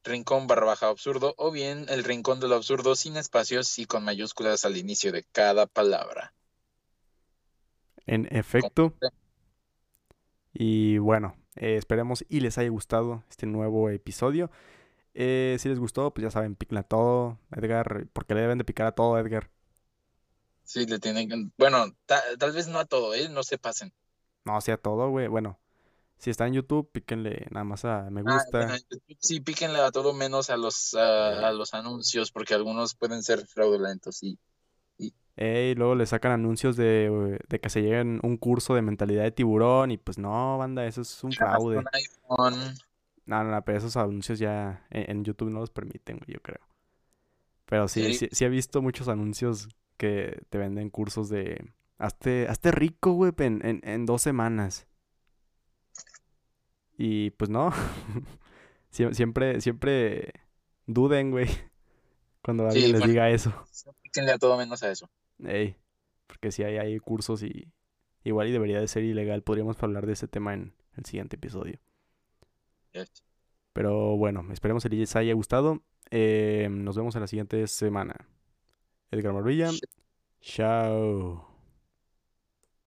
rincón 0.08 0.48
barra 0.48 0.66
baja 0.66 0.88
absurdo 0.88 1.36
o 1.38 1.52
bien 1.52 1.86
el 1.90 2.04
rincón 2.04 2.40
de 2.40 2.48
lo 2.48 2.56
absurdo 2.56 2.96
sin 2.96 3.18
espacios 3.18 3.78
y 3.78 3.86
con 3.86 4.04
mayúsculas 4.04 4.66
al 4.66 4.78
inicio 4.78 5.12
de 5.12 5.24
cada 5.24 5.68
palabra. 5.68 6.34
En 8.06 8.28
efecto. 8.36 8.94
Y 10.54 10.98
bueno, 10.98 11.36
eh, 11.56 11.76
esperemos 11.76 12.26
y 12.30 12.40
les 12.40 12.58
haya 12.58 12.70
gustado 12.70 13.24
este 13.30 13.46
nuevo 13.46 13.90
episodio. 13.90 14.50
Eh, 15.14 15.58
si 15.60 15.70
les 15.70 15.80
gustó, 15.80 16.14
pues 16.14 16.24
ya 16.24 16.32
saben, 16.32 16.56
píquenle 16.56 16.80
a 16.80 16.84
todo, 16.84 17.40
Edgar, 17.56 18.08
porque 18.14 18.34
le 18.34 18.42
deben 18.42 18.58
de 18.58 18.64
picar 18.64 18.88
a 18.88 18.94
todo, 18.94 19.18
Edgar. 19.20 19.50
Sí, 20.64 20.86
le 20.86 21.00
tienen 21.00 21.30
que... 21.30 21.50
Bueno, 21.58 21.96
ta- 22.06 22.24
tal 22.38 22.52
vez 22.52 22.68
no 22.68 22.80
a 22.80 22.86
todo, 22.86 23.14
¿eh? 23.14 23.30
No 23.30 23.44
se 23.44 23.58
pasen. 23.58 23.94
No, 24.46 24.60
sea 24.62 24.78
todo, 24.78 25.10
güey. 25.10 25.28
Bueno, 25.28 25.60
si 26.18 26.30
está 26.30 26.48
en 26.48 26.54
YouTube, 26.54 26.90
píquenle 26.92 27.48
nada 27.52 27.64
más 27.64 27.86
a 27.86 28.10
me 28.10 28.22
Ah, 28.26 28.34
gusta. 28.34 28.78
sí, 29.20 29.40
píquenle 29.42 29.80
a 29.80 29.92
todo 29.92 30.14
menos 30.14 30.50
a 30.50 30.58
los, 30.58 30.94
a, 30.96 31.48
a 31.48 31.52
los 31.52 31.74
anuncios, 31.74 32.32
porque 32.32 32.54
algunos 32.54 32.96
pueden 32.96 33.24
ser 33.24 33.46
fraudulentos 33.48 34.24
y 34.24 34.38
Eh, 35.40 35.74
y 35.74 35.76
luego 35.78 35.94
le 35.94 36.06
sacan 36.08 36.32
anuncios 36.32 36.76
de, 36.76 37.40
de 37.48 37.60
que 37.60 37.70
se 37.70 37.82
lleguen 37.82 38.20
un 38.24 38.38
curso 38.38 38.74
de 38.74 38.82
mentalidad 38.82 39.24
de 39.24 39.32
tiburón. 39.32 39.92
Y 39.92 39.98
pues 39.98 40.18
no, 40.18 40.58
banda, 40.58 40.86
eso 40.88 41.02
es 41.02 41.24
un 41.24 41.32
fraude. 41.32 41.78
un. 41.78 42.74
No, 43.26 43.44
no, 43.44 43.52
no, 43.52 43.64
pero 43.64 43.78
esos 43.78 43.96
anuncios 43.98 44.40
ya 44.40 44.86
en, 44.90 45.12
en 45.18 45.24
YouTube 45.26 45.52
no 45.52 45.60
los 45.60 45.70
permiten, 45.70 46.20
yo 46.28 46.40
creo. 46.42 46.60
Pero 47.66 47.88
sí, 47.88 48.14
Sí. 48.14 48.14
sí, 48.14 48.30
sí 48.32 48.46
he 48.46 48.50
visto 48.50 48.82
muchos 48.82 49.08
anuncios 49.10 49.68
que 49.98 50.42
te 50.50 50.58
venden 50.58 50.90
cursos 50.90 51.30
de... 51.30 51.74
Hazte, 52.00 52.48
hazte 52.48 52.72
rico, 52.72 53.14
güey, 53.14 53.34
en, 53.40 53.66
en, 53.66 53.82
en 53.84 54.06
dos 54.06 54.22
semanas. 54.22 54.88
Y 56.98 57.32
pues 57.32 57.50
no. 57.50 57.72
Sie- 58.92 59.14
Siempre, 59.14 59.62
siempre 59.62 60.34
duden, 60.86 61.32
güey, 61.32 61.48
cuando 62.42 62.64
Sí, 62.72 62.78
alguien 62.78 62.92
les 62.94 63.02
bueno. 63.02 63.12
diga 63.14 63.30
eso. 63.30 63.54
Píquenle 64.02 64.32
a 64.32 64.38
todo 64.38 64.58
menos 64.58 64.82
a 64.84 64.92
eso. 64.92 65.10
Ey, 65.44 65.76
porque 66.26 66.52
si 66.52 66.64
hay, 66.64 66.78
hay 66.78 66.98
cursos 67.00 67.44
y 67.44 67.72
igual 68.24 68.48
y 68.48 68.52
debería 68.52 68.80
de 68.80 68.88
ser 68.88 69.04
ilegal. 69.04 69.44
Podríamos 69.44 69.82
hablar 69.84 70.06
de 70.06 70.14
ese 70.14 70.28
tema 70.28 70.54
en 70.54 70.74
el 70.96 71.06
siguiente 71.06 71.36
episodio. 71.36 71.80
Yes. 72.94 73.12
Pero 73.74 74.18
bueno, 74.18 74.46
esperemos 74.52 74.82
que 74.84 74.90
les 74.90 75.16
haya 75.16 75.34
gustado. 75.34 75.84
Eh, 76.10 76.68
nos 76.72 76.96
vemos 76.98 77.14
en 77.16 77.22
la 77.22 77.28
siguiente 77.28 77.68
semana. 77.68 78.16
Edgar 79.12 79.34
Marbella. 79.34 79.70
Chao. 80.42 81.57